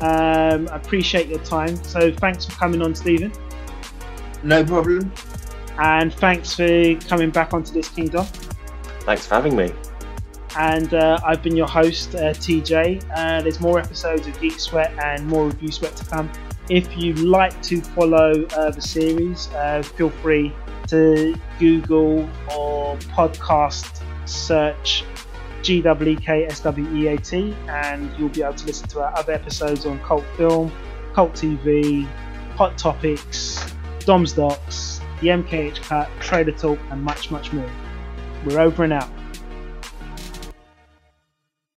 Um, 0.04 0.68
I 0.70 0.76
appreciate 0.76 1.28
your 1.28 1.38
time. 1.40 1.82
So 1.82 2.12
thanks 2.12 2.44
for 2.44 2.52
coming 2.52 2.82
on, 2.82 2.94
Stephen. 2.94 3.32
No 4.42 4.62
problem. 4.62 5.10
And 5.78 6.12
thanks 6.12 6.54
for 6.54 6.94
coming 7.08 7.30
back 7.30 7.54
onto 7.54 7.72
this 7.72 7.88
kingdom. 7.88 8.26
Thanks 9.00 9.26
for 9.26 9.36
having 9.36 9.56
me. 9.56 9.72
And 10.58 10.92
uh, 10.92 11.18
I've 11.24 11.42
been 11.42 11.56
your 11.56 11.66
host, 11.66 12.14
uh, 12.14 12.34
TJ. 12.34 13.02
Uh, 13.16 13.40
there's 13.40 13.60
more 13.60 13.78
episodes 13.78 14.26
of 14.26 14.38
Geek 14.40 14.60
Sweat 14.60 14.92
and 15.02 15.26
more 15.26 15.46
Review 15.46 15.72
Sweat 15.72 15.96
to 15.96 16.04
come. 16.04 16.30
If 16.68 16.96
you'd 16.98 17.18
like 17.18 17.60
to 17.62 17.80
follow 17.80 18.44
uh, 18.44 18.70
the 18.70 18.82
series, 18.82 19.48
uh, 19.54 19.82
feel 19.82 20.10
free 20.10 20.52
to 20.88 21.34
Google 21.58 22.28
or 22.54 22.96
podcast 23.16 24.02
search 24.26 25.04
GWEK 25.64 27.54
and 27.68 28.18
you'll 28.18 28.28
be 28.28 28.42
able 28.42 28.54
to 28.54 28.66
listen 28.66 28.86
to 28.88 29.00
our 29.00 29.16
other 29.16 29.32
episodes 29.32 29.86
on 29.86 29.98
cult 30.00 30.24
film, 30.36 30.70
cult 31.14 31.32
TV, 31.32 32.06
hot 32.54 32.76
topics, 32.76 33.64
Dom's 34.00 34.34
Docs, 34.34 35.00
the 35.20 35.28
MKH 35.28 35.80
Cut, 35.82 36.10
Trailer 36.20 36.52
Talk, 36.52 36.78
and 36.90 37.02
much, 37.02 37.30
much 37.30 37.52
more. 37.52 37.70
We're 38.44 38.60
over 38.60 38.84
and 38.84 38.92
out. 38.92 39.08